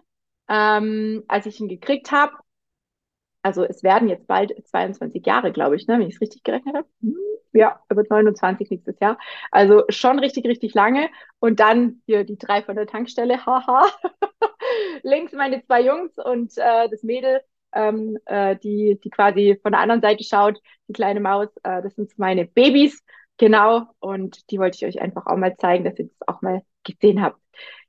ähm, 0.49 1.25
als 1.27 1.47
ich 1.47 1.59
ihn 1.59 1.69
gekriegt 1.69 2.13
habe. 2.13 2.35
Also 3.47 3.63
es 3.63 3.85
werden 3.85 4.09
jetzt 4.09 4.27
bald 4.27 4.53
22 4.67 5.25
Jahre, 5.25 5.53
glaube 5.53 5.77
ich, 5.77 5.87
ne, 5.87 6.01
wenn 6.01 6.09
ich 6.09 6.17
es 6.17 6.21
richtig 6.21 6.43
gerechnet 6.43 6.75
habe. 6.75 6.89
Hm, 7.01 7.15
ja, 7.53 7.81
er 7.89 7.97
wird 7.97 8.11
29 8.11 8.69
nächstes 8.71 8.99
Jahr. 8.99 9.19
Also 9.53 9.85
schon 9.89 10.19
richtig, 10.19 10.47
richtig 10.47 10.75
lange. 10.75 11.09
Und 11.39 11.61
dann 11.61 12.03
hier 12.07 12.25
die 12.25 12.39
drei 12.39 12.63
von 12.63 12.75
der 12.75 12.89
Tankstelle, 12.89 13.47
haha. 13.47 13.87
Links 15.05 15.33
meine 15.33 15.63
zwei 15.63 15.83
Jungs 15.83 16.19
und 16.19 16.59
äh, 16.59 16.89
das 16.89 17.05
Mädel, 17.05 17.41
ähm, 17.73 18.19
äh, 18.25 18.57
die, 18.57 18.99
die 19.05 19.11
quasi 19.11 19.57
von 19.63 19.71
der 19.71 19.81
anderen 19.81 20.01
Seite 20.01 20.25
schaut, 20.25 20.59
die 20.89 20.93
kleine 20.93 21.21
Maus. 21.21 21.49
Äh, 21.63 21.83
das 21.83 21.95
sind 21.95 22.19
meine 22.19 22.47
Babys. 22.47 23.01
Genau, 23.39 23.87
und 24.01 24.51
die 24.51 24.59
wollte 24.59 24.77
ich 24.77 24.87
euch 24.87 25.01
einfach 25.01 25.27
auch 25.27 25.37
mal 25.37 25.57
zeigen, 25.57 25.85
dass 25.85 26.01
ihr 26.01 26.07
das 26.07 26.27
auch 26.27 26.43
mal 26.43 26.63
gesehen 26.83 27.23
habt. 27.23 27.39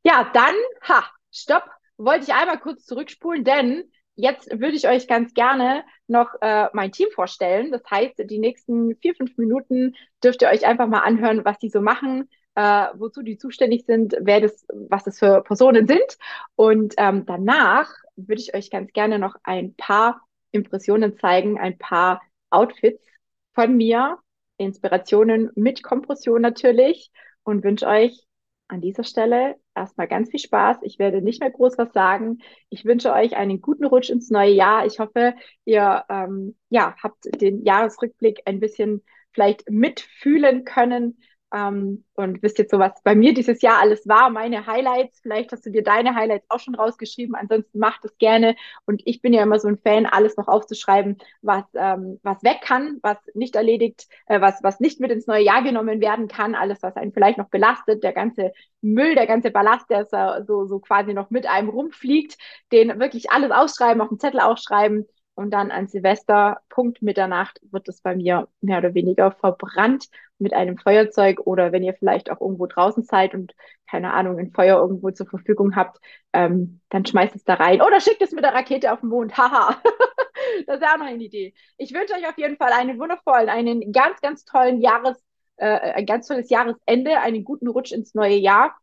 Ja, 0.04 0.30
dann, 0.34 0.54
ha, 0.84 1.04
stopp, 1.32 1.64
wollte 1.98 2.26
ich 2.26 2.34
einmal 2.34 2.60
kurz 2.60 2.86
zurückspulen, 2.86 3.44
denn 3.44 3.90
jetzt 4.18 4.50
würde 4.52 4.76
ich 4.76 4.88
euch 4.88 5.08
ganz 5.08 5.34
gerne 5.34 5.86
noch 6.08 6.34
äh, 6.42 6.68
mein 6.74 6.92
Team 6.92 7.08
vorstellen. 7.14 7.72
Das 7.72 7.84
heißt, 7.90 8.16
die 8.26 8.40
nächsten 8.40 8.96
vier, 8.98 9.16
fünf 9.16 9.38
Minuten 9.38 9.96
dürft 10.24 10.42
ihr 10.42 10.50
euch 10.50 10.66
einfach 10.66 10.88
mal 10.88 11.02
anhören, 11.02 11.46
was 11.46 11.60
die 11.60 11.70
so 11.70 11.80
machen, 11.80 12.28
äh, 12.56 12.88
wozu 12.96 13.22
die 13.22 13.38
zuständig 13.38 13.86
sind, 13.86 14.16
wer 14.20 14.42
das, 14.42 14.66
was 14.74 15.04
das 15.04 15.20
für 15.20 15.44
Personen 15.44 15.88
sind. 15.88 16.18
Und 16.56 16.96
ähm, 16.98 17.26
danach 17.26 17.94
würde 18.16 18.42
ich 18.42 18.56
euch 18.56 18.72
ganz 18.72 18.92
gerne 18.92 19.20
noch 19.20 19.36
ein 19.44 19.76
paar 19.76 20.22
Impressionen 20.52 21.18
zeigen, 21.18 21.60
ein 21.60 21.78
paar 21.78 22.22
Outfits 22.50 23.06
von 23.54 23.78
mir, 23.78 24.18
Inspirationen 24.58 25.52
mit 25.56 25.84
Kompression 25.84 26.42
natürlich 26.42 27.12
und 27.44 27.64
wünsche 27.64 27.86
euch 27.86 28.27
an 28.68 28.82
dieser 28.82 29.04
Stelle 29.04 29.56
erstmal 29.76 30.08
ganz 30.08 30.30
viel 30.30 30.40
Spaß. 30.40 30.78
Ich 30.82 31.00
werde 31.00 31.22
nicht 31.22 31.40
mehr 31.40 31.52
groß 31.52 31.78
was 31.78 31.94
sagen. 31.94 32.40
Ich 32.70 32.86
wünsche 32.86 33.14
euch 33.14 33.36
einen 33.36 33.62
guten 33.62 33.86
Rutsch 33.86 34.10
ins 34.10 34.30
neue 34.30 34.52
Jahr. 34.52 34.86
Ich 34.86 35.00
hoffe, 35.00 35.36
ihr 35.66 36.04
ähm, 36.10 36.58
ja, 36.70 36.96
habt 37.02 37.26
den 37.42 37.64
Jahresrückblick 37.64 38.42
ein 38.46 38.60
bisschen 38.60 39.04
vielleicht 39.32 39.70
mitfühlen 39.70 40.64
können. 40.66 41.20
Ähm, 41.54 42.04
und 42.16 42.44
wisst 42.44 42.58
jetzt 42.58 42.72
so, 42.72 42.80
was 42.80 43.02
bei 43.04 43.16
mir 43.16 43.34
dieses 43.34 43.62
Jahr 43.62 43.80
alles 43.80 44.08
war, 44.08 44.30
meine 44.30 44.66
Highlights. 44.66 45.20
Vielleicht 45.22 45.52
hast 45.52 45.66
du 45.66 45.70
dir 45.72 45.84
deine 45.84 46.16
Highlights 46.16 46.46
auch 46.50 46.60
schon 46.60 46.76
rausgeschrieben. 46.76 47.36
Ansonsten 47.36 47.80
macht 47.80 48.04
es 48.06 48.18
gerne. 48.18 48.56
Und 48.86 49.02
ich 49.06 49.22
bin 49.22 49.34
ja 49.34 49.44
immer 49.44 49.60
so 49.60 49.68
ein 49.68 49.78
Fan, 49.78 50.06
alles 50.06 50.36
noch 50.36 50.48
aufzuschreiben, 50.48 51.18
was, 51.42 51.64
ähm, 51.74 52.20
was 52.24 52.44
weg 52.44 52.60
kann, 52.62 53.00
was 53.02 53.18
nicht 53.34 53.56
erledigt, 53.56 54.08
äh, 54.26 54.42
was, 54.42 54.62
was 54.62 54.80
nicht 54.80 55.00
mit 55.00 55.12
ins 55.12 55.28
neue 55.28 55.44
Jahr 55.44 55.64
genommen 55.64 56.02
werden 56.02 56.28
kann, 56.28 56.56
alles, 56.56 56.84
was 56.84 56.96
einen 56.98 57.14
vielleicht 57.14 57.38
noch 57.38 57.50
belastet, 57.50 58.04
der 58.04 58.14
ganze 58.14 58.52
Müll, 58.82 59.16
der 59.16 59.28
ganze 59.28 59.52
Ballast, 59.52 59.90
der 59.90 60.06
so, 60.46 60.66
so 60.66 60.80
quasi 60.80 61.14
noch 61.14 61.30
mit 61.30 61.48
einem 61.48 61.70
rumfliegt, 61.70 62.38
den 62.72 63.00
wirklich 63.00 63.32
alles 63.32 63.52
ausschreiben, 63.52 64.02
auf 64.02 64.10
dem 64.10 64.20
Zettel 64.20 64.40
ausschreiben 64.40 65.08
und 65.38 65.52
dann 65.52 65.70
an 65.70 65.88
Silvester, 65.88 66.62
Punkt 66.68 67.04
Mitternacht, 67.04 67.60
wird 67.72 67.88
es 67.88 68.02
bei 68.02 68.16
mir 68.16 68.48
mehr 68.60 68.80
oder 68.80 68.96
weniger 68.96 69.32
verbrannt 69.32 70.10
mit 70.40 70.54
einem 70.54 70.78
Feuerzeug 70.78 71.42
oder 71.46 71.72
wenn 71.72 71.84
ihr 71.84 71.94
vielleicht 71.94 72.32
auch 72.32 72.42
irgendwo 72.42 72.66
draußen 72.66 73.04
seid 73.04 73.36
und 73.36 73.54
keine 73.90 74.14
Ahnung, 74.14 74.40
ein 74.40 74.52
Feuer 74.52 74.78
irgendwo 74.78 75.12
zur 75.12 75.28
Verfügung 75.28 75.76
habt, 75.76 76.00
ähm, 76.34 76.82
dann 76.90 77.06
schmeißt 77.06 77.36
es 77.36 77.44
da 77.44 77.54
rein 77.54 77.82
oder 77.82 78.02
schickt 78.02 78.22
es 78.22 78.32
mit 78.32 78.44
der 78.44 78.54
Rakete 78.54 78.92
auf 78.92 79.02
den 79.02 79.10
Mond. 79.10 79.38
Haha. 79.38 79.80
das 80.66 80.78
ist 80.82 80.88
auch 80.88 80.98
noch 80.98 81.06
eine 81.06 81.24
Idee. 81.24 81.54
Ich 81.78 81.94
wünsche 81.94 82.16
euch 82.16 82.28
auf 82.28 82.38
jeden 82.38 82.58
Fall 82.58 82.72
einen 82.72 83.00
wundervollen, 83.00 83.50
einen 83.50 83.92
ganz, 83.92 84.20
ganz 84.22 84.44
tollen 84.44 84.82
Jahres, 84.82 85.24
äh, 85.58 85.68
ein 85.68 86.08
ganz 86.08 86.28
tolles 86.28 86.50
Jahresende, 86.50 87.20
einen 87.20 87.44
guten 87.44 87.68
Rutsch 87.68 87.92
ins 87.92 88.16
neue 88.16 88.38
Jahr. 88.38 88.76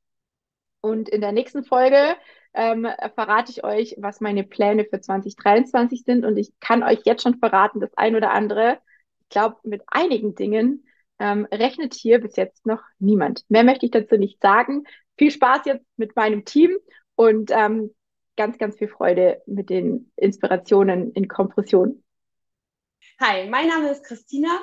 Und 0.84 1.08
in 1.08 1.22
der 1.22 1.32
nächsten 1.32 1.64
Folge 1.64 2.14
ähm, 2.52 2.86
verrate 3.14 3.50
ich 3.50 3.64
euch, 3.64 3.96
was 3.96 4.20
meine 4.20 4.44
Pläne 4.44 4.84
für 4.84 5.00
2023 5.00 6.04
sind. 6.04 6.26
Und 6.26 6.36
ich 6.36 6.52
kann 6.60 6.82
euch 6.82 7.00
jetzt 7.06 7.22
schon 7.22 7.38
verraten, 7.38 7.80
das 7.80 7.96
ein 7.96 8.14
oder 8.16 8.32
andere, 8.32 8.78
ich 9.22 9.30
glaube, 9.30 9.56
mit 9.62 9.80
einigen 9.86 10.34
Dingen 10.34 10.86
ähm, 11.18 11.48
rechnet 11.50 11.94
hier 11.94 12.20
bis 12.20 12.36
jetzt 12.36 12.66
noch 12.66 12.82
niemand. 12.98 13.46
Mehr 13.48 13.64
möchte 13.64 13.86
ich 13.86 13.92
dazu 13.92 14.16
nicht 14.16 14.42
sagen. 14.42 14.84
Viel 15.16 15.30
Spaß 15.30 15.62
jetzt 15.64 15.86
mit 15.96 16.16
meinem 16.16 16.44
Team 16.44 16.76
und 17.14 17.50
ähm, 17.50 17.94
ganz, 18.36 18.58
ganz 18.58 18.76
viel 18.76 18.88
Freude 18.88 19.40
mit 19.46 19.70
den 19.70 20.12
Inspirationen 20.16 21.12
in 21.12 21.28
Kompression. 21.28 22.04
Hi, 23.18 23.48
mein 23.48 23.68
Name 23.68 23.88
ist 23.88 24.04
Christina 24.04 24.60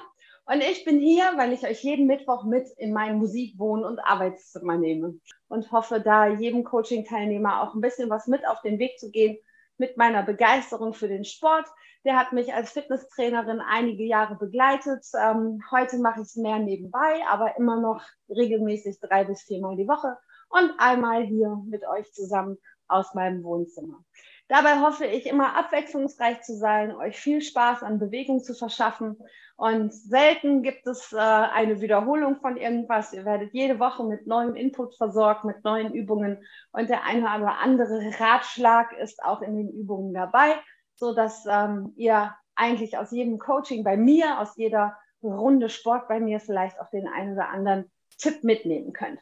und 0.52 0.62
ich 0.62 0.84
bin 0.84 1.00
hier, 1.00 1.24
weil 1.38 1.54
ich 1.54 1.64
euch 1.64 1.82
jeden 1.82 2.08
Mittwoch 2.08 2.44
mit 2.44 2.68
in 2.78 2.92
mein 2.92 3.18
Musik-, 3.18 3.58
Wohn- 3.58 3.86
und 3.86 4.00
Arbeitszimmer 4.00 4.78
nehme 4.78 5.16
und 5.48 5.72
hoffe, 5.72 6.02
da 6.02 6.28
jedem 6.28 6.66
Coaching-Teilnehmer 6.66 7.62
auch 7.62 7.74
ein 7.74 7.82
bisschen 7.82 8.10
was 8.10 8.28
mit 8.28 8.46
auf 8.46 8.62
den 8.62 8.78
Weg 8.78 9.00
zu 9.00 9.12
gehen 9.12 9.38
mit 9.78 9.96
meiner 9.96 10.24
Begeisterung 10.24 10.94
für 10.94 11.08
den 11.08 11.24
Sport. 11.24 11.68
Der 12.04 12.18
hat 12.18 12.34
mich 12.34 12.54
als 12.54 12.72
Fitnesstrainerin 12.72 13.62
einige 13.62 14.04
Jahre 14.04 14.36
begleitet. 14.36 15.06
Ähm, 15.18 15.62
heute 15.72 16.00
mache 16.00 16.22
ich 16.22 16.28
es 16.28 16.36
mehr 16.36 16.60
nebenbei, 16.60 17.22
aber 17.30 17.56
immer 17.58 17.80
noch 17.80 18.04
regelmäßig 18.28 19.00
drei 19.00 19.24
bis 19.24 19.44
viermal 19.44 19.78
die 19.78 19.88
Woche 19.88 20.18
und 20.50 20.74
einmal 20.80 21.24
hier 21.24 21.62
mit 21.66 21.88
euch 21.88 22.12
zusammen 22.12 22.58
aus 22.88 23.14
meinem 23.14 23.44
Wohnzimmer. 23.44 24.04
Dabei 24.52 24.82
hoffe 24.82 25.06
ich 25.06 25.28
immer 25.28 25.56
abwechslungsreich 25.56 26.42
zu 26.42 26.58
sein, 26.58 26.94
euch 26.94 27.18
viel 27.18 27.42
Spaß 27.42 27.84
an 27.84 28.00
Bewegung 28.00 28.44
zu 28.44 28.54
verschaffen. 28.54 29.16
Und 29.56 29.94
selten 29.94 30.62
gibt 30.62 30.86
es 30.88 31.14
äh, 31.14 31.20
eine 31.20 31.80
Wiederholung 31.80 32.36
von 32.42 32.58
irgendwas. 32.58 33.14
Ihr 33.14 33.24
werdet 33.24 33.54
jede 33.54 33.80
Woche 33.80 34.04
mit 34.04 34.28
neuem 34.28 34.56
Input 34.56 34.98
versorgt, 34.98 35.46
mit 35.46 35.64
neuen 35.64 35.94
Übungen. 35.94 36.44
Und 36.74 36.90
der 36.90 37.06
eine 37.06 37.22
oder 37.22 37.60
andere 37.60 38.12
Ratschlag 38.20 38.92
ist 39.02 39.24
auch 39.24 39.42
in 39.42 39.56
den 39.56 39.70
Übungen 39.70 40.14
dabei, 40.14 40.56
so 40.96 41.16
dass 41.16 41.46
ähm, 41.50 41.94
ihr 41.96 42.36
eigentlich 42.54 42.98
aus 42.98 43.12
jedem 43.12 43.40
Coaching 43.40 43.86
bei 43.86 43.96
mir, 43.96 44.38
aus 44.38 44.58
jeder 44.58 44.98
Runde 45.24 45.70
Sport 45.70 46.10
bei 46.10 46.20
mir 46.20 46.42
vielleicht 46.42 46.78
auch 46.82 46.90
den 46.90 47.08
einen 47.08 47.36
oder 47.36 47.48
anderen 47.48 47.90
Tipp 48.18 48.44
mitnehmen 48.44 48.92
könnt. 48.92 49.22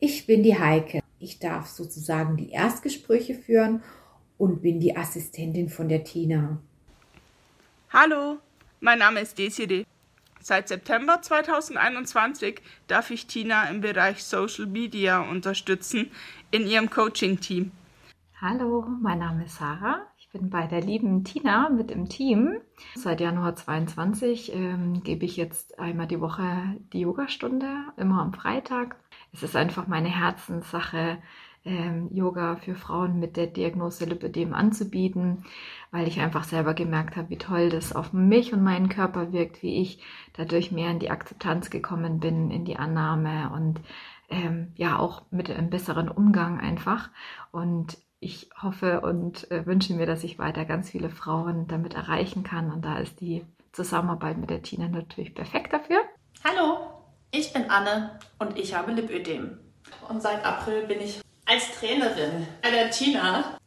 Ich 0.00 0.26
bin 0.26 0.42
die 0.42 0.58
Heike. 0.58 1.00
Ich 1.18 1.38
darf 1.38 1.68
sozusagen 1.68 2.36
die 2.36 2.50
Erstgespräche 2.50 3.32
führen 3.32 3.82
und 4.38 4.62
bin 4.62 4.80
die 4.80 4.96
Assistentin 4.96 5.68
von 5.68 5.88
der 5.88 6.04
Tina. 6.04 6.58
Hallo, 7.90 8.38
mein 8.80 8.98
Name 8.98 9.20
ist 9.20 9.38
Desiree. 9.38 9.84
Seit 10.40 10.68
September 10.68 11.22
2021 11.22 12.60
darf 12.86 13.10
ich 13.10 13.26
Tina 13.26 13.64
im 13.70 13.80
Bereich 13.80 14.22
Social 14.22 14.66
Media 14.66 15.20
unterstützen 15.20 16.10
in 16.50 16.66
ihrem 16.66 16.90
Coaching-Team. 16.90 17.72
Hallo, 18.40 18.84
mein 19.00 19.20
Name 19.20 19.46
ist 19.46 19.56
Sarah. 19.56 20.02
Ich 20.18 20.28
bin 20.28 20.50
bei 20.50 20.66
der 20.66 20.82
lieben 20.82 21.24
Tina 21.24 21.70
mit 21.70 21.90
im 21.90 22.10
Team. 22.10 22.58
Seit 22.94 23.20
Januar 23.20 23.56
22 23.56 24.52
ähm, 24.52 25.02
gebe 25.02 25.24
ich 25.24 25.36
jetzt 25.38 25.78
einmal 25.78 26.08
die 26.08 26.20
Woche 26.20 26.76
die 26.92 27.00
Yogastunde, 27.00 27.66
immer 27.96 28.20
am 28.20 28.34
Freitag. 28.34 28.96
Es 29.32 29.42
ist 29.42 29.56
einfach 29.56 29.86
meine 29.86 30.10
Herzenssache, 30.10 31.22
ähm, 31.64 32.08
Yoga 32.12 32.56
für 32.56 32.74
Frauen 32.74 33.18
mit 33.18 33.36
der 33.36 33.46
Diagnose 33.46 34.04
Lipödem 34.04 34.52
anzubieten, 34.52 35.44
weil 35.90 36.06
ich 36.06 36.20
einfach 36.20 36.44
selber 36.44 36.74
gemerkt 36.74 37.16
habe, 37.16 37.30
wie 37.30 37.38
toll 37.38 37.70
das 37.70 37.94
auf 37.94 38.12
mich 38.12 38.52
und 38.52 38.62
meinen 38.62 38.88
Körper 38.88 39.32
wirkt, 39.32 39.62
wie 39.62 39.80
ich 39.80 40.02
dadurch 40.34 40.72
mehr 40.72 40.90
in 40.90 40.98
die 40.98 41.10
Akzeptanz 41.10 41.70
gekommen 41.70 42.20
bin, 42.20 42.50
in 42.50 42.64
die 42.64 42.76
Annahme 42.76 43.50
und 43.54 43.80
ähm, 44.28 44.72
ja 44.76 44.98
auch 44.98 45.22
mit 45.30 45.50
einem 45.50 45.70
besseren 45.70 46.08
Umgang 46.08 46.60
einfach. 46.60 47.10
Und 47.50 47.98
ich 48.20 48.48
hoffe 48.60 49.00
und 49.02 49.50
äh, 49.50 49.66
wünsche 49.66 49.94
mir, 49.94 50.06
dass 50.06 50.24
ich 50.24 50.38
weiter 50.38 50.64
ganz 50.64 50.90
viele 50.90 51.10
Frauen 51.10 51.66
damit 51.66 51.94
erreichen 51.94 52.42
kann. 52.42 52.72
Und 52.72 52.84
da 52.84 52.98
ist 52.98 53.20
die 53.20 53.44
Zusammenarbeit 53.72 54.38
mit 54.38 54.50
der 54.50 54.62
Tina 54.62 54.88
natürlich 54.88 55.34
perfekt 55.34 55.72
dafür. 55.72 55.98
Hallo, 56.42 56.78
ich 57.30 57.52
bin 57.52 57.70
Anne 57.70 58.18
und 58.38 58.58
ich 58.58 58.74
habe 58.74 58.92
Lipödem. 58.92 59.58
Und 60.08 60.22
seit 60.22 60.44
April 60.44 60.86
bin 60.86 61.00
ich 61.00 61.23
als 61.46 61.70
Trainerin 61.78 62.46
bei 62.62 62.70
der 62.70 62.90
Tina. 62.90 63.58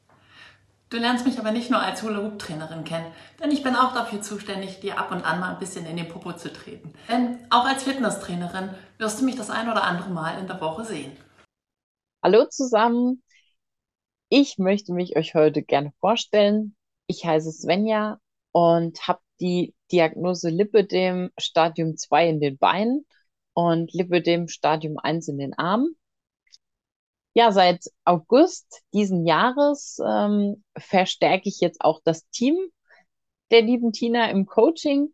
Du 0.89 0.97
lernst 0.97 1.25
mich 1.25 1.37
aber 1.37 1.51
nicht 1.51 1.69
nur 1.69 1.81
als 1.81 2.01
Hula-Hoop-Trainerin 2.01 2.85
kennen, 2.85 3.11
denn 3.41 3.51
ich 3.51 3.61
bin 3.61 3.75
auch 3.75 3.93
dafür 3.93 4.21
zuständig, 4.21 4.79
dir 4.79 4.97
ab 4.97 5.11
und 5.11 5.21
an 5.21 5.39
mal 5.39 5.53
ein 5.53 5.59
bisschen 5.59 5.85
in 5.85 5.97
den 5.97 6.07
Popo 6.07 6.33
zu 6.33 6.51
treten. 6.51 6.93
Denn 7.09 7.39
auch 7.49 7.65
als 7.65 7.83
Fitnesstrainerin 7.83 8.69
wirst 8.97 9.19
du 9.19 9.25
mich 9.25 9.35
das 9.35 9.49
ein 9.49 9.69
oder 9.69 9.83
andere 9.83 10.09
Mal 10.09 10.39
in 10.39 10.47
der 10.47 10.61
Woche 10.61 10.85
sehen. 10.85 11.11
Hallo 12.23 12.45
zusammen, 12.45 13.21
ich 14.29 14.57
möchte 14.57 14.93
mich 14.93 15.17
euch 15.17 15.35
heute 15.35 15.61
gerne 15.61 15.91
vorstellen. 15.99 16.75
Ich 17.05 17.25
heiße 17.25 17.51
Svenja 17.51 18.19
und 18.53 19.07
habe 19.07 19.19
die 19.39 19.75
Diagnose 19.91 20.49
Lipödem 20.49 21.31
Stadium 21.37 21.97
2 21.97 22.29
in 22.29 22.39
den 22.39 22.57
Beinen 22.57 23.05
und 23.53 23.93
Lipödem 23.93 24.47
Stadium 24.47 24.97
1 24.97 25.27
in 25.27 25.37
den 25.37 25.53
Armen 25.53 25.97
ja, 27.37 27.51
seit 27.51 27.85
August 28.03 28.81
diesen 28.95 29.27
Jahres 29.27 29.99
ähm, 30.03 30.63
verstärke 30.75 31.47
ich 31.47 31.59
jetzt 31.59 31.81
auch 31.81 32.01
das 32.03 32.27
Team 32.29 32.55
der 33.51 33.61
lieben 33.61 33.91
Tina 33.91 34.31
im 34.31 34.47
Coaching 34.47 35.13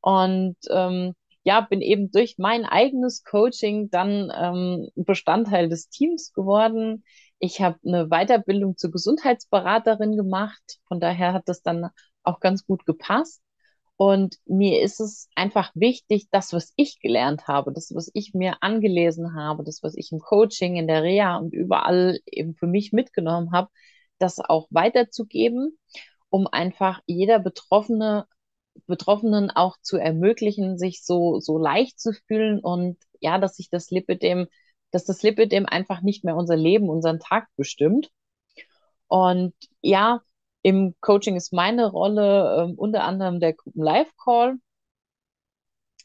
und 0.00 0.56
ähm, 0.68 1.14
ja, 1.44 1.60
bin 1.60 1.80
eben 1.80 2.10
durch 2.10 2.38
mein 2.38 2.64
eigenes 2.64 3.22
Coaching 3.22 3.88
dann 3.88 4.32
ähm, 4.36 4.88
Bestandteil 4.96 5.68
des 5.68 5.88
Teams 5.88 6.32
geworden. 6.32 7.04
Ich 7.38 7.60
habe 7.60 7.78
eine 7.86 8.08
Weiterbildung 8.08 8.76
zur 8.76 8.90
Gesundheitsberaterin 8.90 10.16
gemacht, 10.16 10.80
von 10.88 10.98
daher 10.98 11.32
hat 11.32 11.44
das 11.46 11.62
dann 11.62 11.90
auch 12.24 12.40
ganz 12.40 12.66
gut 12.66 12.84
gepasst. 12.84 13.40
Und 14.00 14.38
mir 14.46 14.80
ist 14.80 14.98
es 14.98 15.28
einfach 15.34 15.72
wichtig, 15.74 16.28
das, 16.30 16.54
was 16.54 16.72
ich 16.76 17.00
gelernt 17.00 17.48
habe, 17.48 17.70
das, 17.70 17.92
was 17.94 18.10
ich 18.14 18.32
mir 18.32 18.62
angelesen 18.62 19.34
habe, 19.34 19.62
das, 19.62 19.82
was 19.82 19.94
ich 19.94 20.10
im 20.10 20.20
Coaching, 20.20 20.76
in 20.76 20.86
der 20.86 21.02
Reha 21.02 21.36
und 21.36 21.52
überall 21.52 22.18
eben 22.24 22.54
für 22.54 22.66
mich 22.66 22.92
mitgenommen 22.94 23.52
habe, 23.52 23.68
das 24.18 24.38
auch 24.40 24.68
weiterzugeben, 24.70 25.78
um 26.30 26.46
einfach 26.46 27.02
jeder 27.04 27.40
Betroffene, 27.40 28.24
Betroffenen 28.86 29.50
auch 29.50 29.76
zu 29.82 29.98
ermöglichen, 29.98 30.78
sich 30.78 31.04
so, 31.04 31.38
so 31.38 31.58
leicht 31.58 32.00
zu 32.00 32.14
fühlen 32.26 32.60
und 32.60 32.96
ja, 33.20 33.36
dass 33.36 33.56
sich 33.56 33.68
das 33.68 33.90
Lipidem, 33.90 34.46
dass 34.92 35.04
das 35.04 35.22
Lipidem 35.22 35.66
einfach 35.66 36.00
nicht 36.00 36.24
mehr 36.24 36.36
unser 36.36 36.56
Leben, 36.56 36.88
unseren 36.88 37.20
Tag 37.20 37.48
bestimmt. 37.54 38.08
Und 39.08 39.52
ja, 39.82 40.22
im 40.62 40.94
Coaching 41.00 41.36
ist 41.36 41.52
meine 41.52 41.90
Rolle 41.90 42.68
äh, 42.70 42.74
unter 42.76 43.04
anderem 43.04 43.40
der 43.40 43.54
Gruppen-Live-Call. 43.54 44.56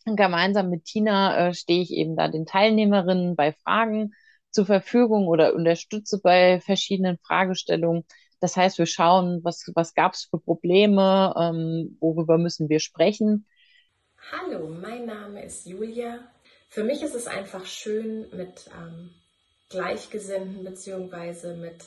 Gemeinsam 0.05 0.69
mit 0.69 0.85
Tina 0.85 1.47
äh, 1.47 1.53
stehe 1.53 1.81
ich 1.81 1.91
eben 1.91 2.15
da 2.15 2.27
den 2.27 2.45
Teilnehmerinnen 2.45 3.35
bei 3.35 3.53
Fragen 3.53 4.13
zur 4.51 4.65
Verfügung 4.65 5.27
oder 5.27 5.53
unterstütze 5.53 6.21
bei 6.21 6.61
verschiedenen 6.61 7.17
Fragestellungen. 7.17 8.05
Das 8.39 8.55
heißt, 8.55 8.77
wir 8.77 8.85
schauen, 8.85 9.43
was, 9.43 9.71
was 9.73 9.93
gab 9.93 10.13
es 10.13 10.25
für 10.25 10.39
Probleme, 10.39 11.33
ähm, 11.37 11.97
worüber 11.99 12.37
müssen 12.37 12.69
wir 12.69 12.79
sprechen. 12.79 13.47
Hallo, 14.31 14.69
mein 14.69 15.05
Name 15.05 15.43
ist 15.43 15.65
Julia. 15.65 16.19
Für 16.69 16.83
mich 16.83 17.01
ist 17.01 17.15
es 17.15 17.27
einfach 17.27 17.65
schön, 17.65 18.27
mit 18.31 18.69
ähm, 18.77 19.09
Gleichgesinnten 19.69 20.63
beziehungsweise 20.63 21.55
mit 21.55 21.83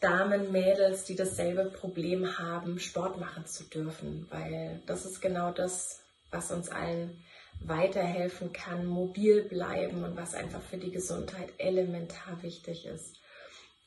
Damen, 0.00 0.52
Mädels, 0.52 1.04
die 1.04 1.16
dasselbe 1.16 1.64
Problem 1.64 2.38
haben, 2.38 2.78
Sport 2.78 3.18
machen 3.18 3.46
zu 3.46 3.64
dürfen, 3.64 4.26
weil 4.30 4.80
das 4.86 5.04
ist 5.04 5.20
genau 5.20 5.50
das, 5.50 6.00
was 6.30 6.50
uns 6.50 6.68
allen 6.68 7.24
weiterhelfen 7.60 8.52
kann, 8.52 8.86
mobil 8.86 9.42
bleiben 9.42 10.04
und 10.04 10.16
was 10.16 10.34
einfach 10.34 10.62
für 10.62 10.76
die 10.76 10.92
Gesundheit 10.92 11.48
elementar 11.58 12.42
wichtig 12.42 12.86
ist. 12.86 13.16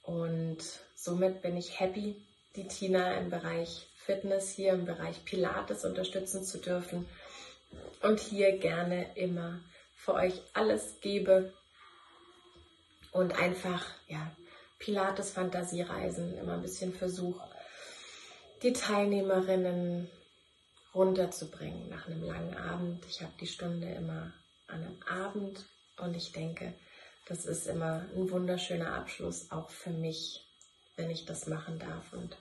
Und 0.03 0.57
somit 0.95 1.41
bin 1.41 1.55
ich 1.55 1.79
happy, 1.79 2.21
die 2.55 2.67
Tina 2.67 3.17
im 3.17 3.29
Bereich 3.29 3.87
Fitness, 3.95 4.49
hier 4.49 4.73
im 4.73 4.85
Bereich 4.85 5.23
Pilates 5.25 5.85
unterstützen 5.85 6.43
zu 6.43 6.57
dürfen 6.57 7.07
und 8.01 8.19
hier 8.19 8.57
gerne 8.57 9.15
immer 9.15 9.61
für 9.95 10.15
euch 10.15 10.41
alles 10.53 10.99
gebe 10.99 11.53
und 13.11 13.39
einfach, 13.39 13.85
ja, 14.07 14.31
Pilates 14.81 15.29
Fantasiereisen 15.29 16.35
immer 16.39 16.55
ein 16.55 16.63
bisschen 16.63 16.91
versuche, 16.91 17.47
die 18.63 18.73
Teilnehmerinnen 18.73 20.09
runterzubringen 20.95 21.87
nach 21.89 22.07
einem 22.07 22.23
langen 22.23 22.57
Abend. 22.57 23.05
Ich 23.07 23.21
habe 23.21 23.31
die 23.39 23.47
Stunde 23.47 23.87
immer 23.91 24.33
an 24.67 24.83
einem 24.83 24.97
Abend 25.03 25.65
und 25.99 26.17
ich 26.17 26.31
denke, 26.31 26.73
das 27.27 27.45
ist 27.45 27.67
immer 27.67 28.07
ein 28.15 28.31
wunderschöner 28.31 28.95
Abschluss, 28.95 29.51
auch 29.51 29.69
für 29.69 29.91
mich, 29.91 30.47
wenn 30.95 31.11
ich 31.11 31.25
das 31.25 31.45
machen 31.45 31.77
darf 31.77 32.11
und 32.13 32.35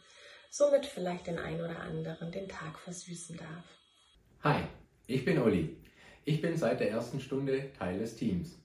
somit 0.51 0.87
vielleicht 0.87 1.27
den 1.27 1.39
ein 1.39 1.61
oder 1.61 1.79
anderen 1.81 2.33
den 2.33 2.49
Tag 2.49 2.79
versüßen 2.79 3.37
darf. 3.37 3.65
Hi, 4.43 4.65
ich 5.07 5.27
bin 5.27 5.39
Olli. 5.39 5.77
Ich 6.25 6.41
bin 6.41 6.57
seit 6.57 6.81
der 6.81 6.91
ersten 6.91 7.21
Stunde 7.21 7.71
Teil 7.79 7.99
des 7.99 8.17
Teams. 8.17 8.60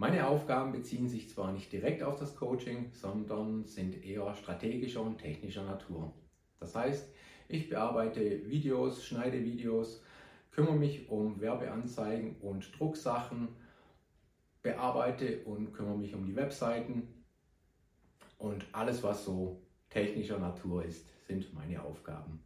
Meine 0.00 0.26
Aufgaben 0.26 0.72
beziehen 0.72 1.10
sich 1.10 1.28
zwar 1.28 1.52
nicht 1.52 1.70
direkt 1.70 2.02
auf 2.02 2.18
das 2.18 2.34
Coaching, 2.34 2.90
sondern 2.94 3.66
sind 3.66 4.02
eher 4.02 4.34
strategischer 4.34 5.02
und 5.02 5.18
technischer 5.18 5.62
Natur. 5.62 6.14
Das 6.58 6.74
heißt, 6.74 7.12
ich 7.48 7.68
bearbeite 7.68 8.48
Videos, 8.48 9.04
schneide 9.04 9.44
Videos, 9.44 10.02
kümmere 10.52 10.76
mich 10.76 11.10
um 11.10 11.38
Werbeanzeigen 11.38 12.36
und 12.36 12.70
Drucksachen, 12.78 13.48
bearbeite 14.62 15.40
und 15.44 15.74
kümmere 15.74 15.98
mich 15.98 16.14
um 16.14 16.24
die 16.24 16.34
Webseiten 16.34 17.06
und 18.38 18.64
alles, 18.72 19.02
was 19.02 19.26
so 19.26 19.60
technischer 19.90 20.38
Natur 20.38 20.82
ist, 20.82 21.04
sind 21.26 21.52
meine 21.52 21.82
Aufgaben. 21.82 22.40